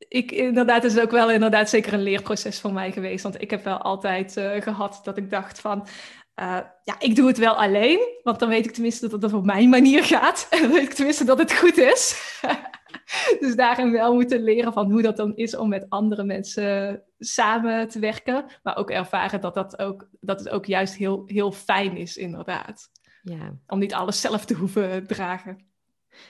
ik, 0.07 0.32
inderdaad, 0.32 0.84
is 0.84 0.99
ook 0.99 1.11
wel 1.11 1.32
inderdaad 1.32 1.70
zeker 1.70 1.93
een 1.93 2.03
leerproces 2.03 2.59
voor 2.59 2.74
mij 2.74 2.91
geweest. 2.91 3.24
Want 3.24 3.41
ik 3.41 3.49
heb 3.49 3.63
wel 3.63 3.78
altijd 3.78 4.38
uh, 4.38 4.61
gehad 4.61 4.99
dat 5.03 5.18
ik 5.18 5.30
dacht 5.30 5.59
van... 5.59 5.88
Uh, 6.39 6.59
ja, 6.83 6.99
ik 6.99 7.15
doe 7.15 7.27
het 7.27 7.38
wel 7.38 7.55
alleen, 7.55 7.99
want 8.23 8.39
dan 8.39 8.49
weet 8.49 8.65
ik 8.65 8.71
tenminste 8.71 9.07
dat 9.07 9.21
het 9.21 9.33
op 9.33 9.45
mijn 9.45 9.69
manier 9.69 10.03
gaat. 10.03 10.47
En 10.49 10.61
dan 10.61 10.71
weet 10.71 10.81
ik 10.81 10.93
tenminste 10.93 11.23
dat 11.23 11.38
het 11.38 11.53
goed 11.53 11.77
is. 11.77 12.39
dus 13.39 13.55
daarin 13.55 13.91
wel 13.91 14.13
moeten 14.13 14.43
leren 14.43 14.73
van 14.73 14.91
hoe 14.91 15.01
dat 15.01 15.17
dan 15.17 15.36
is 15.36 15.55
om 15.55 15.69
met 15.69 15.86
andere 15.89 16.23
mensen 16.23 17.01
samen 17.19 17.88
te 17.88 17.99
werken. 17.99 18.45
Maar 18.63 18.77
ook 18.77 18.89
ervaren 18.89 19.41
dat, 19.41 19.53
dat, 19.53 19.79
ook, 19.79 20.07
dat 20.19 20.39
het 20.39 20.49
ook 20.49 20.65
juist 20.65 20.95
heel, 20.95 21.23
heel 21.25 21.51
fijn 21.51 21.97
is, 21.97 22.17
inderdaad. 22.17 22.89
Ja. 23.23 23.53
Om 23.67 23.79
niet 23.79 23.93
alles 23.93 24.21
zelf 24.21 24.45
te 24.45 24.53
hoeven 24.53 25.07
dragen. 25.07 25.65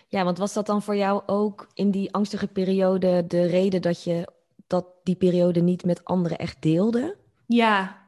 Ja, 0.07 0.23
want 0.23 0.37
was 0.37 0.53
dat 0.53 0.65
dan 0.65 0.81
voor 0.81 0.95
jou 0.95 1.23
ook 1.25 1.67
in 1.73 1.91
die 1.91 2.13
angstige 2.13 2.47
periode 2.47 3.27
de 3.27 3.45
reden 3.45 3.81
dat 3.81 4.03
je 4.03 4.27
dat 4.67 4.85
die 5.03 5.15
periode 5.15 5.61
niet 5.61 5.85
met 5.85 6.05
anderen 6.05 6.37
echt 6.37 6.61
deelde? 6.61 7.17
Ja, 7.47 8.04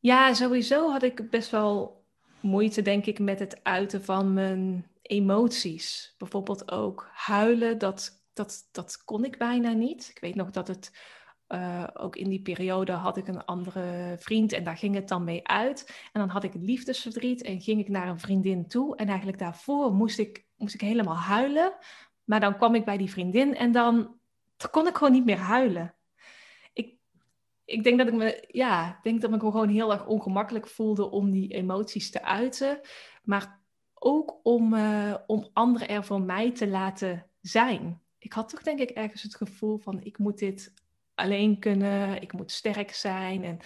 ja, 0.00 0.34
sowieso 0.34 0.90
had 0.90 1.02
ik 1.02 1.30
best 1.30 1.50
wel 1.50 2.04
moeite, 2.40 2.82
denk 2.82 3.06
ik, 3.06 3.18
met 3.18 3.38
het 3.38 3.60
uiten 3.64 4.04
van 4.04 4.32
mijn 4.32 4.86
emoties. 5.02 6.14
Bijvoorbeeld 6.18 6.70
ook 6.70 7.08
huilen, 7.12 7.78
dat, 7.78 8.24
dat, 8.32 8.68
dat 8.72 9.04
kon 9.04 9.24
ik 9.24 9.38
bijna 9.38 9.72
niet. 9.72 10.08
Ik 10.08 10.20
weet 10.20 10.34
nog 10.34 10.50
dat 10.50 10.68
het 10.68 10.98
uh, 11.48 11.86
ook 11.94 12.16
in 12.16 12.28
die 12.28 12.42
periode 12.42 12.92
had 12.92 13.16
ik 13.16 13.28
een 13.28 13.44
andere 13.44 14.16
vriend 14.18 14.52
en 14.52 14.64
daar 14.64 14.76
ging 14.76 14.94
het 14.94 15.08
dan 15.08 15.24
mee 15.24 15.46
uit. 15.46 16.08
En 16.12 16.20
dan 16.20 16.28
had 16.28 16.44
ik 16.44 16.54
liefdesverdriet 16.54 17.42
en 17.42 17.60
ging 17.60 17.80
ik 17.80 17.88
naar 17.88 18.08
een 18.08 18.20
vriendin 18.20 18.66
toe. 18.68 18.96
En 18.96 19.08
eigenlijk 19.08 19.38
daarvoor 19.38 19.92
moest 19.92 20.18
ik, 20.18 20.46
moest 20.56 20.74
ik 20.74 20.80
helemaal 20.80 21.16
huilen. 21.16 21.72
Maar 22.24 22.40
dan 22.40 22.56
kwam 22.56 22.74
ik 22.74 22.84
bij 22.84 22.96
die 22.96 23.10
vriendin 23.10 23.56
en 23.56 23.72
dan 23.72 24.18
kon 24.70 24.86
ik 24.86 24.96
gewoon 24.96 25.12
niet 25.12 25.24
meer 25.24 25.38
huilen 25.38 25.94
ik 27.70 27.84
denk 27.84 27.98
dat 27.98 28.06
ik 28.06 28.14
me, 28.14 28.44
ja, 28.48 28.98
denk 29.02 29.20
dat 29.20 29.30
ik 29.30 29.42
me 29.42 29.50
gewoon 29.50 29.68
heel 29.68 29.92
erg 29.92 30.06
ongemakkelijk 30.06 30.66
voelde 30.66 31.10
om 31.10 31.30
die 31.30 31.48
emoties 31.48 32.10
te 32.10 32.22
uiten. 32.22 32.80
Maar 33.22 33.60
ook 33.94 34.40
om, 34.42 34.74
uh, 34.74 35.14
om 35.26 35.48
anderen 35.52 35.88
er 35.88 36.04
voor 36.04 36.20
mij 36.20 36.52
te 36.52 36.68
laten 36.68 37.26
zijn. 37.40 38.02
Ik 38.18 38.32
had 38.32 38.48
toch 38.48 38.62
denk 38.62 38.78
ik 38.78 38.90
ergens 38.90 39.22
het 39.22 39.34
gevoel 39.34 39.78
van 39.78 40.02
ik 40.02 40.18
moet 40.18 40.38
dit 40.38 40.74
alleen 41.14 41.58
kunnen, 41.58 42.22
ik 42.22 42.32
moet 42.32 42.50
sterk 42.50 42.92
zijn. 42.92 43.44
En 43.44 43.58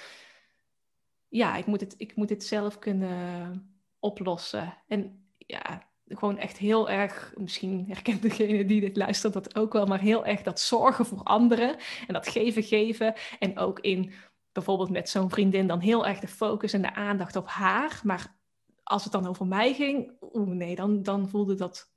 ja, 1.28 1.56
ik 1.56 1.66
moet 1.66 1.80
het, 1.80 1.94
ik 1.96 2.16
moet 2.16 2.28
dit 2.28 2.44
zelf 2.44 2.78
kunnen 2.78 3.76
oplossen. 3.98 4.76
En 4.86 5.26
ja, 5.36 5.88
gewoon 6.08 6.38
echt 6.38 6.56
heel 6.56 6.90
erg, 6.90 7.32
misschien 7.36 7.84
herkent 7.88 8.22
degene 8.22 8.64
die 8.64 8.80
dit 8.80 8.96
luistert 8.96 9.32
dat 9.32 9.56
ook 9.56 9.72
wel, 9.72 9.86
maar 9.86 10.00
heel 10.00 10.26
erg 10.26 10.42
dat 10.42 10.60
zorgen 10.60 11.06
voor 11.06 11.22
anderen 11.22 11.76
en 12.06 12.14
dat 12.14 12.28
geven 12.28 12.62
geven. 12.62 13.14
En 13.38 13.58
ook 13.58 13.80
in 13.80 14.12
bijvoorbeeld 14.52 14.90
met 14.90 15.08
zo'n 15.08 15.30
vriendin 15.30 15.66
dan 15.66 15.80
heel 15.80 16.06
erg 16.06 16.20
de 16.20 16.28
focus 16.28 16.72
en 16.72 16.82
de 16.82 16.94
aandacht 16.94 17.36
op 17.36 17.48
haar. 17.48 18.00
Maar 18.04 18.36
als 18.82 19.04
het 19.04 19.12
dan 19.12 19.26
over 19.26 19.46
mij 19.46 19.74
ging, 19.74 20.12
oeh 20.20 20.48
nee, 20.48 20.74
dan, 20.74 21.02
dan 21.02 21.28
voelde 21.28 21.54
dat 21.54 21.92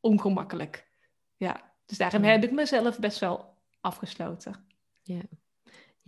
ongemakkelijk. 0.00 0.88
Ja, 1.36 1.74
dus 1.86 1.98
daarom 1.98 2.22
heb 2.22 2.44
ik 2.44 2.52
mezelf 2.52 2.98
best 2.98 3.18
wel 3.18 3.54
afgesloten. 3.80 4.66
Ja. 5.02 5.20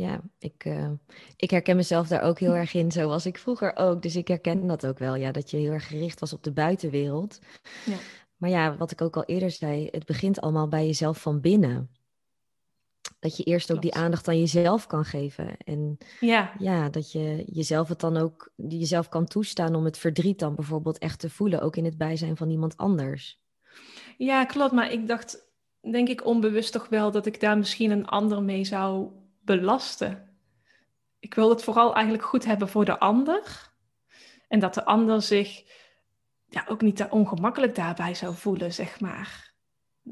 Ja, 0.03 0.21
ik, 0.39 0.65
uh, 0.65 0.91
ik 1.37 1.51
herken 1.51 1.77
mezelf 1.77 2.09
daar 2.09 2.23
ook 2.23 2.39
heel 2.39 2.55
erg 2.55 2.75
in, 2.75 2.93
zoals 2.93 3.27
ik 3.27 3.39
vroeger 3.39 3.77
ook. 3.77 4.03
Dus 4.03 4.17
ik 4.17 4.29
herken 4.29 4.67
dat 4.67 4.87
ook 4.87 4.99
wel, 4.99 5.15
ja, 5.15 5.33
dat 5.33 5.51
je 5.51 5.57
heel 5.57 5.73
erg 5.73 5.87
gericht 5.87 6.21
was 6.21 6.33
op 6.33 6.43
de 6.43 6.53
buitenwereld. 6.53 7.39
Ja. 7.87 7.97
Maar 8.37 8.51
ja, 8.51 8.77
wat 8.77 8.91
ik 8.91 9.01
ook 9.01 9.17
al 9.17 9.25
eerder 9.25 9.51
zei, 9.51 9.89
het 9.91 10.05
begint 10.05 10.41
allemaal 10.41 10.69
bij 10.69 10.87
jezelf 10.87 11.21
van 11.21 11.41
binnen. 11.41 11.91
Dat 13.19 13.37
je 13.37 13.43
eerst 13.43 13.73
ook 13.73 13.83
die 13.83 13.95
aandacht 13.95 14.29
aan 14.29 14.39
jezelf 14.39 14.87
kan 14.87 15.05
geven. 15.05 15.57
En 15.57 15.99
ja. 16.21 16.53
ja, 16.59 16.89
dat 16.89 17.13
je 17.13 17.45
jezelf 17.47 17.89
het 17.89 18.01
dan 18.01 18.17
ook, 18.17 18.53
jezelf 18.57 19.09
kan 19.09 19.27
toestaan 19.27 19.75
om 19.75 19.85
het 19.85 19.99
verdriet 19.99 20.39
dan 20.39 20.55
bijvoorbeeld 20.55 20.99
echt 20.99 21.19
te 21.19 21.31
voelen, 21.31 21.63
ook 21.63 21.77
in 21.77 21.85
het 21.85 21.99
bijzijn 21.99 22.37
van 22.37 22.51
iemand 22.51 22.77
anders. 22.77 23.41
Ja, 24.19 24.45
klopt. 24.45 24.73
Maar 24.73 24.93
ik 24.93 25.09
dacht, 25.09 25.47
denk 25.81 26.09
ik 26.09 26.27
onbewust 26.27 26.73
toch 26.73 26.89
wel 26.89 27.11
dat 27.11 27.27
ik 27.27 27.41
daar 27.41 27.59
misschien 27.59 27.91
een 27.91 28.07
ander 28.07 28.43
mee 28.43 28.65
zou 28.65 29.21
belasten. 29.45 30.37
Ik 31.19 31.35
wil 31.35 31.51
het 31.51 31.63
vooral 31.63 31.95
eigenlijk 31.95 32.25
goed 32.25 32.45
hebben 32.45 32.69
voor 32.69 32.85
de 32.85 32.99
ander. 32.99 33.71
En 34.49 34.61
dat 34.61 34.75
de 34.75 34.85
ander 34.85 35.23
zich 35.23 35.63
ja, 36.49 36.65
ook 36.69 36.83
niet 36.83 36.97
te 36.97 37.11
ongemakkelijk 37.11 37.75
daarbij 37.75 38.15
zou 38.15 38.35
voelen, 38.35 38.73
zeg 38.73 39.01
maar. 39.01 39.53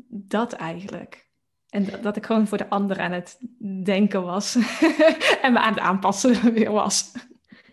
Dat 0.08 0.52
eigenlijk. 0.52 1.28
En 1.68 2.02
dat, 2.02 2.16
ik 2.16 2.26
gewoon 2.26 2.46
voor 2.46 2.58
de 2.58 2.68
ander 2.68 3.00
aan 3.00 3.12
het 3.12 3.38
denken 3.84 4.22
was. 4.22 4.54
en 5.42 5.52
me 5.52 5.58
aan 5.58 5.72
het 5.72 5.82
aanpassen 5.82 6.52
weer 6.52 6.72
was. 6.72 7.12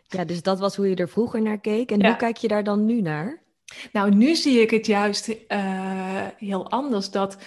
Ja, 0.08 0.26
dus 0.26 0.42
dat 0.42 0.60
was 0.60 0.76
hoe 0.76 0.90
je 0.90 0.96
er 0.96 1.10
vroeger 1.10 1.42
naar 1.42 1.60
keek. 1.60 1.92
En 1.92 2.06
hoe 2.06 2.16
kijk 2.16 2.38
je 2.38 2.48
daar 2.48 2.64
dan 2.64 2.86
nu 2.86 3.02
naar? 3.02 3.44
Nou, 3.92 4.16
nu 4.16 4.36
zie 4.36 4.62
ik 4.62 4.70
het 4.70 4.86
juist 4.86 5.28
uh, 5.28 6.28
heel 6.38 6.70
anders. 6.70 7.12
Dat, 7.12 7.38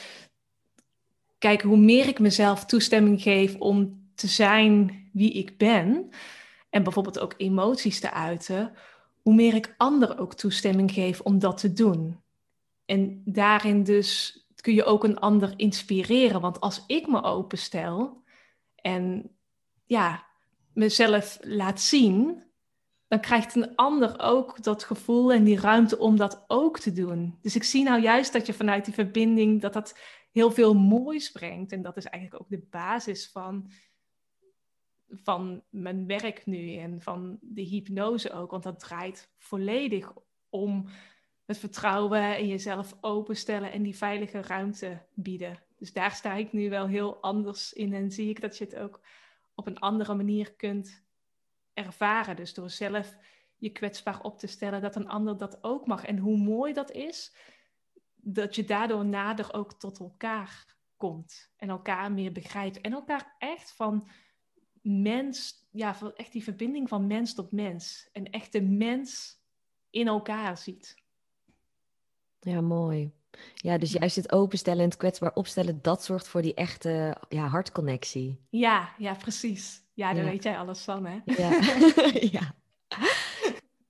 kijk, 1.39 1.63
hoe 1.63 1.77
meer 1.77 2.09
ik 2.09 2.19
mezelf 2.19 2.65
toestemming 2.65 3.23
geef 3.23 3.57
om 3.57 4.00
te 4.21 4.27
zijn 4.27 5.09
wie 5.13 5.33
ik 5.33 5.57
ben, 5.57 6.11
en 6.71 6.83
bijvoorbeeld 6.83 7.19
ook 7.19 7.35
emoties 7.37 8.01
te 8.01 8.13
uiten, 8.13 8.73
hoe 9.23 9.35
meer 9.35 9.55
ik 9.55 9.75
anderen 9.77 10.19
ook 10.19 10.35
toestemming 10.35 10.93
geef 10.93 11.21
om 11.21 11.39
dat 11.39 11.59
te 11.59 11.73
doen. 11.73 12.21
En 12.85 13.23
daarin 13.25 13.83
dus 13.83 14.41
kun 14.61 14.75
je 14.75 14.85
ook 14.85 15.05
een 15.05 15.19
ander 15.19 15.53
inspireren. 15.57 16.41
Want 16.41 16.61
als 16.61 16.85
ik 16.87 17.07
me 17.07 17.23
openstel 17.23 18.23
en 18.75 19.31
ja, 19.87 20.27
mezelf 20.73 21.39
laat 21.41 21.81
zien, 21.81 22.43
dan 23.09 23.21
krijgt 23.21 23.55
een 23.55 23.75
ander 23.75 24.21
ook 24.21 24.63
dat 24.63 24.85
gevoel 24.85 25.33
en 25.33 25.45
die 25.45 25.61
ruimte 25.61 25.99
om 25.99 26.17
dat 26.17 26.45
ook 26.47 26.79
te 26.79 26.93
doen. 26.93 27.39
Dus 27.43 27.57
ik 27.57 27.65
zie 27.65 27.83
nou 27.83 28.01
juist 28.01 28.33
dat 28.33 28.47
je 28.47 28.53
vanuit 28.53 28.85
die 28.85 28.95
verbinding 28.95 29.61
dat 29.61 29.73
dat 29.73 29.99
heel 30.33 30.51
veel 30.51 30.75
moois 30.75 31.31
brengt. 31.31 31.73
En 31.73 31.83
dat 31.83 31.97
is 31.97 32.05
eigenlijk 32.05 32.43
ook 32.43 32.51
de 32.51 32.67
basis 32.71 33.31
van, 33.33 33.71
van 35.11 35.63
mijn 35.71 36.07
werk 36.07 36.47
nu 36.47 36.77
en 36.77 37.03
van 37.03 37.39
de 37.41 37.63
hypnose 37.63 38.33
ook. 38.33 38.51
Want 38.51 38.63
dat 38.63 38.81
draait 38.81 39.31
volledig 39.37 40.13
om 40.49 40.87
het 41.45 41.59
vertrouwen 41.59 42.37
en 42.37 42.49
jezelf 42.49 42.97
openstellen 43.01 43.73
en 43.73 43.83
die 43.83 43.97
veilige 43.97 44.43
ruimte 44.43 45.03
bieden. 45.15 45.63
Dus 45.79 45.93
daar 45.93 46.13
sta 46.13 46.35
ik 46.35 46.53
nu 46.53 46.71
wel 46.71 46.87
heel 46.87 47.23
anders 47.23 47.73
in 47.73 47.95
en 47.95 48.11
zie 48.11 48.29
ik 48.29 48.41
dat 48.41 48.59
je 48.59 48.65
het 48.65 48.77
ook 48.77 49.01
op 49.55 49.67
een 49.67 49.79
andere 49.79 50.15
manier 50.15 50.53
kunt 50.53 51.03
ervaren. 51.75 52.37
Dus 52.37 52.55
door 52.55 52.71
zelf 52.71 53.17
je 53.57 53.71
kwetsbaar 53.71 54.21
op 54.23 54.39
te 54.39 54.47
stellen, 54.47 54.81
dat 54.81 54.97
een 54.97 55.09
ander 55.09 55.37
dat 55.37 55.65
ook 55.65 55.87
mag. 55.87 56.05
En 56.05 56.19
hoe 56.19 56.37
mooi 56.37 56.73
dat 56.73 56.91
is, 56.91 57.35
dat 58.15 58.55
je 58.55 58.65
daardoor 58.65 59.05
nader 59.05 59.55
ook 59.55 59.73
tot 59.73 59.99
elkaar 59.99 60.77
komt 60.97 61.53
en 61.57 61.69
elkaar 61.69 62.13
meer 62.13 62.33
begrijpt 62.33 62.81
en 62.81 62.93
elkaar 62.93 63.35
echt 63.39 63.73
van 63.73 64.09
mens, 64.81 65.67
ja, 65.71 65.97
echt 66.17 66.33
die 66.33 66.43
verbinding 66.43 66.89
van 66.89 67.07
mens 67.07 67.35
tot 67.35 67.53
mens 67.53 68.09
en 68.13 68.31
echt 68.31 68.53
de 68.53 68.63
mens 68.63 69.39
in 69.91 70.07
elkaar 70.07 70.59
ziet. 70.59 70.95
Ja, 72.41 72.61
mooi. 72.61 73.13
Ja, 73.55 73.79
dus 73.79 73.93
juist 73.93 74.17
het 74.17 74.33
openstellen 74.33 74.83
en 74.83 74.89
het 74.89 74.97
kwetsbaar 74.97 75.35
opstellen, 75.35 75.79
dat 75.83 76.05
zorgt 76.05 76.29
voor 76.29 76.43
die 76.43 76.55
echte 76.55 77.17
ja, 77.29 77.47
hartconnectie. 77.47 78.41
Ja, 78.51 78.95
ja, 78.99 79.15
precies. 79.15 79.83
Ja, 79.95 80.13
daar 80.13 80.25
weet 80.25 80.43
jij 80.43 80.59
alles 80.59 80.81
van, 80.81 81.07
hè? 81.07 81.19
Ja. 81.25 81.61
ja. 82.39 82.55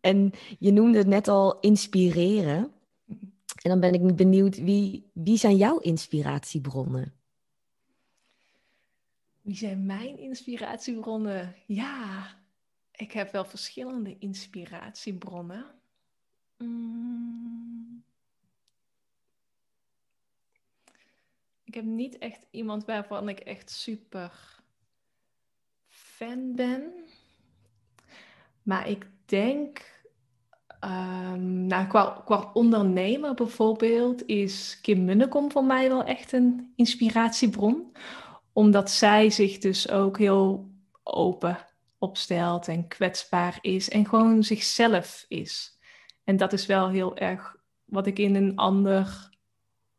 En 0.01 0.30
je 0.59 0.72
noemde 0.72 0.99
het 0.99 1.07
net 1.07 1.28
al 1.28 1.61
inspireren. 1.61 2.72
En 3.62 3.70
dan 3.70 3.80
ben 3.80 3.95
ik 3.95 4.16
benieuwd, 4.16 4.57
wie, 4.57 5.11
wie 5.14 5.36
zijn 5.36 5.57
jouw 5.57 5.78
inspiratiebronnen? 5.78 7.20
Wie 9.51 9.59
zijn 9.59 9.86
mijn 9.86 10.18
inspiratiebronnen? 10.18 11.55
Ja, 11.66 12.26
ik 12.92 13.12
heb 13.12 13.32
wel 13.32 13.44
verschillende 13.44 14.16
inspiratiebronnen. 14.18 15.66
Mm. 16.59 18.05
Ik 21.64 21.74
heb 21.74 21.84
niet 21.84 22.18
echt 22.18 22.46
iemand 22.51 22.84
waarvan 22.84 23.28
ik 23.28 23.40
echt 23.40 23.70
super 23.70 24.62
fan 25.88 26.55
ben. 26.55 26.92
Maar 28.62 28.88
ik 28.88 29.07
denk, 29.24 30.03
um, 30.84 31.66
nou, 31.66 31.86
qua, 31.86 32.22
qua 32.24 32.51
ondernemer 32.53 33.34
bijvoorbeeld, 33.34 34.26
is 34.26 34.80
Kim 34.80 35.05
Munnekom 35.05 35.51
voor 35.51 35.64
mij 35.64 35.88
wel 35.88 36.05
echt 36.05 36.32
een 36.32 36.72
inspiratiebron. 36.76 37.92
Omdat 38.61 38.90
zij 38.90 39.30
zich 39.30 39.58
dus 39.58 39.90
ook 39.90 40.18
heel 40.18 40.70
open 41.02 41.58
opstelt 41.98 42.68
en 42.68 42.88
kwetsbaar 42.88 43.58
is 43.61 43.88
en 43.88 44.06
gewoon 44.06 44.42
zichzelf 44.42 45.24
is. 45.28 45.78
En 46.24 46.36
dat 46.36 46.52
is 46.52 46.66
wel 46.66 46.88
heel 46.88 47.16
erg 47.16 47.56
wat 47.84 48.06
ik 48.06 48.18
in 48.18 48.34
een 48.34 48.56
ander 48.56 49.30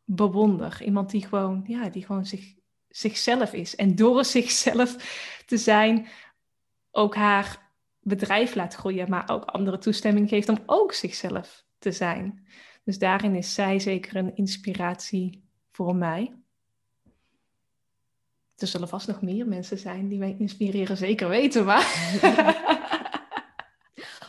bewonder. 0.04 0.82
Iemand 0.82 1.10
die 1.10 1.26
gewoon, 1.26 1.64
ja, 1.66 1.88
die 1.88 2.06
gewoon 2.06 2.26
zich, 2.26 2.54
zichzelf 2.88 3.52
is. 3.52 3.76
En 3.76 3.94
door 3.94 4.24
zichzelf 4.36 4.96
te 5.46 5.56
zijn, 5.56 6.08
ook 6.90 7.14
haar 7.14 7.72
bedrijf 8.00 8.54
laat 8.54 8.74
groeien, 8.74 9.10
maar 9.10 9.30
ook 9.30 9.44
andere 9.44 9.78
toestemming 9.78 10.28
geeft 10.28 10.48
om 10.48 10.62
ook 10.66 10.92
zichzelf 10.92 11.64
te 11.78 11.92
zijn. 11.92 12.46
Dus 12.84 12.98
daarin 12.98 13.34
is 13.34 13.54
zij 13.54 13.78
zeker 13.78 14.16
een 14.16 14.36
inspiratie 14.36 15.44
voor 15.70 15.96
mij. 15.96 16.41
Er 18.62 18.68
zullen 18.68 18.88
vast 18.88 19.06
nog 19.06 19.22
meer 19.22 19.46
mensen 19.46 19.78
zijn 19.78 20.08
die 20.08 20.18
mij 20.18 20.36
inspireren, 20.38 20.96
zeker 20.96 21.28
weten, 21.28 21.64
maar. 21.64 21.86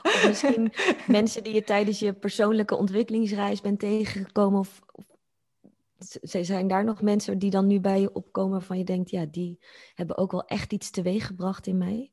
Of 0.03 0.27
misschien 0.27 0.73
mensen 1.07 1.43
die 1.43 1.53
je 1.53 1.63
tijdens 1.63 1.99
je 1.99 2.13
persoonlijke 2.13 2.75
ontwikkelingsreis 2.75 3.61
bent 3.61 3.79
tegengekomen, 3.79 4.59
of 4.59 4.81
zijn 6.21 6.67
daar 6.67 6.83
nog 6.83 7.01
mensen 7.01 7.39
die 7.39 7.49
dan 7.49 7.67
nu 7.67 7.79
bij 7.79 8.01
je 8.01 8.13
opkomen 8.13 8.61
van 8.61 8.77
je 8.77 8.83
denkt, 8.83 9.09
ja, 9.09 9.25
die 9.25 9.59
hebben 9.95 10.17
ook 10.17 10.31
wel 10.31 10.45
echt 10.45 10.73
iets 10.73 10.89
teweeggebracht 10.89 11.67
in 11.67 11.77
mij? 11.77 12.11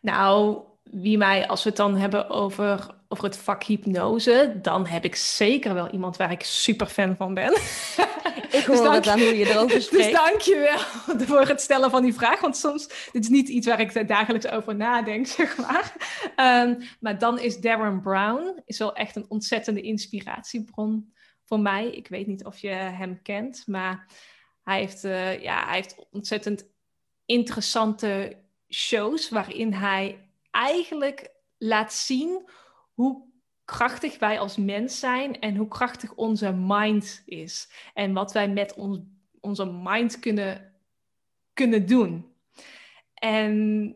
Nou, 0.00 0.62
wie 0.82 1.18
mij, 1.18 1.48
als 1.48 1.62
we 1.62 1.68
het 1.68 1.78
dan 1.78 1.96
hebben 1.96 2.28
over, 2.28 2.94
over 3.08 3.24
het 3.24 3.36
vak 3.36 3.62
hypnose, 3.62 4.58
dan 4.62 4.86
heb 4.86 5.04
ik 5.04 5.16
zeker 5.16 5.74
wel 5.74 5.90
iemand 5.90 6.16
waar 6.16 6.32
ik 6.32 6.42
super 6.42 6.86
fan 6.86 7.16
van 7.16 7.34
ben. 7.34 7.52
Ik 8.50 8.64
hoor 8.64 8.76
dus 8.76 8.84
dank, 8.84 9.06
aan 9.06 9.20
hoe 9.20 9.36
je 9.36 9.46
erover 9.46 9.74
dus 9.76 9.84
spreekt. 9.84 10.04
Dus 10.04 10.12
dank 10.12 10.40
je 10.40 10.58
wel 11.06 11.18
voor 11.26 11.46
het 11.46 11.60
stellen 11.60 11.90
van 11.90 12.02
die 12.02 12.14
vraag, 12.14 12.40
want 12.40 12.56
soms, 12.56 13.08
dit 13.12 13.22
is 13.22 13.28
niet 13.28 13.48
iets 13.48 13.66
waar 13.66 13.80
ik 13.80 14.08
dagelijks 14.08 14.48
over 14.48 14.76
nadenk, 14.76 15.26
zeg 15.26 15.56
maar. 15.56 15.94
Um, 16.66 16.78
maar 17.00 17.18
dan 17.18 17.38
is 17.38 17.60
Darren 17.60 18.00
Brown, 18.00 18.60
is 18.64 18.78
wel 18.78 18.94
echt 18.94 19.16
een 19.16 19.26
ontzettende 19.28 19.80
inspiratiebron 19.80 21.12
voor 21.44 21.60
mij. 21.60 21.90
Ik 21.90 22.08
weet 22.08 22.26
niet 22.26 22.44
of 22.44 22.58
je 22.58 22.68
hem 22.68 23.22
kent, 23.22 23.62
maar 23.66 24.06
hij 24.62 24.78
heeft, 24.78 25.04
uh, 25.04 25.42
ja, 25.42 25.64
hij 25.64 25.74
heeft 25.74 26.06
ontzettend 26.10 26.66
interessante 27.24 28.36
shows 28.68 29.28
waarin 29.28 29.72
hij 29.72 30.29
eigenlijk 30.50 31.30
laat 31.58 31.92
zien 31.92 32.48
hoe 32.94 33.28
krachtig 33.64 34.18
wij 34.18 34.38
als 34.38 34.56
mens 34.56 34.98
zijn 34.98 35.40
en 35.40 35.56
hoe 35.56 35.68
krachtig 35.68 36.14
onze 36.14 36.52
mind 36.52 37.22
is. 37.24 37.72
En 37.94 38.12
wat 38.12 38.32
wij 38.32 38.48
met 38.48 38.74
ons, 38.74 38.98
onze 39.40 39.64
mind 39.64 40.18
kunnen, 40.18 40.74
kunnen 41.54 41.86
doen. 41.86 42.34
En 43.14 43.94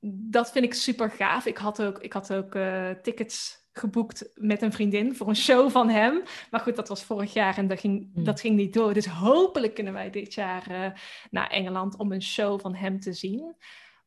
dat 0.00 0.52
vind 0.52 0.64
ik 0.64 0.74
super 0.74 1.10
gaaf. 1.10 1.46
Ik 1.46 1.56
had 1.56 1.82
ook, 1.82 1.98
ik 1.98 2.12
had 2.12 2.32
ook 2.32 2.54
uh, 2.54 2.90
tickets 2.90 3.64
geboekt 3.72 4.30
met 4.34 4.62
een 4.62 4.72
vriendin 4.72 5.14
voor 5.14 5.28
een 5.28 5.36
show 5.36 5.70
van 5.70 5.88
hem. 5.88 6.22
Maar 6.50 6.60
goed, 6.60 6.76
dat 6.76 6.88
was 6.88 7.04
vorig 7.04 7.32
jaar 7.32 7.58
en 7.58 7.66
dat 7.66 7.80
ging, 7.80 8.10
hmm. 8.14 8.24
dat 8.24 8.40
ging 8.40 8.56
niet 8.56 8.74
door. 8.74 8.94
Dus 8.94 9.06
hopelijk 9.06 9.74
kunnen 9.74 9.92
wij 9.92 10.10
dit 10.10 10.34
jaar 10.34 10.70
uh, 10.70 10.90
naar 11.30 11.50
Engeland 11.50 11.96
om 11.96 12.12
een 12.12 12.22
show 12.22 12.60
van 12.60 12.74
hem 12.74 13.00
te 13.00 13.12
zien. 13.12 13.56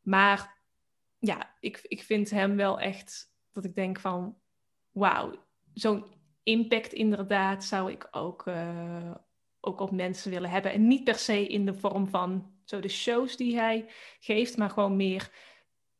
Maar 0.02 0.59
ja, 1.20 1.56
ik, 1.60 1.80
ik 1.84 2.04
vind 2.04 2.30
hem 2.30 2.56
wel 2.56 2.80
echt 2.80 3.34
dat 3.52 3.66
ik 3.66 3.76
denk 3.76 4.00
van 4.00 4.38
wauw, 4.92 5.34
zo'n 5.74 6.06
impact 6.44 6.94
inderdaad 6.94 7.64
zou 7.64 7.92
ik 7.92 8.08
ook, 8.12 8.46
uh, 8.46 9.16
ook 9.60 9.80
op 9.80 9.92
mensen 9.92 10.32
willen 10.32 10.50
hebben. 10.50 10.72
En 10.72 10.88
niet 10.88 11.04
per 11.04 11.16
se 11.16 11.48
in 11.48 11.66
de 11.66 11.74
vorm 11.74 12.08
van 12.08 12.52
zo 12.64 12.80
de 12.80 12.90
shows 12.90 13.38
die 13.38 13.56
hij 13.56 13.90
geeft, 14.20 14.58
maar 14.58 14.70
gewoon 14.70 14.96
meer 14.96 15.32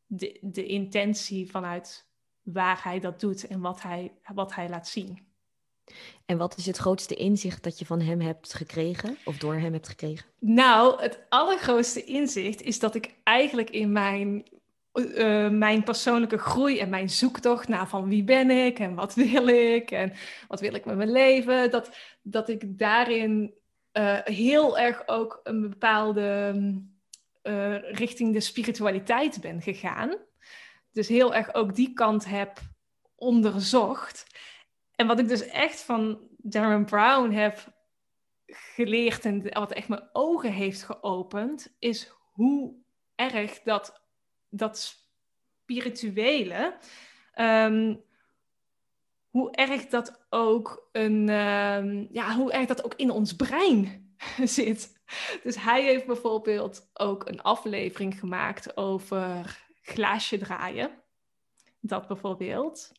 de, 0.06 0.38
de 0.42 0.66
intentie 0.66 1.50
vanuit 1.50 2.08
waar 2.42 2.84
hij 2.84 3.00
dat 3.00 3.20
doet 3.20 3.46
en 3.46 3.60
wat 3.60 3.82
hij, 3.82 4.12
wat 4.34 4.54
hij 4.54 4.68
laat 4.68 4.88
zien. 4.88 5.28
En 6.26 6.38
wat 6.38 6.56
is 6.56 6.66
het 6.66 6.76
grootste 6.76 7.14
inzicht 7.14 7.62
dat 7.62 7.78
je 7.78 7.86
van 7.86 8.00
hem 8.00 8.20
hebt 8.20 8.54
gekregen 8.54 9.16
of 9.24 9.38
door 9.38 9.54
hem 9.54 9.72
hebt 9.72 9.88
gekregen? 9.88 10.26
Nou, 10.38 11.02
het 11.02 11.26
allergrootste 11.28 12.04
inzicht 12.04 12.62
is 12.62 12.78
dat 12.78 12.94
ik 12.94 13.14
eigenlijk 13.22 13.70
in 13.70 13.92
mijn, 13.92 14.44
uh, 15.06 15.48
mijn 15.48 15.82
persoonlijke 15.82 16.38
groei 16.38 16.78
en 16.78 16.88
mijn 16.88 17.10
zoektocht 17.10 17.68
naar 17.68 17.88
van 17.88 18.08
wie 18.08 18.24
ben 18.24 18.50
ik 18.50 18.78
en 18.78 18.94
wat 18.94 19.14
wil 19.14 19.48
ik 19.48 19.90
en 19.90 20.12
wat 20.48 20.60
wil 20.60 20.74
ik 20.74 20.84
met 20.84 20.96
mijn 20.96 21.12
leven, 21.12 21.70
dat, 21.70 21.90
dat 22.22 22.48
ik 22.48 22.78
daarin 22.78 23.54
uh, 23.92 24.18
heel 24.24 24.78
erg 24.78 25.02
ook 25.06 25.40
een 25.42 25.60
bepaalde 25.60 26.54
uh, 27.42 27.90
richting 27.92 28.32
de 28.32 28.40
spiritualiteit 28.40 29.40
ben 29.40 29.62
gegaan 29.62 30.16
dus 30.92 31.08
heel 31.08 31.34
erg 31.34 31.54
ook 31.54 31.74
die 31.74 31.92
kant 31.92 32.24
heb 32.24 32.58
onderzocht. 33.14 34.26
En 34.94 35.06
wat 35.06 35.18
ik 35.18 35.28
dus 35.28 35.46
echt 35.46 35.80
van 35.80 36.28
Darren 36.36 36.84
Brown 36.84 37.30
heb 37.30 37.78
geleerd 38.46 39.24
en 39.24 39.52
wat 39.52 39.72
echt 39.72 39.88
mijn 39.88 40.08
ogen 40.12 40.52
heeft 40.52 40.82
geopend, 40.82 41.76
is 41.78 42.12
hoe 42.32 42.74
erg 43.14 43.62
dat, 43.62 43.99
dat 44.50 45.00
spirituele, 45.64 46.76
ehm, 47.32 47.94
hoe 49.30 49.50
erg 49.50 49.86
dat 49.86 50.26
ook 50.28 50.88
een, 50.92 51.28
ehm, 51.28 52.06
ja, 52.10 52.34
hoe 52.34 52.52
erg 52.52 52.66
dat 52.66 52.84
ook 52.84 52.94
in 52.94 53.10
ons 53.10 53.36
brein 53.36 54.14
zit. 54.44 54.98
Dus 55.42 55.56
hij 55.56 55.82
heeft 55.82 56.06
bijvoorbeeld 56.06 56.90
ook 56.94 57.28
een 57.28 57.42
aflevering 57.42 58.18
gemaakt 58.18 58.76
over 58.76 59.58
glaasje 59.82 60.38
draaien. 60.38 60.90
Dat 61.80 62.06
bijvoorbeeld. 62.06 62.92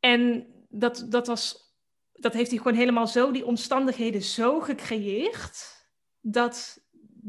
En 0.00 0.46
dat, 0.68 1.06
dat, 1.08 1.26
was, 1.26 1.74
dat 2.12 2.32
heeft 2.32 2.50
hij 2.50 2.58
gewoon 2.58 2.76
helemaal 2.76 3.06
zo, 3.06 3.30
die 3.30 3.46
omstandigheden 3.46 4.22
zo 4.22 4.60
gecreëerd, 4.60 5.86
dat 6.20 6.80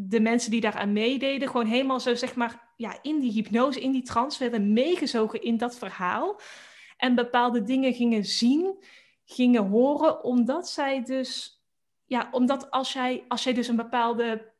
de 0.08 0.20
mensen 0.20 0.52
die 0.52 0.62
daaraan 0.62 0.94
meededen, 0.94 1.48
gewoon 1.50 1.66
helemaal 1.66 2.00
zo 2.00 2.16
zeg 2.16 2.36
maar, 2.36 2.74
ja, 2.76 3.00
in 3.02 3.20
die 3.20 3.32
hypnose, 3.32 3.82
in 3.82 3.92
die 3.92 4.04
trance 4.04 4.40
werden 4.40 4.74
meegezogen 4.74 5.42
in 5.42 5.58
dat 5.58 5.78
verhaal. 5.78 6.40
En 6.98 7.16
bepaalde 7.16 7.64
dingen 7.64 7.94
gingen 7.94 8.26
zien, 8.26 8.84
gingen 9.26 9.68
horen, 9.68 10.24
omdat 10.24 10.70
zij 10.70 11.04
dus, 11.04 11.62
ja, 12.06 12.30
omdat 12.32 12.72
als 12.72 12.94
jij, 12.94 13.24
als 13.28 13.44
jij 13.44 13.54
dus 13.54 13.68
een 13.68 13.76
bepaalde 13.76 14.52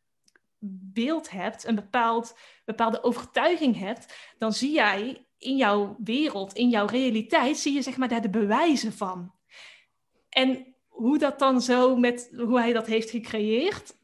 beeld 0.94 1.30
hebt, 1.30 1.68
een 1.68 1.76
bepaald, 1.76 2.38
bepaalde 2.66 3.04
overtuiging 3.04 3.78
hebt, 3.78 4.34
dan 4.38 4.54
zie 4.54 4.72
jij 4.72 5.26
in 5.38 5.56
jouw 5.56 5.96
wereld, 6.04 6.54
in 6.54 6.70
jouw 6.70 6.86
realiteit, 6.86 7.58
zie 7.58 7.74
je 7.74 7.82
zeg 7.82 7.98
maar 7.98 8.08
daar 8.08 8.22
de 8.22 8.30
bewijzen 8.30 8.94
van. 8.94 9.32
En 10.30 10.76
hoe 10.88 11.18
dat 11.18 11.40
dan 11.40 11.62
zo 11.62 11.96
met 11.96 12.32
hoe 12.36 12.60
hij 12.60 12.74
dat 12.74 12.88
heeft 12.88 13.10
gecreëerd, 13.10 13.98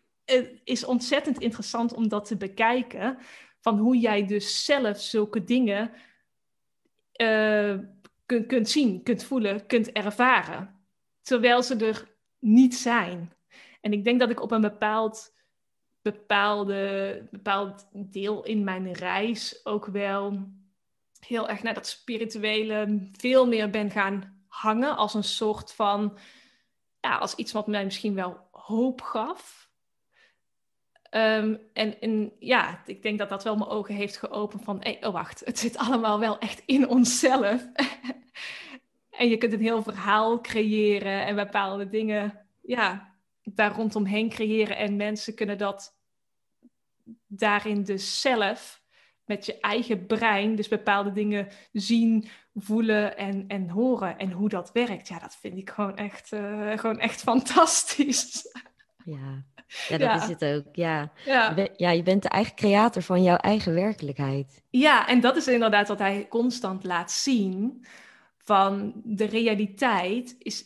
is 0.63 0.85
ontzettend 0.85 1.39
interessant 1.39 1.93
om 1.93 2.07
dat 2.07 2.25
te 2.25 2.37
bekijken. 2.37 3.17
Van 3.59 3.77
hoe 3.77 3.97
jij 3.97 4.25
dus 4.25 4.65
zelf 4.65 5.01
zulke 5.01 5.43
dingen 5.43 5.91
kunt, 8.25 8.47
kunt 8.47 8.69
zien, 8.69 9.03
kunt 9.03 9.23
voelen, 9.23 9.65
kunt 9.65 9.91
ervaren. 9.91 10.85
Terwijl 11.21 11.63
ze 11.63 11.75
er 11.75 12.07
niet 12.39 12.75
zijn. 12.75 13.33
En 13.81 13.93
ik 13.93 14.03
denk 14.03 14.19
dat 14.19 14.29
ik 14.29 14.41
op 14.41 14.51
een 14.51 14.61
bepaald, 14.61 15.35
bepaalde, 16.01 17.27
bepaald 17.31 17.87
deel 17.91 18.43
in 18.43 18.63
mijn 18.63 18.93
reis 18.93 19.65
ook 19.65 19.85
wel 19.85 20.47
heel 21.19 21.49
erg 21.49 21.63
naar 21.63 21.73
dat 21.73 21.87
spirituele 21.87 23.09
veel 23.11 23.47
meer 23.47 23.69
ben 23.69 23.91
gaan 23.91 24.43
hangen 24.47 24.95
als 24.95 25.13
een 25.13 25.23
soort 25.23 25.73
van, 25.73 26.17
ja, 27.01 27.17
als 27.17 27.35
iets 27.35 27.51
wat 27.51 27.67
mij 27.67 27.83
misschien 27.83 28.15
wel 28.15 28.47
hoop 28.51 29.01
gaf. 29.01 29.64
Ehm, 31.15 31.55
en, 31.73 32.01
en 32.01 32.31
ja, 32.39 32.81
ik 32.85 33.01
denk 33.01 33.19
dat 33.19 33.29
dat 33.29 33.43
wel 33.43 33.55
mijn 33.55 33.69
ogen 33.69 33.95
heeft 33.95 34.17
geopend 34.17 34.63
van, 34.63 34.85
oh 35.01 35.13
wacht, 35.13 35.41
het 35.45 35.59
zit 35.59 35.77
allemaal 35.77 36.19
wel 36.19 36.39
echt 36.39 36.61
in 36.65 36.87
onszelf. 36.87 37.67
en 39.19 39.29
je 39.29 39.37
kunt 39.37 39.53
een 39.53 39.61
heel 39.61 39.83
verhaal 39.83 40.41
creëren 40.41 41.25
en 41.25 41.35
bepaalde 41.35 41.89
dingen, 41.89 42.45
ja, 42.61 43.13
daar 43.43 43.75
rondomheen 43.75 44.29
creëren. 44.29 44.77
En 44.77 44.95
mensen 44.95 45.35
kunnen 45.35 45.57
dat 45.57 45.97
daarin 47.27 47.83
dus 47.83 48.21
zelf 48.21 48.83
met 49.25 49.45
je 49.45 49.59
eigen 49.59 50.05
brein, 50.05 50.55
dus 50.55 50.67
bepaalde 50.67 51.11
dingen 51.11 51.47
zien, 51.71 52.27
voelen 52.55 53.17
en, 53.17 53.45
en 53.47 53.69
horen. 53.69 54.17
En 54.17 54.31
hoe 54.31 54.49
dat 54.49 54.71
werkt, 54.71 55.07
ja, 55.07 55.19
dat 55.19 55.35
vind 55.35 55.57
ik 55.57 55.69
gewoon 55.69 55.95
echt, 55.95 56.31
uh, 56.31 56.77
gewoon 56.77 56.99
echt 56.99 57.21
fantastisch. 57.21 58.41
Ja, 59.05 59.43
ja 59.87 59.97
dat 59.97 60.21
is 60.21 60.27
het 60.27 60.45
ook. 60.45 60.75
Ja. 60.75 61.11
Ja. 61.25 61.53
Je, 61.55 61.71
ja, 61.77 61.89
je 61.89 62.03
bent 62.03 62.23
de 62.23 62.29
eigen 62.29 62.55
creator 62.55 63.01
van 63.01 63.23
jouw 63.23 63.35
eigen 63.35 63.73
werkelijkheid. 63.73 64.63
Ja, 64.69 65.07
en 65.07 65.21
dat 65.21 65.35
is 65.35 65.47
inderdaad 65.47 65.87
wat 65.87 65.99
hij 65.99 66.27
constant 66.29 66.83
laat 66.83 67.11
zien. 67.11 67.85
Van 68.37 68.93
de 69.03 69.25
realiteit 69.25 70.35
is, 70.39 70.63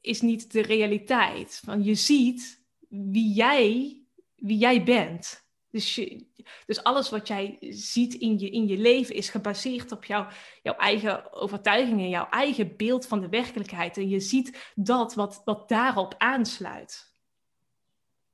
is 0.00 0.20
niet 0.20 0.52
de 0.52 0.62
realiteit. 0.62 1.60
Van 1.64 1.84
je 1.84 1.94
ziet 1.94 2.62
wie 2.88 3.32
jij, 3.32 3.96
wie 4.36 4.58
jij 4.58 4.84
bent. 4.84 5.46
Dus, 5.70 5.94
je, 5.94 6.26
dus 6.66 6.82
alles 6.82 7.10
wat 7.10 7.28
jij 7.28 7.56
ziet 7.70 8.14
in 8.14 8.38
je, 8.38 8.50
in 8.50 8.66
je 8.66 8.78
leven 8.78 9.14
is 9.14 9.28
gebaseerd 9.28 9.92
op 9.92 10.04
jouw, 10.04 10.26
jouw 10.62 10.74
eigen 10.74 11.32
overtuigingen, 11.32 12.08
jouw 12.08 12.28
eigen 12.30 12.76
beeld 12.76 13.06
van 13.06 13.20
de 13.20 13.28
werkelijkheid. 13.28 13.96
En 13.96 14.08
je 14.08 14.20
ziet 14.20 14.72
dat 14.74 15.14
wat, 15.14 15.42
wat 15.44 15.68
daarop 15.68 16.14
aansluit. 16.18 17.07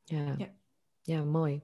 Ja. 0.05 0.35
ja. 0.39 0.49
ja, 1.03 1.23
mooi. 1.25 1.63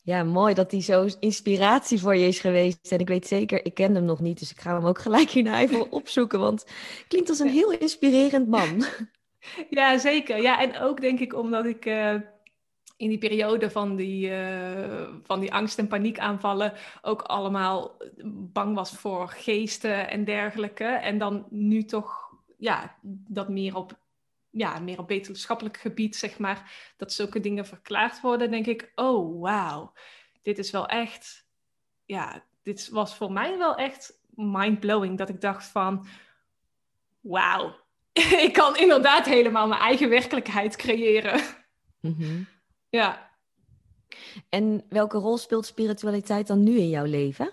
Ja, 0.00 0.22
mooi 0.22 0.54
dat 0.54 0.70
hij 0.70 0.82
zo 0.82 1.08
inspiratie 1.20 2.00
voor 2.00 2.16
je 2.16 2.26
is 2.26 2.38
geweest. 2.38 2.92
En 2.92 2.98
ik 2.98 3.08
weet 3.08 3.26
zeker, 3.26 3.64
ik 3.64 3.74
ken 3.74 3.94
hem 3.94 4.04
nog 4.04 4.20
niet, 4.20 4.38
dus 4.38 4.50
ik 4.50 4.60
ga 4.60 4.74
hem 4.74 4.86
ook 4.86 4.98
gelijk 4.98 5.30
hierna 5.30 5.60
even 5.60 5.90
opzoeken. 6.00 6.38
Want 6.38 6.66
klinkt 7.08 7.28
als 7.28 7.38
een 7.38 7.48
heel 7.48 7.70
inspirerend 7.72 8.48
man. 8.48 8.84
Ja, 9.70 9.98
zeker. 9.98 10.42
Ja, 10.42 10.60
en 10.60 10.78
ook 10.78 11.00
denk 11.00 11.20
ik 11.20 11.34
omdat 11.34 11.66
ik 11.66 11.86
uh, 11.86 12.14
in 12.96 13.08
die 13.08 13.18
periode 13.18 13.70
van 13.70 13.96
die, 13.96 14.30
uh, 14.30 15.08
van 15.22 15.40
die 15.40 15.52
angst- 15.52 15.78
en 15.78 15.88
paniekaanvallen 15.88 16.72
ook 17.02 17.22
allemaal 17.22 17.96
bang 18.52 18.74
was 18.74 18.90
voor 18.90 19.28
geesten 19.28 20.10
en 20.10 20.24
dergelijke. 20.24 20.84
En 20.84 21.18
dan 21.18 21.46
nu 21.50 21.84
toch 21.84 22.32
ja, 22.58 22.96
dat 23.28 23.48
meer 23.48 23.76
op, 23.76 23.98
ja, 24.56 24.78
meer 24.78 24.98
op 24.98 25.08
wetenschappelijk 25.08 25.76
gebied, 25.76 26.16
zeg 26.16 26.38
maar, 26.38 26.92
dat 26.96 27.12
zulke 27.12 27.40
dingen 27.40 27.66
verklaard 27.66 28.20
worden, 28.20 28.50
denk 28.50 28.66
ik, 28.66 28.92
oh 28.94 29.40
wauw, 29.40 29.92
dit 30.42 30.58
is 30.58 30.70
wel 30.70 30.86
echt, 30.86 31.46
ja, 32.04 32.44
dit 32.62 32.88
was 32.88 33.16
voor 33.16 33.32
mij 33.32 33.58
wel 33.58 33.76
echt 33.76 34.22
mind-blowing. 34.34 35.18
Dat 35.18 35.28
ik 35.28 35.40
dacht 35.40 35.64
van, 35.64 36.06
wauw, 37.20 37.76
ik 38.46 38.52
kan 38.52 38.76
inderdaad 38.76 39.26
helemaal 39.26 39.68
mijn 39.68 39.80
eigen 39.80 40.08
werkelijkheid 40.08 40.76
creëren. 40.76 41.40
Mm 42.00 42.52
ja. 42.94 43.30
En 44.48 44.84
welke 44.88 45.18
rol 45.18 45.38
speelt 45.38 45.66
spiritualiteit 45.66 46.46
dan 46.46 46.62
nu 46.62 46.76
in 46.76 46.88
jouw 46.88 47.04
leven? 47.04 47.52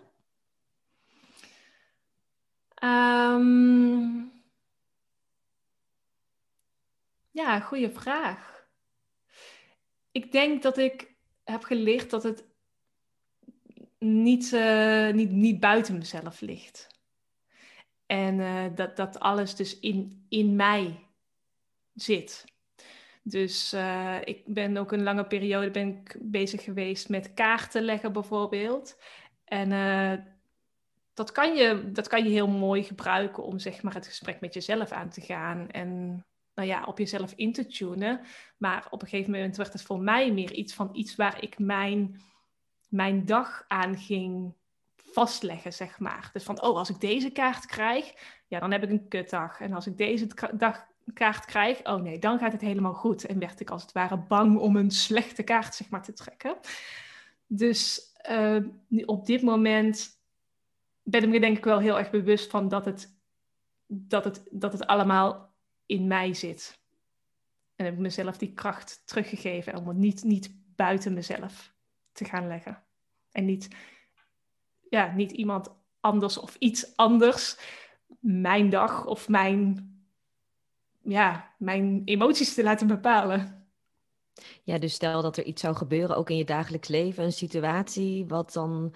Ehm, 2.73 4.30
ja, 7.31 7.59
goede 7.59 7.91
vraag. 7.91 8.65
Ik 10.11 10.31
denk 10.31 10.61
dat 10.61 10.77
ik 10.77 11.15
heb 11.43 11.63
geleerd 11.63 12.09
dat 12.09 12.23
het 12.23 12.45
niet, 13.99 14.51
uh, 14.51 15.09
niet, 15.09 15.31
niet 15.31 15.59
buiten 15.59 15.97
mezelf 15.97 16.41
ligt. 16.41 16.87
En 18.05 18.39
uh, 18.39 18.65
dat, 18.75 18.95
dat 18.95 19.19
alles 19.19 19.55
dus 19.55 19.79
in, 19.79 20.25
in 20.29 20.55
mij 20.55 21.07
zit. 21.93 22.45
Dus 23.23 23.73
uh, 23.73 24.17
ik 24.23 24.43
ben 24.45 24.77
ook 24.77 24.91
een 24.91 25.03
lange 25.03 25.27
periode 25.27 25.71
ben 25.71 25.87
ik 25.87 26.17
bezig 26.19 26.63
geweest 26.63 27.09
met 27.09 27.33
kaarten 27.33 27.81
leggen 27.81 28.13
bijvoorbeeld. 28.13 29.01
En 29.45 29.69
dat, 31.13 31.31
kan 31.31 31.55
je, 31.55 31.91
dat 31.91 32.07
kan 32.07 32.23
je 32.23 32.29
heel 32.29 32.47
mooi 32.47 32.83
gebruiken 32.83 33.43
om 33.43 33.59
zeg 33.59 33.83
maar, 33.83 33.93
het 33.93 34.07
gesprek 34.07 34.39
met 34.39 34.53
jezelf 34.53 34.91
aan 34.91 35.09
te 35.09 35.21
gaan. 35.21 35.69
En 35.69 36.25
nou 36.55 36.67
ja, 36.67 36.83
op 36.83 36.97
jezelf 36.97 37.33
in 37.35 37.53
te 37.53 37.65
tunen. 37.65 38.21
Maar 38.57 38.87
op 38.89 39.01
een 39.01 39.07
gegeven 39.07 39.31
moment 39.31 39.57
werd 39.57 39.73
het 39.73 39.81
voor 39.81 39.99
mij 39.99 40.31
meer 40.31 40.53
iets 40.53 40.73
van 40.73 40.89
iets 40.93 41.15
waar 41.15 41.43
ik 41.43 41.59
mijn, 41.59 42.21
mijn 42.89 43.25
dag 43.25 43.65
aan 43.67 43.97
ging 43.97 44.53
vastleggen, 44.95 45.73
zeg 45.73 45.99
maar. 45.99 46.29
Dus 46.33 46.43
van, 46.43 46.61
oh, 46.61 46.77
als 46.77 46.89
ik 46.89 46.99
deze 46.99 47.29
kaart 47.29 47.65
krijg, 47.65 48.13
ja, 48.47 48.59
dan 48.59 48.71
heb 48.71 48.83
ik 48.83 48.89
een 48.89 49.07
kutdag. 49.07 49.59
En 49.59 49.73
als 49.73 49.87
ik 49.87 49.97
deze 49.97 50.27
dag 50.53 50.85
kaart 51.13 51.45
krijg, 51.45 51.83
oh 51.83 52.01
nee, 52.01 52.19
dan 52.19 52.39
gaat 52.39 52.51
het 52.51 52.61
helemaal 52.61 52.93
goed. 52.93 53.25
En 53.25 53.39
werd 53.39 53.59
ik 53.59 53.69
als 53.69 53.81
het 53.81 53.91
ware 53.91 54.17
bang 54.17 54.57
om 54.57 54.75
een 54.75 54.91
slechte 54.91 55.43
kaart 55.43 55.75
zeg 55.75 55.89
maar, 55.89 56.03
te 56.03 56.13
trekken. 56.13 56.57
Dus 57.47 58.11
uh, 58.29 58.57
op 59.05 59.25
dit 59.25 59.41
moment 59.41 60.19
ben 61.03 61.23
ik 61.23 61.29
me 61.29 61.39
denk 61.39 61.57
ik 61.57 61.63
wel 61.63 61.79
heel 61.79 61.97
erg 61.97 62.09
bewust 62.09 62.49
van 62.49 62.67
dat 62.67 62.85
het, 62.85 63.15
dat 63.87 64.23
het, 64.23 64.43
dat 64.51 64.73
het 64.73 64.87
allemaal 64.87 65.50
in 65.91 66.07
mij 66.07 66.33
zit. 66.33 66.79
En 67.75 67.85
heb 67.85 67.93
ik 67.93 67.99
mezelf 67.99 68.37
die 68.37 68.53
kracht 68.53 69.01
teruggegeven 69.05 69.75
om 69.75 69.87
het 69.87 69.97
niet, 69.97 70.23
niet 70.23 70.51
buiten 70.75 71.13
mezelf 71.13 71.73
te 72.11 72.25
gaan 72.25 72.47
leggen. 72.47 72.83
En 73.31 73.45
niet, 73.45 73.67
ja, 74.89 75.13
niet 75.15 75.31
iemand 75.31 75.69
anders 75.99 76.37
of 76.37 76.55
iets 76.55 76.95
anders 76.95 77.57
mijn 78.19 78.69
dag 78.69 79.05
of 79.05 79.29
mijn 79.29 79.89
ja, 81.03 81.53
mijn 81.57 82.01
emoties 82.05 82.53
te 82.53 82.63
laten 82.63 82.87
bepalen. 82.87 83.60
Ja, 84.63 84.77
dus 84.77 84.93
stel 84.93 85.21
dat 85.21 85.37
er 85.37 85.43
iets 85.43 85.61
zou 85.61 85.75
gebeuren, 85.75 86.15
ook 86.15 86.29
in 86.29 86.37
je 86.37 86.45
dagelijks 86.45 86.87
leven, 86.87 87.23
een 87.23 87.33
situatie 87.33 88.25
wat 88.27 88.53
dan 88.53 88.93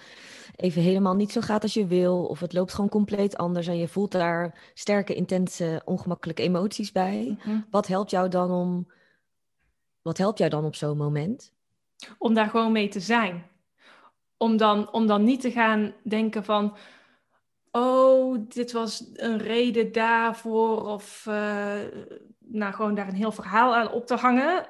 even 0.55 0.81
helemaal 0.81 1.15
niet 1.15 1.31
zo 1.31 1.41
gaat 1.41 1.63
als 1.63 1.73
je 1.73 1.87
wil, 1.87 2.25
of 2.25 2.39
het 2.39 2.53
loopt 2.53 2.73
gewoon 2.73 2.89
compleet 2.89 3.37
anders 3.37 3.67
en 3.67 3.77
je 3.77 3.87
voelt 3.87 4.11
daar 4.11 4.71
sterke, 4.73 5.15
intense, 5.15 5.81
ongemakkelijke 5.85 6.43
emoties 6.43 6.91
bij. 6.91 7.37
Mhm. 7.39 7.59
Wat 7.69 7.87
helpt 7.87 8.11
jou 8.11 8.29
dan 8.29 8.51
om 8.51 8.87
wat 10.05 10.17
helpt 10.17 10.37
jou 10.37 10.49
dan 10.49 10.65
op 10.65 10.75
zo'n 10.75 10.97
moment? 10.97 11.53
Om 12.17 12.33
daar 12.33 12.49
gewoon 12.49 12.71
mee 12.71 12.87
te 12.87 12.99
zijn. 12.99 13.43
Om 14.37 14.57
dan, 14.57 14.91
om 14.91 15.07
dan 15.07 15.23
niet 15.23 15.41
te 15.41 15.51
gaan 15.51 15.93
denken 16.03 16.43
van, 16.43 16.77
oh, 17.71 18.37
dit 18.47 18.71
was 18.71 19.09
een 19.13 19.37
reden 19.37 19.91
daarvoor. 19.91 20.87
Of 20.87 21.25
uh, 21.29 21.73
nou, 22.39 22.73
gewoon 22.73 22.95
daar 22.95 23.07
een 23.07 23.15
heel 23.15 23.31
verhaal 23.31 23.75
aan 23.75 23.91
op 23.91 24.07
te 24.07 24.15
hangen. 24.15 24.65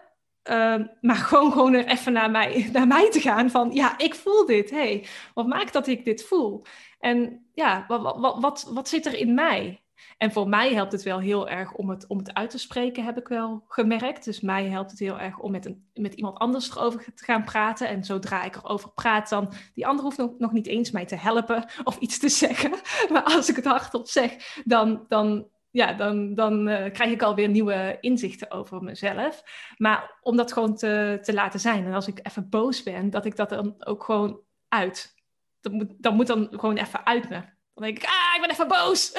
Ehm, 0.45 0.85
maar 1.01 1.15
gewoon, 1.15 1.51
gewoon 1.51 1.73
er 1.73 1.85
even 1.85 2.13
naar 2.13 2.31
mij, 2.31 2.69
naar 2.73 2.87
mij 2.87 3.09
te 3.11 3.21
gaan 3.21 3.49
van, 3.49 3.71
ja, 3.71 3.97
ik 3.97 4.15
voel 4.15 4.45
dit. 4.45 4.69
hey, 4.69 5.05
wat 5.33 5.47
maakt 5.47 5.73
dat 5.73 5.87
ik 5.87 6.05
dit 6.05 6.23
voel? 6.23 6.65
En 6.99 7.45
ja, 7.53 7.85
wat, 7.87 8.01
wat, 8.39 8.69
wat, 8.73 8.89
zit 8.89 9.05
er 9.05 9.15
in 9.15 9.33
mij? 9.33 9.83
En 10.17 10.31
voor 10.31 10.49
mij 10.49 10.73
helpt 10.73 10.91
het 10.91 11.03
wel 11.03 11.19
heel 11.19 11.49
erg 11.49 11.73
om 11.73 11.89
het, 11.89 12.07
om 12.07 12.17
het 12.17 12.33
uit 12.33 12.49
te 12.49 12.57
spreken, 12.57 13.03
heb 13.03 13.17
ik 13.17 13.27
wel 13.27 13.63
gemerkt. 13.67 14.25
Dus 14.25 14.41
mij 14.41 14.65
helpt 14.69 14.91
het 14.91 14.99
heel 14.99 15.19
erg 15.19 15.39
om 15.39 15.51
met, 15.51 15.65
een, 15.65 15.89
met 15.93 16.13
iemand 16.13 16.37
anders 16.37 16.69
erover 16.69 17.13
te 17.15 17.23
gaan 17.23 17.43
praten. 17.43 17.87
En 17.87 18.03
zodra 18.03 18.43
ik 18.43 18.55
erover 18.55 18.89
praat, 18.89 19.29
dan 19.29 19.53
die 19.73 19.87
ander 19.87 20.03
hoeft 20.03 20.17
nog, 20.17 20.31
nog 20.37 20.51
niet 20.51 20.67
eens 20.67 20.91
mij 20.91 21.05
te 21.05 21.15
helpen 21.15 21.65
of 21.83 21.97
iets 21.97 22.19
te 22.19 22.29
zeggen. 22.29 22.71
Maar 23.11 23.23
als 23.23 23.49
ik 23.49 23.55
het 23.55 23.65
hardop 23.65 24.07
zeg, 24.07 24.61
dan, 24.63 25.05
dan, 25.07 25.47
ja, 25.75 25.93
dan, 25.93 26.35
dan 26.35 26.67
uh, 26.67 26.91
krijg 26.91 27.11
ik 27.11 27.21
alweer 27.21 27.49
nieuwe 27.49 27.97
inzichten 28.01 28.51
over 28.51 28.83
mezelf. 28.83 29.43
Maar 29.77 30.17
om 30.21 30.35
dat 30.35 30.53
gewoon 30.53 30.75
te, 30.75 31.19
te 31.21 31.33
laten 31.33 31.59
zijn. 31.59 31.85
En 31.85 31.93
als 31.93 32.07
ik 32.07 32.19
even 32.23 32.49
boos 32.49 32.83
ben, 32.83 33.09
dat 33.09 33.25
ik 33.25 33.35
dat 33.35 33.49
dan 33.49 33.75
ook 33.85 34.03
gewoon 34.03 34.41
uit. 34.67 35.15
Dat 35.61 35.71
moet, 35.71 36.09
moet 36.13 36.27
dan 36.27 36.47
gewoon 36.51 36.77
even 36.77 37.05
uit 37.05 37.29
me. 37.29 37.41
Dan 37.73 37.83
denk 37.83 37.97
ik, 37.97 38.03
ah, 38.03 38.35
ik 38.35 38.41
ben 38.41 38.49
even 38.49 38.67
boos. 38.67 39.11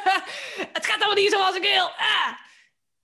het 0.76 0.86
gaat 0.86 0.96
allemaal 0.96 1.22
niet 1.22 1.32
zoals 1.32 1.56
ik 1.56 1.62
wil. 1.62 1.84
Ah. 1.84 2.32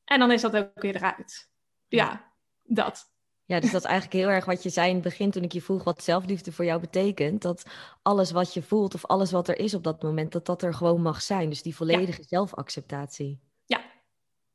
En 0.04 0.18
dan 0.18 0.30
is 0.30 0.40
dat 0.40 0.56
ook 0.56 0.82
weer 0.82 0.96
eruit. 0.96 1.50
Ja, 1.88 2.32
dat. 2.62 3.13
Ja, 3.46 3.60
dus 3.60 3.70
dat 3.70 3.80
is 3.80 3.86
eigenlijk 3.86 4.24
heel 4.24 4.34
erg 4.34 4.44
wat 4.44 4.62
je 4.62 4.68
zei 4.68 4.88
in 4.88 4.94
het 4.94 5.04
begin 5.04 5.30
toen 5.30 5.42
ik 5.42 5.52
je 5.52 5.62
vroeg 5.62 5.84
wat 5.84 6.02
zelfliefde 6.02 6.52
voor 6.52 6.64
jou 6.64 6.80
betekent. 6.80 7.42
Dat 7.42 7.64
alles 8.02 8.30
wat 8.30 8.54
je 8.54 8.62
voelt 8.62 8.94
of 8.94 9.06
alles 9.06 9.30
wat 9.30 9.48
er 9.48 9.58
is 9.58 9.74
op 9.74 9.84
dat 9.84 10.02
moment, 10.02 10.32
dat 10.32 10.46
dat 10.46 10.62
er 10.62 10.74
gewoon 10.74 11.02
mag 11.02 11.22
zijn. 11.22 11.48
Dus 11.48 11.62
die 11.62 11.76
volledige 11.76 12.22
zelfacceptatie. 12.22 13.40
Ja, 13.66 13.84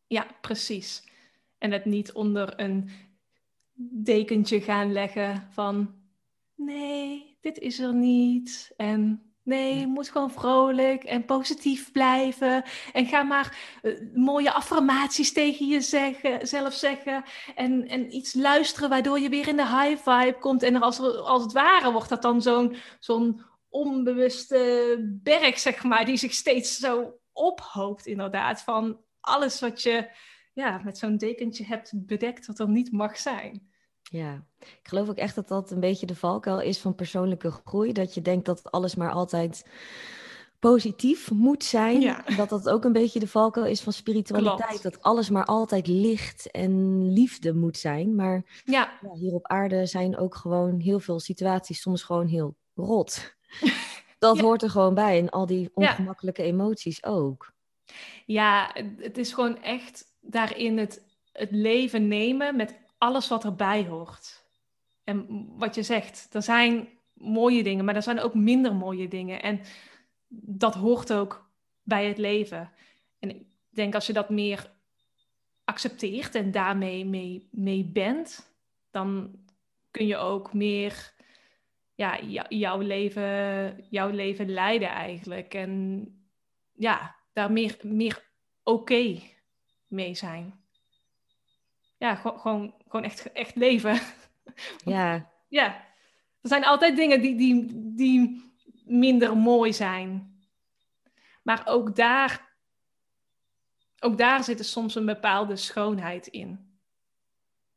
ja, 0.07 0.27
precies. 0.41 1.03
En 1.57 1.71
het 1.71 1.85
niet 1.85 2.11
onder 2.11 2.59
een 2.59 2.89
dekentje 4.03 4.61
gaan 4.61 4.91
leggen 4.91 5.47
van 5.51 5.95
nee, 6.55 7.37
dit 7.41 7.57
is 7.57 7.79
er 7.79 7.93
niet. 7.93 8.73
En 8.77 9.28
Nee, 9.49 9.87
moet 9.87 10.09
gewoon 10.09 10.31
vrolijk 10.31 11.03
en 11.03 11.25
positief 11.25 11.91
blijven. 11.91 12.63
En 12.93 13.05
ga 13.05 13.23
maar 13.23 13.57
uh, 13.81 13.99
mooie 14.13 14.51
affirmaties 14.51 15.33
tegen 15.33 15.67
jezelf 15.67 16.73
zeggen. 16.73 17.23
En, 17.55 17.87
en 17.87 18.15
iets 18.15 18.33
luisteren 18.33 18.89
waardoor 18.89 19.19
je 19.19 19.29
weer 19.29 19.47
in 19.47 19.55
de 19.55 19.67
high 19.67 20.09
vibe 20.09 20.37
komt. 20.39 20.63
En 20.63 20.81
als, 20.81 20.99
als 20.99 21.43
het 21.43 21.51
ware 21.51 21.91
wordt 21.91 22.09
dat 22.09 22.21
dan 22.21 22.41
zo'n 22.41 22.75
zo'n 22.99 23.41
onbewuste 23.69 25.19
berg, 25.23 25.59
zeg 25.59 25.83
maar, 25.83 26.05
die 26.05 26.17
zich 26.17 26.33
steeds 26.33 26.77
zo 26.77 27.19
ophoopt, 27.31 28.05
inderdaad. 28.05 28.61
Van 28.61 28.99
alles 29.19 29.59
wat 29.59 29.81
je 29.81 30.09
ja, 30.53 30.81
met 30.83 30.97
zo'n 30.97 31.17
dekentje 31.17 31.65
hebt 31.65 31.91
bedekt, 31.95 32.45
wat 32.45 32.59
er 32.59 32.69
niet 32.69 32.91
mag 32.91 33.17
zijn. 33.17 33.68
Ja, 34.09 34.43
ik 34.59 34.79
geloof 34.83 35.09
ook 35.09 35.17
echt 35.17 35.35
dat 35.35 35.47
dat 35.47 35.71
een 35.71 35.79
beetje 35.79 36.05
de 36.05 36.15
valkuil 36.15 36.61
is 36.61 36.79
van 36.79 36.95
persoonlijke 36.95 37.51
groei. 37.51 37.93
Dat 37.93 38.13
je 38.13 38.21
denkt 38.21 38.45
dat 38.45 38.71
alles 38.71 38.95
maar 38.95 39.11
altijd 39.11 39.65
positief 40.59 41.31
moet 41.31 41.63
zijn. 41.63 42.01
Ja. 42.01 42.23
Dat 42.35 42.49
dat 42.49 42.69
ook 42.69 42.83
een 42.83 42.93
beetje 42.93 43.19
de 43.19 43.27
valkuil 43.27 43.65
is 43.65 43.81
van 43.81 43.93
spiritualiteit. 43.93 44.81
Dat 44.81 45.01
alles 45.01 45.29
maar 45.29 45.45
altijd 45.45 45.87
licht 45.87 46.51
en 46.51 47.03
liefde 47.13 47.53
moet 47.53 47.77
zijn. 47.77 48.15
Maar 48.15 48.61
ja. 48.65 48.97
ja. 49.01 49.13
hier 49.13 49.33
op 49.33 49.47
aarde 49.47 49.85
zijn 49.85 50.17
ook 50.17 50.35
gewoon 50.35 50.79
heel 50.79 50.99
veel 50.99 51.19
situaties 51.19 51.81
soms 51.81 52.03
gewoon 52.03 52.27
heel 52.27 52.55
rot. 52.75 53.35
dat 54.19 54.39
hoort 54.39 54.63
er 54.63 54.69
gewoon 54.69 54.93
bij. 54.93 55.19
En 55.19 55.29
al 55.29 55.45
die 55.45 55.69
ongemakkelijke 55.73 56.43
emoties 56.43 57.03
ook. 57.03 57.51
Ja, 58.25 58.75
het 58.97 59.17
is 59.17 59.33
gewoon 59.33 59.61
echt 59.61 60.05
daarin 60.21 60.77
het, 60.77 61.03
het 61.31 61.51
leven 61.51 62.07
nemen 62.07 62.55
met 62.55 62.77
alles 62.99 63.27
wat 63.27 63.43
erbij 63.43 63.85
hoort. 63.85 64.47
En 65.03 65.47
wat 65.57 65.75
je 65.75 65.83
zegt, 65.83 66.27
er 66.31 66.41
zijn 66.41 66.89
mooie 67.13 67.63
dingen, 67.63 67.85
maar 67.85 67.95
er 67.95 68.03
zijn 68.03 68.19
ook 68.19 68.33
minder 68.33 68.75
mooie 68.75 69.07
dingen. 69.07 69.41
En 69.41 69.61
dat 70.27 70.73
hoort 70.73 71.13
ook 71.13 71.49
bij 71.83 72.05
het 72.05 72.17
leven. 72.17 72.71
En 73.19 73.29
ik 73.29 73.45
denk 73.69 73.95
als 73.95 74.07
je 74.07 74.13
dat 74.13 74.29
meer 74.29 74.71
accepteert 75.63 76.35
en 76.35 76.51
daarmee 76.51 77.05
mee, 77.05 77.47
mee 77.51 77.85
bent, 77.85 78.53
dan 78.91 79.35
kun 79.91 80.05
je 80.07 80.17
ook 80.17 80.53
meer 80.53 81.13
ja, 81.95 82.19
jouw, 82.49 82.79
leven, 82.79 83.85
jouw 83.89 84.09
leven 84.09 84.49
leiden 84.49 84.89
eigenlijk. 84.89 85.53
En 85.53 86.03
ja, 86.73 87.15
daar 87.33 87.51
meer, 87.51 87.77
meer 87.81 88.29
oké 88.63 89.19
mee 89.87 90.15
zijn 90.15 90.58
ja, 91.99 92.15
gewoon, 92.15 92.73
gewoon 92.87 93.03
echt, 93.05 93.31
echt 93.31 93.55
leven. 93.55 93.99
Ja. 94.85 95.29
ja. 95.47 95.85
Er 96.41 96.49
zijn 96.49 96.65
altijd 96.65 96.95
dingen 96.95 97.21
die, 97.21 97.35
die, 97.35 97.65
die 97.95 98.51
minder 98.85 99.37
mooi 99.37 99.73
zijn. 99.73 100.37
Maar 101.43 101.61
ook 101.65 101.95
daar, 101.95 102.55
ook 103.99 104.17
daar 104.17 104.43
zit 104.43 104.59
er 104.59 104.65
soms 104.65 104.95
een 104.95 105.05
bepaalde 105.05 105.55
schoonheid 105.55 106.27
in. 106.27 106.79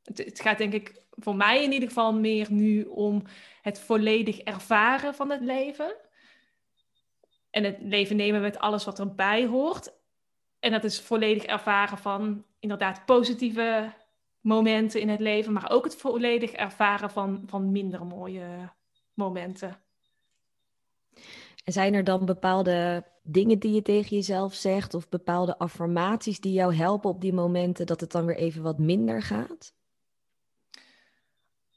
Het, 0.02 0.18
het 0.18 0.40
gaat 0.40 0.58
denk 0.58 0.72
ik 0.72 1.04
voor 1.10 1.36
mij 1.36 1.62
in 1.62 1.72
ieder 1.72 1.88
geval 1.88 2.14
meer 2.14 2.52
nu 2.52 2.84
om 2.84 3.22
het 3.62 3.80
volledig 3.80 4.38
ervaren 4.38 5.14
van 5.14 5.30
het 5.30 5.40
leven. 5.40 5.94
En 7.50 7.64
het 7.64 7.76
leven 7.80 8.16
nemen 8.16 8.40
met 8.40 8.58
alles 8.58 8.84
wat 8.84 8.98
erbij 8.98 9.46
hoort. 9.46 9.92
En 10.58 10.70
dat 10.70 10.84
is 10.84 11.00
volledig 11.00 11.42
ervaren 11.42 11.98
van 11.98 12.44
inderdaad 12.58 13.04
positieve 13.04 13.92
momenten 14.42 15.00
in 15.00 15.08
het 15.08 15.20
leven, 15.20 15.52
maar 15.52 15.70
ook 15.70 15.84
het 15.84 15.96
volledig 15.96 16.52
ervaren 16.52 17.10
van, 17.10 17.42
van 17.46 17.72
minder 17.72 18.06
mooie 18.06 18.70
momenten. 19.14 19.76
En 21.64 21.72
zijn 21.72 21.94
er 21.94 22.04
dan 22.04 22.24
bepaalde 22.24 23.04
dingen 23.22 23.58
die 23.58 23.74
je 23.74 23.82
tegen 23.82 24.16
jezelf 24.16 24.54
zegt 24.54 24.94
of 24.94 25.08
bepaalde 25.08 25.58
affirmaties 25.58 26.40
die 26.40 26.52
jou 26.52 26.74
helpen 26.74 27.10
op 27.10 27.20
die 27.20 27.32
momenten 27.32 27.86
dat 27.86 28.00
het 28.00 28.12
dan 28.12 28.26
weer 28.26 28.36
even 28.36 28.62
wat 28.62 28.78
minder 28.78 29.22
gaat? 29.22 29.74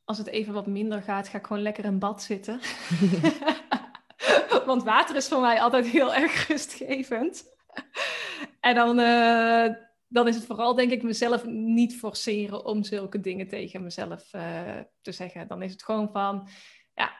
Als 0.03 0.17
het 0.17 0.27
even 0.27 0.53
wat 0.53 0.67
minder 0.67 1.01
gaat, 1.01 1.27
ga 1.27 1.37
ik 1.37 1.45
gewoon 1.45 1.61
lekker 1.61 1.85
in 1.85 1.99
bad 1.99 2.23
zitten. 2.23 2.59
Want 4.65 4.83
water 4.83 5.15
is 5.15 5.27
voor 5.27 5.41
mij 5.41 5.61
altijd 5.61 5.87
heel 5.87 6.13
erg 6.13 6.47
rustgevend. 6.47 7.43
en 8.59 8.75
dan, 8.75 8.99
uh, 8.99 9.65
dan 10.07 10.27
is 10.27 10.35
het 10.35 10.45
vooral, 10.45 10.75
denk 10.75 10.91
ik, 10.91 11.03
mezelf 11.03 11.45
niet 11.45 11.97
forceren 11.97 12.65
om 12.65 12.83
zulke 12.83 13.19
dingen 13.19 13.47
tegen 13.47 13.83
mezelf 13.83 14.33
uh, 14.33 14.79
te 15.01 15.11
zeggen. 15.11 15.47
Dan 15.47 15.61
is 15.61 15.71
het 15.71 15.83
gewoon 15.83 16.11
van, 16.11 16.47
ja, 16.93 17.13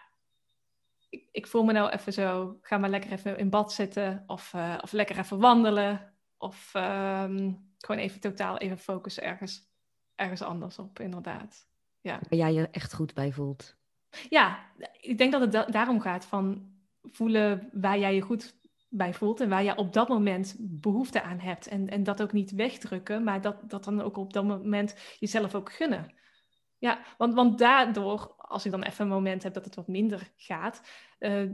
ik, 1.10 1.28
ik, 1.32 1.48
voel 1.48 1.64
me 1.64 1.74
nou 1.74 1.90
even 1.90 2.14
zo, 2.14 2.58
ga 2.62 2.78
maar 2.78 2.90
lekker 2.90 3.12
even 3.12 3.38
in 3.38 3.50
bad 3.50 3.74
zitten 3.74 4.24
of, 4.28 4.54
uh, 4.56 4.78
of 4.82 4.92
lekker 4.92 5.20
even 5.20 5.40
wandelen. 5.40 6.14
Of 6.38 6.74
um, 6.76 7.74
gewoon 7.78 8.02
even 8.02 8.20
totaal 8.20 8.58
even 8.58 8.78
focussen 8.78 9.24
ergens, 9.24 9.70
ergens 10.16 10.42
anders 10.42 10.80
op, 10.80 11.00
inderdaad. 11.00 11.68
Ja. 12.02 12.20
Waar 12.30 12.40
jij 12.40 12.54
je 12.54 12.70
echt 12.70 12.94
goed 12.94 13.14
bij 13.14 13.32
voelt. 13.32 13.76
Ja, 14.30 14.72
ik 15.00 15.18
denk 15.18 15.32
dat 15.32 15.42
het 15.42 15.52
da 15.52 15.66
daarom 15.66 16.00
gaat 16.00 16.26
van 16.26 16.74
voelen 17.02 17.70
waar 17.74 18.00
jij 18.00 18.16
je 18.16 18.22
goed 18.22 18.56
bij 18.98 19.14
voelt 19.14 19.42
en 19.42 19.50
waar 19.50 19.64
je 19.64 19.78
op 19.78 19.94
dat 19.94 20.08
moment 20.08 20.56
behoefte 20.60 21.22
aan 21.22 21.40
hebt. 21.40 21.68
En, 21.68 21.90
en 21.90 22.04
dat 22.04 22.22
ook 22.22 22.34
niet 22.34 22.52
wegdrukken, 22.52 23.24
maar 23.24 23.42
dat, 23.42 23.70
dat 23.70 23.84
dan 23.84 24.02
ook 24.02 24.18
op 24.18 24.34
dat 24.34 24.44
moment 24.44 24.96
jezelf 25.20 25.56
ook 25.56 25.74
gunnen. 25.74 26.14
Ja, 26.78 27.00
want, 27.18 27.34
want 27.34 27.60
daardoor, 27.60 28.34
als 28.38 28.66
ik 28.66 28.72
dan 28.72 28.84
even 28.84 29.04
een 29.06 29.12
moment 29.12 29.44
heb 29.44 29.54
dat 29.54 29.66
het 29.66 29.76
wat 29.76 29.88
minder 29.88 30.32
gaat, 30.36 30.82
uh, 31.20 31.52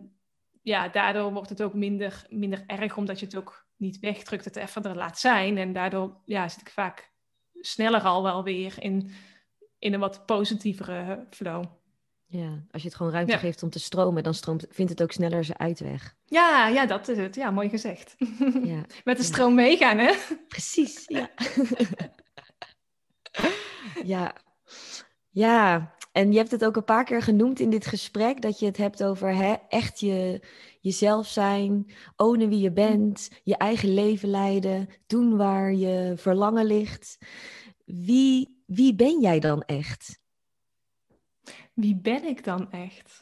ja, 0.61 0.89
daardoor 0.89 1.33
wordt 1.33 1.49
het 1.49 1.63
ook 1.63 1.73
minder, 1.73 2.25
minder 2.29 2.63
erg, 2.67 2.97
omdat 2.97 3.19
je 3.19 3.25
het 3.25 3.35
ook 3.35 3.67
niet 3.75 3.99
wegdrukt, 3.99 4.45
het 4.45 4.55
even 4.55 4.83
er 4.83 4.95
laat 4.95 5.19
zijn. 5.19 5.57
En 5.57 5.73
daardoor 5.73 6.21
ja, 6.25 6.49
zit 6.49 6.61
ik 6.61 6.69
vaak 6.69 7.11
sneller 7.59 8.01
al 8.01 8.23
wel 8.23 8.43
weer 8.43 8.75
in, 8.79 9.11
in 9.79 9.93
een 9.93 9.99
wat 9.99 10.25
positievere 10.25 11.27
flow. 11.29 11.63
Ja, 12.31 12.63
als 12.71 12.81
je 12.81 12.87
het 12.87 12.97
gewoon 12.97 13.11
ruimte 13.11 13.37
geeft 13.37 13.63
om 13.63 13.69
te 13.69 13.79
stromen, 13.79 14.23
dan 14.23 14.33
stroomt, 14.33 14.65
vindt 14.69 14.91
het 14.91 15.01
ook 15.01 15.11
sneller 15.11 15.43
zijn 15.43 15.59
uitweg. 15.59 16.15
Ja, 16.25 16.67
ja, 16.67 16.85
dat 16.85 17.07
is 17.07 17.17
het. 17.17 17.35
Ja, 17.35 17.51
mooi 17.51 17.69
gezegd. 17.69 18.15
Ja. 18.63 18.85
Met 19.03 19.17
de 19.17 19.23
stroom 19.23 19.55
meegaan, 19.55 19.97
hè? 19.97 20.13
Precies, 20.47 21.03
ja. 21.07 21.29
ja. 24.03 24.35
Ja, 25.29 25.95
en 26.11 26.31
je 26.31 26.37
hebt 26.37 26.51
het 26.51 26.65
ook 26.65 26.75
een 26.75 26.83
paar 26.83 27.03
keer 27.03 27.21
genoemd 27.21 27.59
in 27.59 27.69
dit 27.69 27.85
gesprek, 27.85 28.41
dat 28.41 28.59
je 28.59 28.65
het 28.65 28.77
hebt 28.77 29.03
over 29.03 29.35
hè, 29.35 29.55
echt 29.69 29.99
je, 29.99 30.43
jezelf 30.79 31.27
zijn, 31.27 31.91
ownen 32.15 32.49
wie 32.49 32.59
je 32.59 32.71
bent, 32.71 33.29
je 33.43 33.57
eigen 33.57 33.93
leven 33.93 34.29
leiden, 34.29 34.89
doen 35.07 35.37
waar 35.37 35.73
je 35.73 36.13
verlangen 36.15 36.65
ligt. 36.65 37.17
Wie 37.85 38.63
wie 38.65 38.95
ben 38.95 39.21
jij 39.21 39.39
dan 39.39 39.61
echt? 39.61 40.20
Wie 41.81 41.95
ben 41.95 42.23
ik 42.23 42.43
dan 42.43 42.71
echt? 42.71 43.21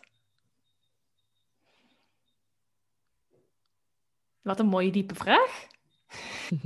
Wat 4.41 4.60
een 4.60 4.68
mooie 4.68 4.91
diepe 4.91 5.16
vraag. 5.16 5.68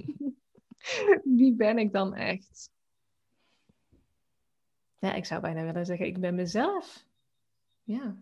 Wie 1.38 1.54
ben 1.56 1.78
ik 1.78 1.91
dan 1.91 2.16
echt? 2.16 2.72
Ja, 5.00 5.14
ik 5.14 5.26
zou 5.26 5.41
bijna 5.41 5.64
willen 5.64 5.86
zeggen, 5.86 6.06
ik 6.06 6.20
ben 6.20 6.36
mezelf. 6.36 7.06
Ja. 7.84 8.16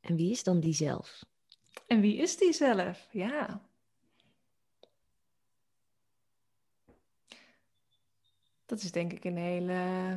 En 0.00 0.16
wie 0.16 0.30
is 0.30 0.42
dan 0.42 0.60
die 0.60 0.74
zelf? 0.74 1.24
En 1.86 2.00
wie 2.00 2.16
is 2.16 2.36
die 2.36 2.52
zelf? 2.52 3.08
Ja. 3.10 3.67
Dat 8.68 8.82
is 8.82 8.92
denk 8.92 9.12
ik 9.12 9.24
een 9.24 9.36
hele, 9.36 10.16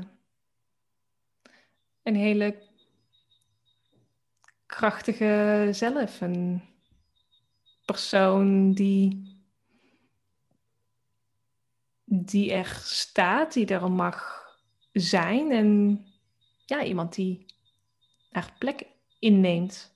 een 2.04 2.16
hele 2.16 2.62
krachtige 4.66 5.68
zelf. 5.72 6.22
Een 6.22 6.62
persoon 7.86 8.72
die, 8.72 9.38
die 12.04 12.52
er 12.52 12.80
staat, 12.84 13.54
die 13.54 13.66
er 13.66 13.92
mag 13.92 14.46
zijn. 14.94 15.52
En 15.52 16.00
ja, 16.66 16.84
iemand 16.84 17.16
die 17.16 17.46
haar 18.32 18.56
plek 18.58 18.86
inneemt 19.20 19.96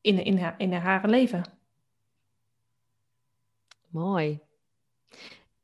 in, 0.00 0.24
in, 0.24 0.38
haar, 0.38 0.54
in 0.60 0.72
haar 0.72 1.08
leven. 1.08 1.44
Mooi. 3.88 4.47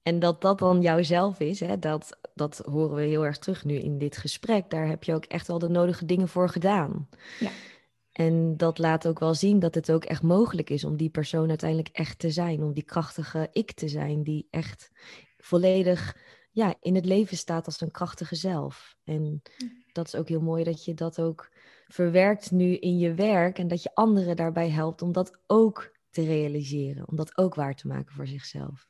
En 0.04 0.18
dat 0.18 0.40
dat 0.40 0.58
dan 0.58 0.80
jouzelf 0.80 1.40
is, 1.40 1.60
hè, 1.60 1.78
dat, 1.78 2.18
dat 2.34 2.62
horen 2.64 2.96
we 2.96 3.02
heel 3.02 3.24
erg 3.24 3.38
terug 3.38 3.64
nu 3.64 3.74
in 3.74 3.98
dit 3.98 4.16
gesprek. 4.16 4.70
Daar 4.70 4.86
heb 4.86 5.04
je 5.04 5.14
ook 5.14 5.24
echt 5.24 5.46
wel 5.46 5.58
de 5.58 5.68
nodige 5.68 6.04
dingen 6.04 6.28
voor 6.28 6.48
gedaan. 6.48 7.08
Ja. 7.40 7.50
En 8.12 8.56
dat 8.56 8.78
laat 8.78 9.06
ook 9.06 9.18
wel 9.18 9.34
zien 9.34 9.58
dat 9.58 9.74
het 9.74 9.92
ook 9.92 10.04
echt 10.04 10.22
mogelijk 10.22 10.70
is 10.70 10.84
om 10.84 10.96
die 10.96 11.10
persoon 11.10 11.48
uiteindelijk 11.48 11.88
echt 11.92 12.18
te 12.18 12.30
zijn. 12.30 12.62
Om 12.62 12.72
die 12.72 12.82
krachtige 12.82 13.48
ik 13.52 13.72
te 13.72 13.88
zijn, 13.88 14.22
die 14.22 14.46
echt 14.50 14.90
volledig 15.36 16.16
ja, 16.50 16.74
in 16.80 16.94
het 16.94 17.04
leven 17.04 17.36
staat 17.36 17.66
als 17.66 17.80
een 17.80 17.90
krachtige 17.90 18.34
zelf. 18.34 18.96
En 19.04 19.42
dat 19.92 20.06
is 20.06 20.14
ook 20.14 20.28
heel 20.28 20.40
mooi 20.40 20.64
dat 20.64 20.84
je 20.84 20.94
dat 20.94 21.20
ook 21.20 21.50
verwerkt 21.86 22.50
nu 22.50 22.76
in 22.76 22.98
je 22.98 23.14
werk 23.14 23.58
en 23.58 23.68
dat 23.68 23.82
je 23.82 23.94
anderen 23.94 24.36
daarbij 24.36 24.70
helpt 24.70 25.02
om 25.02 25.12
dat 25.12 25.38
ook 25.46 25.92
te 26.10 26.24
realiseren, 26.24 27.08
om 27.08 27.16
dat 27.16 27.36
ook 27.36 27.54
waar 27.54 27.74
te 27.74 27.86
maken 27.86 28.14
voor 28.14 28.26
zichzelf. 28.26 28.86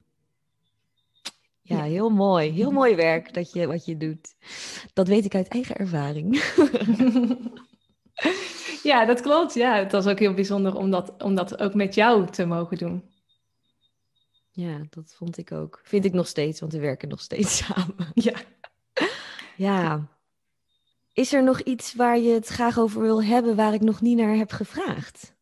Ja, 1.66 1.82
heel 1.82 2.10
mooi. 2.10 2.50
Heel 2.50 2.70
mooi 2.70 2.94
werk 2.94 3.34
dat 3.34 3.52
je, 3.52 3.66
wat 3.66 3.84
je 3.84 3.96
doet. 3.96 4.34
Dat 4.92 5.08
weet 5.08 5.24
ik 5.24 5.34
uit 5.34 5.48
eigen 5.48 5.76
ervaring. 5.76 6.42
ja, 8.90 9.04
dat 9.04 9.20
klopt. 9.20 9.54
Ja, 9.54 9.76
het 9.76 9.92
was 9.92 10.06
ook 10.06 10.18
heel 10.18 10.34
bijzonder 10.34 10.76
om 10.76 10.90
dat, 10.90 11.22
om 11.22 11.34
dat 11.34 11.58
ook 11.58 11.74
met 11.74 11.94
jou 11.94 12.30
te 12.30 12.44
mogen 12.44 12.76
doen. 12.76 13.04
Ja, 14.50 14.86
dat 14.90 15.14
vond 15.16 15.38
ik 15.38 15.52
ook. 15.52 15.80
Vind 15.82 16.04
ik 16.04 16.12
nog 16.12 16.26
steeds, 16.26 16.60
want 16.60 16.72
we 16.72 16.78
werken 16.78 17.08
nog 17.08 17.20
steeds 17.20 17.56
samen. 17.64 18.10
Ja. 18.14 18.34
Ja. 19.56 20.08
Is 21.12 21.32
er 21.32 21.42
nog 21.42 21.60
iets 21.60 21.94
waar 21.94 22.18
je 22.18 22.32
het 22.32 22.46
graag 22.46 22.78
over 22.78 23.00
wil 23.00 23.22
hebben 23.22 23.56
waar 23.56 23.74
ik 23.74 23.80
nog 23.80 24.00
niet 24.00 24.16
naar 24.16 24.36
heb 24.36 24.50
gevraagd? 24.52 25.34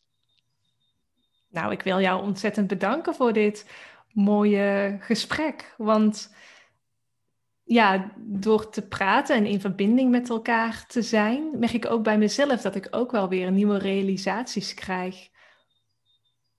Nou, 1.48 1.72
ik 1.72 1.82
wil 1.82 2.00
jou 2.00 2.22
ontzettend 2.22 2.66
bedanken 2.66 3.14
voor 3.14 3.32
dit 3.32 3.66
mooie 4.14 4.96
gesprek. 5.00 5.74
Want 5.76 6.34
ja, 7.64 8.12
door 8.16 8.70
te 8.70 8.88
praten 8.88 9.36
en 9.36 9.46
in 9.46 9.60
verbinding 9.60 10.10
met 10.10 10.28
elkaar 10.28 10.86
te 10.86 11.02
zijn, 11.02 11.58
merk 11.58 11.72
ik 11.72 11.86
ook 11.86 12.02
bij 12.02 12.18
mezelf 12.18 12.60
dat 12.60 12.74
ik 12.74 12.88
ook 12.90 13.10
wel 13.10 13.28
weer 13.28 13.52
nieuwe 13.52 13.78
realisaties 13.78 14.74
krijg 14.74 15.30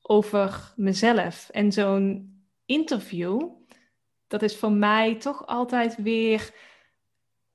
over 0.02 0.74
mezelf. 0.76 1.50
En 1.50 1.72
zo'n 1.72 2.34
interview, 2.66 3.50
dat 4.28 4.42
is 4.42 4.58
voor 4.58 4.72
mij 4.72 5.16
toch 5.16 5.48
altijd 5.48 5.96
weer, 5.96 6.54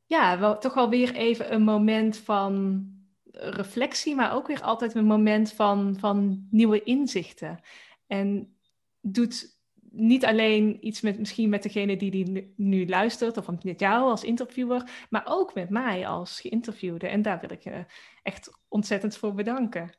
ja, 0.07 0.39
wel, 0.39 0.59
toch 0.59 0.75
wel 0.75 0.89
weer 0.89 1.15
even 1.15 1.53
een 1.53 1.63
moment 1.63 2.17
van 2.17 2.85
reflectie, 3.33 4.15
maar 4.15 4.35
ook 4.35 4.47
weer 4.47 4.63
altijd 4.63 4.95
een 4.95 5.05
moment 5.05 5.53
van, 5.53 5.97
van 5.99 6.47
nieuwe 6.51 6.83
inzichten. 6.83 7.61
En 8.07 8.57
doet 9.01 9.58
niet 9.91 10.25
alleen 10.25 10.87
iets 10.87 11.01
met 11.01 11.19
misschien 11.19 11.49
met 11.49 11.63
degene 11.63 11.97
die 11.97 12.11
die 12.11 12.53
nu, 12.57 12.89
luistert, 12.89 13.37
of 13.37 13.63
met 13.63 13.81
jou 13.81 14.11
als 14.11 14.25
interviewer, 14.25 15.07
maar 15.11 15.23
ook 15.25 15.55
met 15.55 15.71
mij 15.71 16.07
als 16.07 16.41
geïnterviewde. 16.41 17.09
En 17.09 17.23
daar 17.23 17.41
wil 17.41 17.51
ik 17.51 17.63
je 17.63 17.85
echt 18.23 18.59
ontzettend 18.69 19.17
voor 19.17 19.35
bedanken. 19.35 19.91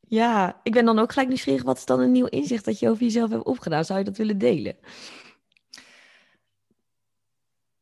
Ja, 0.00 0.60
ik 0.62 0.72
ben 0.72 0.84
dan 0.84 0.98
ook 0.98 1.10
gelijk 1.10 1.28
nieuwsgierig. 1.28 1.62
Wat 1.62 1.76
is 1.76 1.84
dan 1.84 2.00
een 2.00 2.12
nieuw 2.12 2.26
inzicht 2.26 2.64
dat 2.64 2.78
je 2.78 2.88
over 2.88 3.02
jezelf 3.02 3.30
hebt 3.30 3.44
opgedaan? 3.44 3.84
Zou 3.84 3.98
je 3.98 4.04
dat 4.04 4.16
willen 4.16 4.38
delen? 4.38 4.76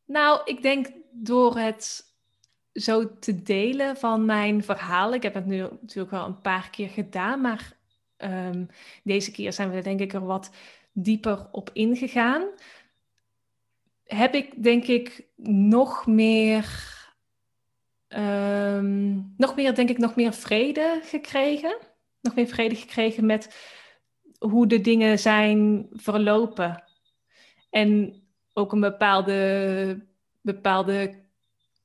Nou, 0.04 0.40
ik 0.44 0.62
denk 0.62 0.92
door 1.12 1.58
het 1.58 2.04
zo 2.72 3.18
te 3.18 3.42
delen 3.42 3.96
van 3.96 4.24
mijn 4.24 4.64
verhaal. 4.64 5.14
Ik 5.14 5.22
heb 5.22 5.34
het 5.34 5.46
nu 5.46 5.58
natuurlijk 5.58 6.10
wel 6.10 6.26
een 6.26 6.40
paar 6.40 6.70
keer 6.70 6.88
gedaan, 6.88 7.40
maar 7.40 7.76
Ehm, 8.16 8.64
deze 9.02 9.30
keer 9.30 9.52
zijn 9.52 9.70
we 9.70 9.82
denk 9.82 10.00
ik 10.00 10.12
er 10.12 10.26
wat 10.26 10.50
dieper 10.92 11.48
op 11.52 11.70
ingegaan. 11.72 12.48
Heb 14.04 14.34
ik 14.34 14.62
denk 14.62 14.84
ik 14.84 15.26
nog 15.36 16.06
meer, 16.06 16.94
um, 18.08 19.34
nog 19.36 19.56
meer 19.56 19.74
denk 19.74 19.88
ik 19.88 19.98
nog 19.98 20.16
meer 20.16 20.32
vrede 20.32 21.00
gekregen. 21.02 21.76
Nog 22.20 22.34
meer 22.34 22.46
vrede 22.46 22.74
gekregen 22.74 23.26
met 23.26 23.74
hoe 24.38 24.66
de 24.66 24.80
dingen 24.80 25.18
zijn 25.18 25.86
verlopen. 25.90 26.84
En 27.70 28.22
ook 28.52 28.72
een 28.72 28.80
bepaalde, 28.80 30.06
bepaalde 30.40 31.24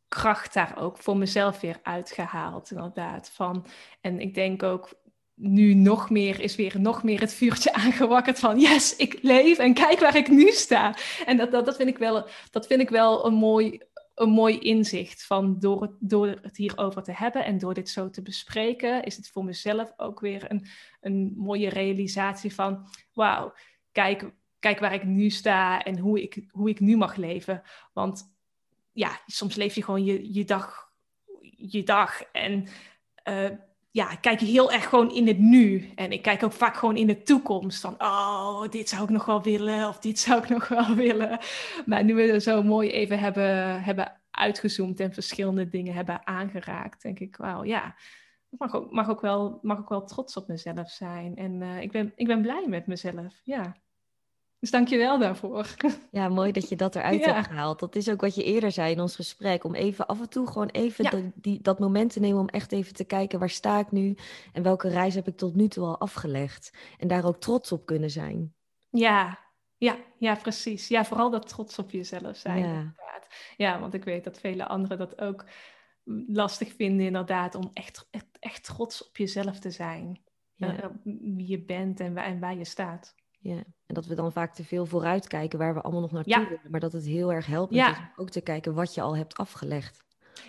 kracht 0.08 0.54
daar 0.54 0.78
ook 0.78 0.98
voor 0.98 1.18
mezelf 1.18 1.60
weer 1.60 1.80
uitgehaald, 1.84 2.72
inderdaad. 2.72 3.30
Van, 3.30 3.66
en 4.02 4.20
ik 4.20 4.34
denk 4.34 4.64
ook 4.64 4.94
nu 5.42 5.74
nog 5.74 6.10
meer 6.10 6.40
is 6.40 6.56
weer 6.56 6.80
nog 6.80 7.04
meer 7.04 7.20
het 7.20 7.34
vuurtje 7.34 7.74
aangewakkerd 7.84 8.40
van 8.40 8.60
yes, 8.60 8.96
ik 8.96 9.20
leef 9.22 9.58
en 9.58 9.74
kijk 9.74 10.00
waar 10.00 10.16
ik 10.16 10.28
nu 10.28 10.52
sta. 10.52 10.96
En 11.26 11.38
dat, 11.38 11.52
dat, 11.52 11.66
dat, 11.66 11.76
vind, 11.76 11.90
ik 11.90 11.98
wel, 11.98 12.28
dat 12.52 12.68
vind 12.68 12.82
ik 12.82 12.90
wel 12.90 13.26
een 13.26 13.34
mooi, 13.34 13.80
een 14.16 14.30
mooi 14.30 14.60
inzicht 14.60 15.26
van 15.26 15.60
door 15.60 15.82
het, 15.82 15.92
door 16.00 16.28
het 16.28 16.58
hierover 16.58 17.04
te 17.04 17.12
hebben 17.14 17.46
en 17.46 17.58
door 17.58 17.74
dit 17.74 17.90
zo 17.90 18.10
te 18.10 18.22
bespreken, 18.22 19.04
is 19.04 19.16
het 19.16 19.30
voor 19.30 19.46
mezelf 19.46 19.94
ook 19.98 20.20
weer 20.20 20.52
een, 20.52 20.66
een 21.02 21.34
mooie 21.38 21.70
realisatie 21.70 22.54
van 22.54 22.88
wauw, 23.14 23.54
kijk, 23.92 24.32
kijk 24.60 24.80
waar 24.80 24.94
ik 24.94 25.04
nu 25.04 25.30
sta 25.30 25.84
en 25.84 25.98
hoe 25.98 26.22
ik, 26.22 26.44
hoe 26.52 26.70
ik 26.70 26.80
nu 26.80 26.98
mag 26.98 27.16
leven. 27.16 27.62
Want 27.94 28.34
ja, 28.92 29.22
soms 29.26 29.56
leef 29.56 29.76
je 29.76 29.84
gewoon 29.84 30.06
je, 30.06 30.34
je 30.34 30.46
dag, 30.46 30.90
je 31.58 31.84
dag 31.84 32.22
en 32.32 32.68
uh, 33.28 33.50
ja, 33.92 34.12
ik 34.12 34.22
kijk 34.22 34.40
heel 34.40 34.72
erg 34.72 34.90
gewoon 34.90 35.12
in 35.12 35.28
het 35.28 35.40
nu. 35.40 35.92
En 35.96 36.12
ik 36.12 36.22
kijk 36.22 36.44
ook 36.44 36.54
vaak 36.54 36.76
gewoon 36.76 36.98
in 36.98 37.08
de 37.08 37.22
toekomst. 37.22 37.82
Van, 37.82 37.96
oh, 37.98 38.70
dit 38.70 38.90
zou 38.90 39.04
ik 39.04 39.10
nog 39.10 39.26
wel 39.26 39.42
willen. 39.42 39.88
Of 39.88 40.00
dit 40.00 40.20
zou 40.20 40.44
ik 40.44 40.50
nog 40.50 40.68
wel 40.68 40.96
willen. 40.96 41.40
Maar 41.86 42.04
nu 42.04 42.16
we 42.16 42.32
er 42.32 42.42
zo 42.42 42.64
mooi 42.64 42.90
even 42.90 43.20
hebben, 43.20 43.84
hebben 43.84 44.22
uitgezoomd 44.32 45.00
en 45.00 45.14
verschillende 45.14 45.70
dingen 45.70 45.94
hebben 45.94 46.28
aangeraakt, 46.28 47.02
denk 47.02 47.20
ik, 47.20 47.36
wauw, 47.36 47.64
ja. 47.64 47.96
Ik 48.50 48.60
mag 48.60 48.74
ook, 48.74 48.92
mag, 48.92 49.10
ook 49.10 49.22
wel, 49.22 49.60
mag 49.62 49.80
ook 49.80 49.90
wel 49.90 50.06
trots 50.06 50.38
op 50.38 50.48
mezelf 50.48 50.90
zijn. 50.90 51.36
En 51.36 51.62
uh, 51.62 51.82
ik, 51.82 51.92
ben, 51.92 52.12
ik 52.16 52.28
ben 52.28 52.42
blij 52.42 52.66
met 52.68 52.88
mezelf, 52.88 53.42
ja. 53.44 53.76
Dus 54.62 54.72
dank 54.72 54.88
je 54.88 54.98
wel 54.98 55.20
daarvoor. 55.20 55.68
Ja, 56.12 56.30
mooi 56.30 56.52
dat 56.52 56.70
je 56.70 56.76
dat 56.76 56.96
eruit 56.96 57.26
hebt 57.26 57.48
gehaald. 57.48 57.80
Dat 57.80 57.96
is 57.96 58.10
ook 58.10 58.22
wat 58.22 58.36
je 58.36 58.44
eerder 58.44 58.72
zei 58.72 58.92
in 58.92 59.00
ons 59.00 59.16
gesprek. 59.16 59.64
Om 59.64 59.76
even 59.76 60.08
af 60.08 60.20
en 60.20 60.30
toe 60.30 60.48
gewoon 60.48 60.68
even 60.68 61.34
die, 61.36 61.62
dat 61.62 61.80
moment 61.80 62.14
te 62.14 62.20
nemen 62.20 62.40
om 62.40 62.48
echt 62.48 62.72
even 62.72 62.94
te 62.94 63.04
kijken 63.04 63.40
waar 63.40 63.50
sta 63.50 63.80
ik 63.80 63.92
nu 63.92 64.16
en 64.54 64.64
welke 64.64 64.90
reis 64.90 65.16
heb 65.16 65.28
ik 65.28 65.38
tot 65.38 65.56
nu 65.56 65.68
toe 65.68 65.86
al 65.86 66.00
afgelegd. 66.00 66.74
En 66.98 67.08
daar 67.08 67.26
ook 67.26 67.40
trots 67.40 67.72
op 67.72 67.86
kunnen 67.86 68.10
zijn. 68.10 68.54
Ja, 68.90 69.40
ja, 69.78 69.98
ja, 70.18 70.36
precies. 70.36 70.88
Ja, 70.88 71.06
vooral 71.06 71.30
dat 71.30 71.48
trots 71.48 71.80
op 71.80 71.92
jezelf 71.92 72.38
zijn. 72.38 72.68
Ja. 72.68 72.94
ja, 73.58 73.80
want 73.80 73.94
ik 73.94 74.04
weet 74.04 74.24
dat 74.24 74.40
vele 74.40 74.68
anderen 74.68 74.98
dat 74.98 75.22
ook 75.22 75.46
lastig 76.28 76.74
vinden, 76.76 77.06
inderdaad, 77.06 77.56
om 77.56 77.70
echt, 77.74 78.08
echt, 78.12 78.26
echt 78.40 78.64
trots 78.64 79.08
op 79.08 79.18
jezelf 79.18 79.60
te 79.60 79.72
zijn. 79.72 80.22
Ja. 80.56 80.84
Uh, 80.84 80.90
wie 81.22 81.48
je 81.48 81.64
bent 81.64 82.00
en 82.00 82.14
waar, 82.14 82.26
en 82.26 82.40
waar 82.40 82.58
je 82.58 82.66
staat. 82.66 83.16
Ja, 83.44 83.64
en 83.86 83.96
dat 83.96 84.06
we 84.06 84.16
dan 84.16 84.32
vaak 84.32 84.54
te 84.54 84.64
veel 84.64 84.86
vooruit 84.86 85.28
kijken 85.28 85.60
waar 85.60 85.74
we 85.74 85.82
allemaal 85.82 86.02
nog 86.02 86.12
naartoe 86.12 86.48
willen. 86.48 86.72
Maar 86.72 86.80
dat 86.80 86.94
het 86.94 87.06
heel 87.06 87.34
erg 87.34 87.46
helpt 87.46 87.74
ja. 87.74 87.90
om 87.90 87.96
ook 88.16 88.30
te 88.30 88.42
kijken 88.42 88.74
wat 88.74 88.94
je 88.94 89.02
al 89.02 89.18
hebt 89.18 89.38
afgelegd. 89.38 90.04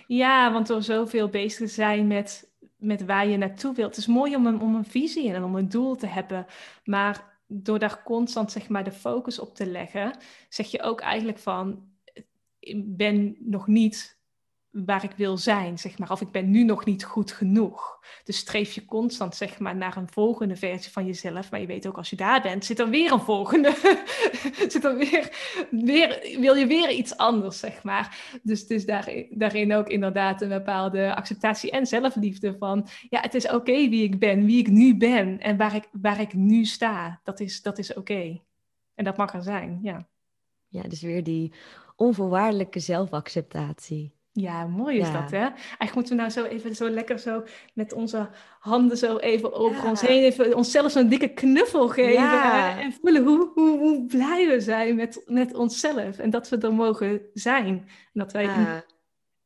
Ja, 0.07 0.53
want 0.53 0.67
door 0.67 0.83
zoveel 0.83 1.29
bezig 1.29 1.59
te 1.59 1.75
zijn 1.75 2.07
met 2.07 2.51
met 2.83 3.05
waar 3.05 3.27
je 3.27 3.37
naartoe 3.37 3.75
wilt. 3.75 3.89
Het 3.89 3.99
is 3.99 4.07
mooi 4.07 4.37
om 4.37 4.47
een, 4.47 4.61
om 4.61 4.75
een 4.75 4.85
visie 4.85 5.33
en 5.33 5.45
om 5.45 5.55
een 5.55 5.69
doel 5.69 5.97
te 5.97 6.07
hebben, 6.07 6.47
maar 6.85 7.41
door 7.47 7.79
daar 7.79 8.03
constant 8.03 8.53
zeg 8.53 8.69
maar 8.69 8.85
de 8.85 8.93
focus 8.93 9.39
op 9.39 9.55
te 9.55 9.67
leggen, 9.67 10.17
zeg 10.49 10.67
je 10.67 10.83
ook 10.83 11.01
eigenlijk 11.01 11.39
van, 11.39 11.91
ik 12.59 12.97
ben 12.97 13.37
nog 13.39 13.67
niet 13.67 14.21
waar 14.73 15.05
ik 15.05 15.13
wil 15.17 15.37
zijn, 15.37 15.79
zeg 15.79 15.99
maar. 15.99 16.11
Of 16.11 16.21
ik 16.21 16.31
ben 16.31 16.51
nu 16.51 16.65
nog 16.65 16.85
niet 16.85 17.05
goed 17.05 17.33
genoeg. 17.33 18.01
Dus 18.25 18.37
streef 18.37 18.73
je 18.73 18.85
constant, 18.85 19.35
zeg 19.35 19.59
maar, 19.59 19.77
naar 19.77 19.97
een 19.97 20.09
volgende 20.09 20.57
versie 20.57 20.93
van 20.93 21.07
jezelf. 21.07 21.51
Maar 21.51 21.61
je 21.61 21.67
weet 21.67 21.87
ook, 21.87 21.97
als 21.97 22.11
je 22.11 22.17
daar 22.17 22.43
bent, 22.43 22.65
zit 22.65 22.79
er 22.79 22.89
weer 22.89 23.13
een 23.13 23.21
volgende. 23.21 23.75
zit 24.69 24.85
er 24.85 24.97
weer, 24.97 25.31
wil 26.41 26.55
je 26.55 26.67
weer 26.67 26.91
iets 26.91 27.17
anders, 27.17 27.59
zeg 27.59 27.83
maar. 27.83 28.39
Dus, 28.43 28.67
dus 28.67 28.87
daarin, 28.87 29.27
daarin 29.31 29.75
ook 29.75 29.89
inderdaad 29.89 30.43
een 30.43 30.49
bepaalde 30.49 31.15
acceptatie 31.15 31.71
en 31.71 31.87
zelfliefde 31.87 32.57
van... 32.59 32.87
Ja, 33.09 33.21
het 33.21 33.35
is 33.35 33.49
oké 33.51 33.89
wie 33.89 34.03
ik 34.03 34.19
ben, 34.19 34.45
wie 34.45 34.59
ik 34.59 34.69
nu 34.69 34.97
ben 34.97 35.41
en 35.41 35.57
waar 35.57 35.75
ik, 35.75 35.89
waar 35.93 36.21
ik 36.21 36.35
nu 36.35 36.65
sta. 36.65 37.21
Dat 37.25 37.41
is, 37.41 37.63
dat 37.63 37.79
is 37.79 37.95
oké. 37.95 38.41
En 38.95 39.05
dat 39.05 39.17
mag 39.17 39.35
er 39.35 39.43
zijn, 39.43 39.79
ja. 39.83 40.09
Ja, 40.69 40.83
dus 40.83 41.03
weer 41.03 41.25
die 41.25 41.53
onvoorwaardelijke 41.97 42.81
zelfacceptatie. 42.81 44.21
Ja, 44.35 44.67
mooi 44.67 44.99
is 44.99 45.13
dat, 45.13 45.31
hè? 45.31 45.39
Eigenlijk 45.39 45.95
moeten 45.95 46.17
we 46.17 46.21
nou 46.21 46.31
zo 46.31 46.45
even 46.45 46.75
zo 46.75 46.89
lekker 46.91 47.19
zo 47.19 47.45
met 47.75 47.93
onze 47.93 48.29
handen 48.59 48.97
zo 48.97 49.17
even 49.17 49.53
over 49.53 49.89
ons 49.89 50.01
heen, 50.01 50.23
even 50.23 50.57
onszelf 50.57 50.91
zo'n 50.93 51.09
dikke 51.09 51.29
knuffel 51.29 51.89
geven 51.89 52.31
en 52.79 52.93
voelen 52.93 53.25
hoe, 53.25 53.51
hoe, 53.55 53.79
hoe 53.79 54.07
blij 54.07 54.49
we 54.49 54.61
zijn 54.61 54.97
met, 54.97 55.23
met 55.27 55.55
onszelf 55.55 56.19
en 56.19 56.31
dat 56.31 56.49
we 56.49 56.59
er 56.59 56.75
mogen 56.75 57.21
zijn. 57.35 57.67
En 57.67 57.87
dat 58.13 58.33
wij 58.33 58.49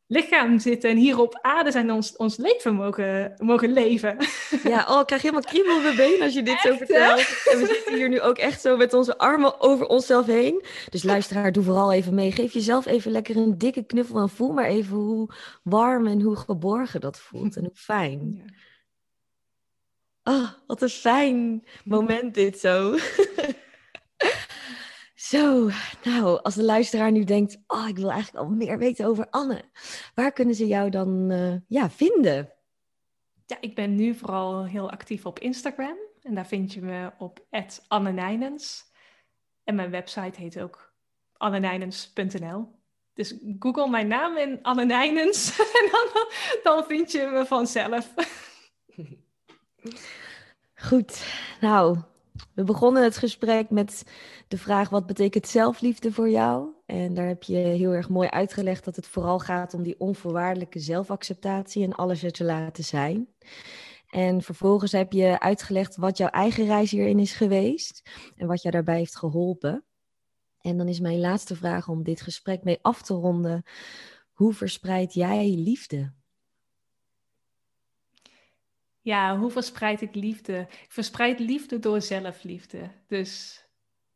lichaam 0.06 0.58
zitten 0.58 0.90
en 0.90 0.96
hier 0.96 1.18
op 1.18 1.38
aarde 1.42 1.70
zijn 1.70 1.92
ons, 1.92 2.16
ons 2.16 2.36
leven 2.36 2.74
mogen, 2.74 3.34
mogen 3.36 3.72
leven. 3.72 4.16
Ja, 4.62 4.86
oh, 4.88 5.00
ik 5.00 5.06
krijg 5.06 5.22
helemaal 5.22 5.44
kriebel 5.44 5.76
op 5.76 5.82
mijn 5.82 5.96
been 5.96 6.22
als 6.22 6.34
je 6.34 6.42
dit 6.42 6.58
zo 6.60 6.76
vertelt. 6.76 7.42
En 7.52 7.58
we 7.58 7.66
zitten 7.66 7.94
hier 7.94 8.08
nu 8.08 8.20
ook 8.20 8.38
echt 8.38 8.60
zo 8.60 8.76
met 8.76 8.92
onze 8.92 9.18
armen 9.18 9.60
over 9.60 9.86
onszelf 9.86 10.26
heen. 10.26 10.64
Dus 10.90 11.02
luisteraar, 11.02 11.52
doe 11.52 11.64
vooral 11.64 11.92
even 11.92 12.14
mee. 12.14 12.32
Geef 12.32 12.52
jezelf 12.52 12.86
even 12.86 13.10
lekker 13.10 13.36
een 13.36 13.58
dikke 13.58 13.82
knuffel 13.82 14.18
en 14.18 14.28
voel 14.28 14.52
maar 14.52 14.66
even 14.66 14.96
hoe 14.96 15.34
warm 15.62 16.06
en 16.06 16.20
hoe 16.20 16.36
geborgen 16.36 17.00
dat 17.00 17.18
voelt 17.18 17.56
en 17.56 17.62
hoe 17.64 17.74
fijn. 17.74 18.42
Ja. 18.44 18.54
Oh, 20.32 20.48
wat 20.66 20.82
een 20.82 20.88
fijn 20.88 21.66
moment 21.84 22.34
dit 22.34 22.58
zo. 22.58 22.94
Zo, 25.28 25.70
nou, 26.02 26.42
als 26.42 26.54
de 26.54 26.62
luisteraar 26.62 27.12
nu 27.12 27.24
denkt, 27.24 27.58
oh, 27.66 27.88
ik 27.88 27.96
wil 27.96 28.10
eigenlijk 28.10 28.44
al 28.44 28.50
meer 28.50 28.78
weten 28.78 29.06
over 29.06 29.26
Anne. 29.30 29.64
Waar 30.14 30.32
kunnen 30.32 30.54
ze 30.54 30.66
jou 30.66 30.90
dan 30.90 31.30
uh, 31.30 31.54
ja, 31.68 31.90
vinden? 31.90 32.52
Ja, 33.46 33.56
ik 33.60 33.74
ben 33.74 33.94
nu 33.94 34.14
vooral 34.14 34.66
heel 34.66 34.90
actief 34.90 35.26
op 35.26 35.38
Instagram. 35.38 35.96
En 36.22 36.34
daar 36.34 36.46
vind 36.46 36.72
je 36.72 36.82
me 36.82 37.10
op 37.18 37.46
Anne 37.88 38.56
En 39.64 39.74
mijn 39.74 39.90
website 39.90 40.40
heet 40.40 40.60
ook 40.60 40.94
annenijnens.nl. 41.36 42.68
Dus 43.14 43.34
google 43.58 43.88
mijn 43.88 44.08
naam 44.08 44.36
in 44.36 44.58
Anne 44.62 44.84
Nijnens 44.84 45.58
en 45.80 45.88
dan, 45.92 46.26
dan 46.62 46.84
vind 46.84 47.12
je 47.12 47.26
me 47.26 47.46
vanzelf. 47.46 48.14
Goed, 50.74 51.26
nou, 51.60 51.98
we 52.54 52.64
begonnen 52.64 53.02
het 53.02 53.16
gesprek 53.16 53.70
met 53.70 54.04
de 54.48 54.58
vraag: 54.58 54.88
wat 54.88 55.06
betekent 55.06 55.46
zelfliefde 55.46 56.12
voor 56.12 56.28
jou? 56.28 56.68
En 56.86 57.14
daar 57.14 57.26
heb 57.26 57.42
je 57.42 57.56
heel 57.56 57.92
erg 57.92 58.08
mooi 58.08 58.28
uitgelegd 58.28 58.84
dat 58.84 58.96
het 58.96 59.06
vooral 59.06 59.38
gaat 59.38 59.74
om 59.74 59.82
die 59.82 60.00
onvoorwaardelijke 60.00 60.78
zelfacceptatie 60.78 61.84
en 61.84 61.94
alles 61.94 62.22
er 62.22 62.32
te 62.32 62.44
laten 62.44 62.84
zijn. 62.84 63.28
En 64.10 64.42
vervolgens 64.42 64.92
heb 64.92 65.12
je 65.12 65.40
uitgelegd 65.40 65.96
wat 65.96 66.18
jouw 66.18 66.28
eigen 66.28 66.66
reis 66.66 66.90
hierin 66.90 67.18
is 67.18 67.32
geweest 67.32 68.10
en 68.36 68.46
wat 68.46 68.62
jou 68.62 68.74
daarbij 68.74 68.98
heeft 68.98 69.16
geholpen. 69.16 69.84
En 70.60 70.76
dan 70.76 70.88
is 70.88 71.00
mijn 71.00 71.20
laatste 71.20 71.56
vraag 71.56 71.88
om 71.88 72.02
dit 72.02 72.20
gesprek 72.20 72.64
mee 72.64 72.78
af 72.82 73.02
te 73.02 73.14
ronden: 73.14 73.62
hoe 74.32 74.52
verspreid 74.52 75.14
jij 75.14 75.54
liefde? 75.56 76.12
Ja, 79.06 79.38
hoe 79.38 79.50
verspreid 79.50 80.00
ik 80.00 80.14
liefde? 80.14 80.58
Ik 80.58 80.92
verspreid 80.92 81.38
liefde 81.38 81.78
door 81.78 82.02
zelfliefde. 82.02 82.90
Dus 83.06 83.64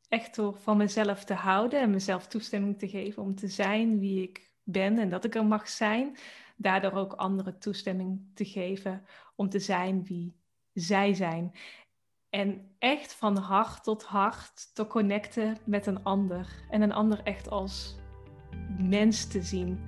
echt 0.09 0.35
door 0.35 0.57
van 0.57 0.77
mezelf 0.77 1.25
te 1.25 1.35
houden 1.35 1.81
en 1.81 1.91
mezelf 1.91 2.27
toestemming 2.27 2.79
te 2.79 2.89
geven 2.89 3.23
om 3.23 3.35
te 3.35 3.49
zijn 3.49 3.99
wie 3.99 4.23
ik 4.23 4.51
ben 4.63 4.99
en 4.99 5.09
dat 5.09 5.25
ik 5.25 5.35
er 5.35 5.45
mag 5.45 5.69
zijn. 5.69 6.17
Daardoor 6.57 6.93
ook 6.93 7.13
anderen 7.13 7.59
toestemming 7.59 8.21
te 8.35 8.45
geven 8.45 9.07
om 9.37 9.49
te 9.49 9.59
zijn 9.59 10.05
wie 10.05 10.37
zij 10.73 11.15
zijn. 11.15 11.53
En 12.31 12.75
echt 12.79 13.15
van 13.15 13.37
hart 13.37 13.85
tot 13.85 14.03
hart 14.05 14.75
te 14.75 14.87
connecten 14.87 15.57
met 15.65 15.87
een 15.87 16.03
ander. 16.05 16.65
En 16.71 16.83
een 16.83 16.93
ander 16.93 17.21
echt 17.23 17.51
als 17.51 17.97
mens 18.79 19.27
te 19.27 19.43
zien. 19.43 19.81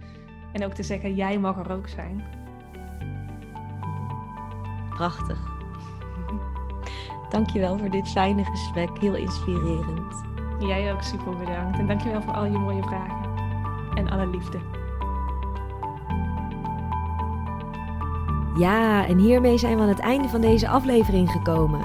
En 0.52 0.64
ook 0.64 0.74
te 0.74 0.82
zeggen, 0.82 1.14
jij 1.14 1.38
mag 1.38 1.58
er 1.58 1.72
ook 1.72 1.88
zijn. 1.88 2.41
Prachtig. 4.94 5.38
Dankjewel 7.28 7.78
voor 7.78 7.90
dit 7.90 8.08
fijne 8.08 8.44
gesprek. 8.44 8.98
Heel 8.98 9.14
inspirerend. 9.14 10.24
Jij 10.58 10.92
ook 10.92 11.02
super 11.02 11.36
bedankt. 11.36 11.78
En 11.78 11.86
dankjewel 11.86 12.22
voor 12.22 12.32
al 12.32 12.44
je 12.44 12.58
mooie 12.58 12.82
vragen. 12.82 13.30
En 13.94 14.10
alle 14.10 14.26
liefde. 14.26 14.58
Ja, 18.56 19.06
en 19.06 19.18
hiermee 19.18 19.58
zijn 19.58 19.76
we 19.76 19.82
aan 19.82 19.88
het 19.88 19.98
einde 19.98 20.28
van 20.28 20.40
deze 20.40 20.68
aflevering 20.68 21.30
gekomen. 21.30 21.80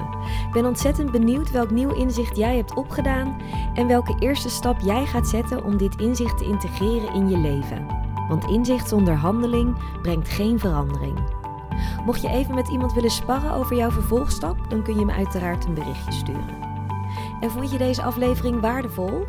Ik 0.46 0.52
ben 0.52 0.66
ontzettend 0.66 1.10
benieuwd 1.10 1.50
welk 1.50 1.70
nieuw 1.70 1.94
inzicht 1.94 2.36
jij 2.36 2.56
hebt 2.56 2.74
opgedaan 2.74 3.40
en 3.74 3.86
welke 3.86 4.16
eerste 4.18 4.48
stap 4.48 4.80
jij 4.80 5.06
gaat 5.06 5.28
zetten 5.28 5.64
om 5.64 5.76
dit 5.76 6.00
inzicht 6.00 6.38
te 6.38 6.44
integreren 6.44 7.14
in 7.14 7.28
je 7.28 7.38
leven. 7.38 7.86
Want 8.28 8.44
inzicht 8.44 8.88
zonder 8.88 9.14
handeling 9.14 9.76
brengt 10.02 10.28
geen 10.28 10.58
verandering. 10.58 11.37
Mocht 12.08 12.22
je 12.22 12.28
even 12.28 12.54
met 12.54 12.68
iemand 12.68 12.92
willen 12.92 13.10
sparren 13.10 13.52
over 13.52 13.76
jouw 13.76 13.90
vervolgstap, 13.90 14.70
dan 14.70 14.82
kun 14.82 14.98
je 14.98 15.04
me 15.04 15.12
uiteraard 15.12 15.64
een 15.64 15.74
berichtje 15.74 16.12
sturen. 16.12 16.56
En 17.40 17.50
vond 17.50 17.70
je 17.70 17.78
deze 17.78 18.02
aflevering 18.02 18.60
waardevol? 18.60 19.24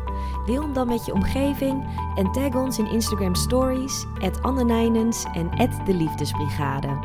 Deel 0.46 0.62
hem 0.62 0.72
dan 0.72 0.86
met 0.88 1.06
je 1.06 1.12
omgeving 1.12 1.84
en 2.14 2.32
tag 2.32 2.54
ons 2.54 2.78
in 2.78 2.90
Instagram 2.90 3.34
Stories, 3.34 4.06
Anne 4.40 4.64
Nijnens 4.64 5.24
en 5.32 5.50
De 5.84 5.94
Liefdesbrigade. 5.94 6.98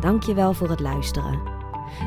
Dankjewel 0.00 0.52
voor 0.52 0.68
het 0.68 0.80
luisteren. 0.80 1.40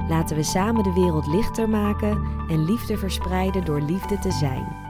Laten 0.09 0.35
we 0.35 0.43
samen 0.43 0.83
de 0.83 0.93
wereld 0.93 1.27
lichter 1.27 1.69
maken 1.69 2.23
en 2.47 2.65
liefde 2.65 2.97
verspreiden 2.97 3.65
door 3.65 3.81
liefde 3.81 4.19
te 4.19 4.31
zijn. 4.31 4.84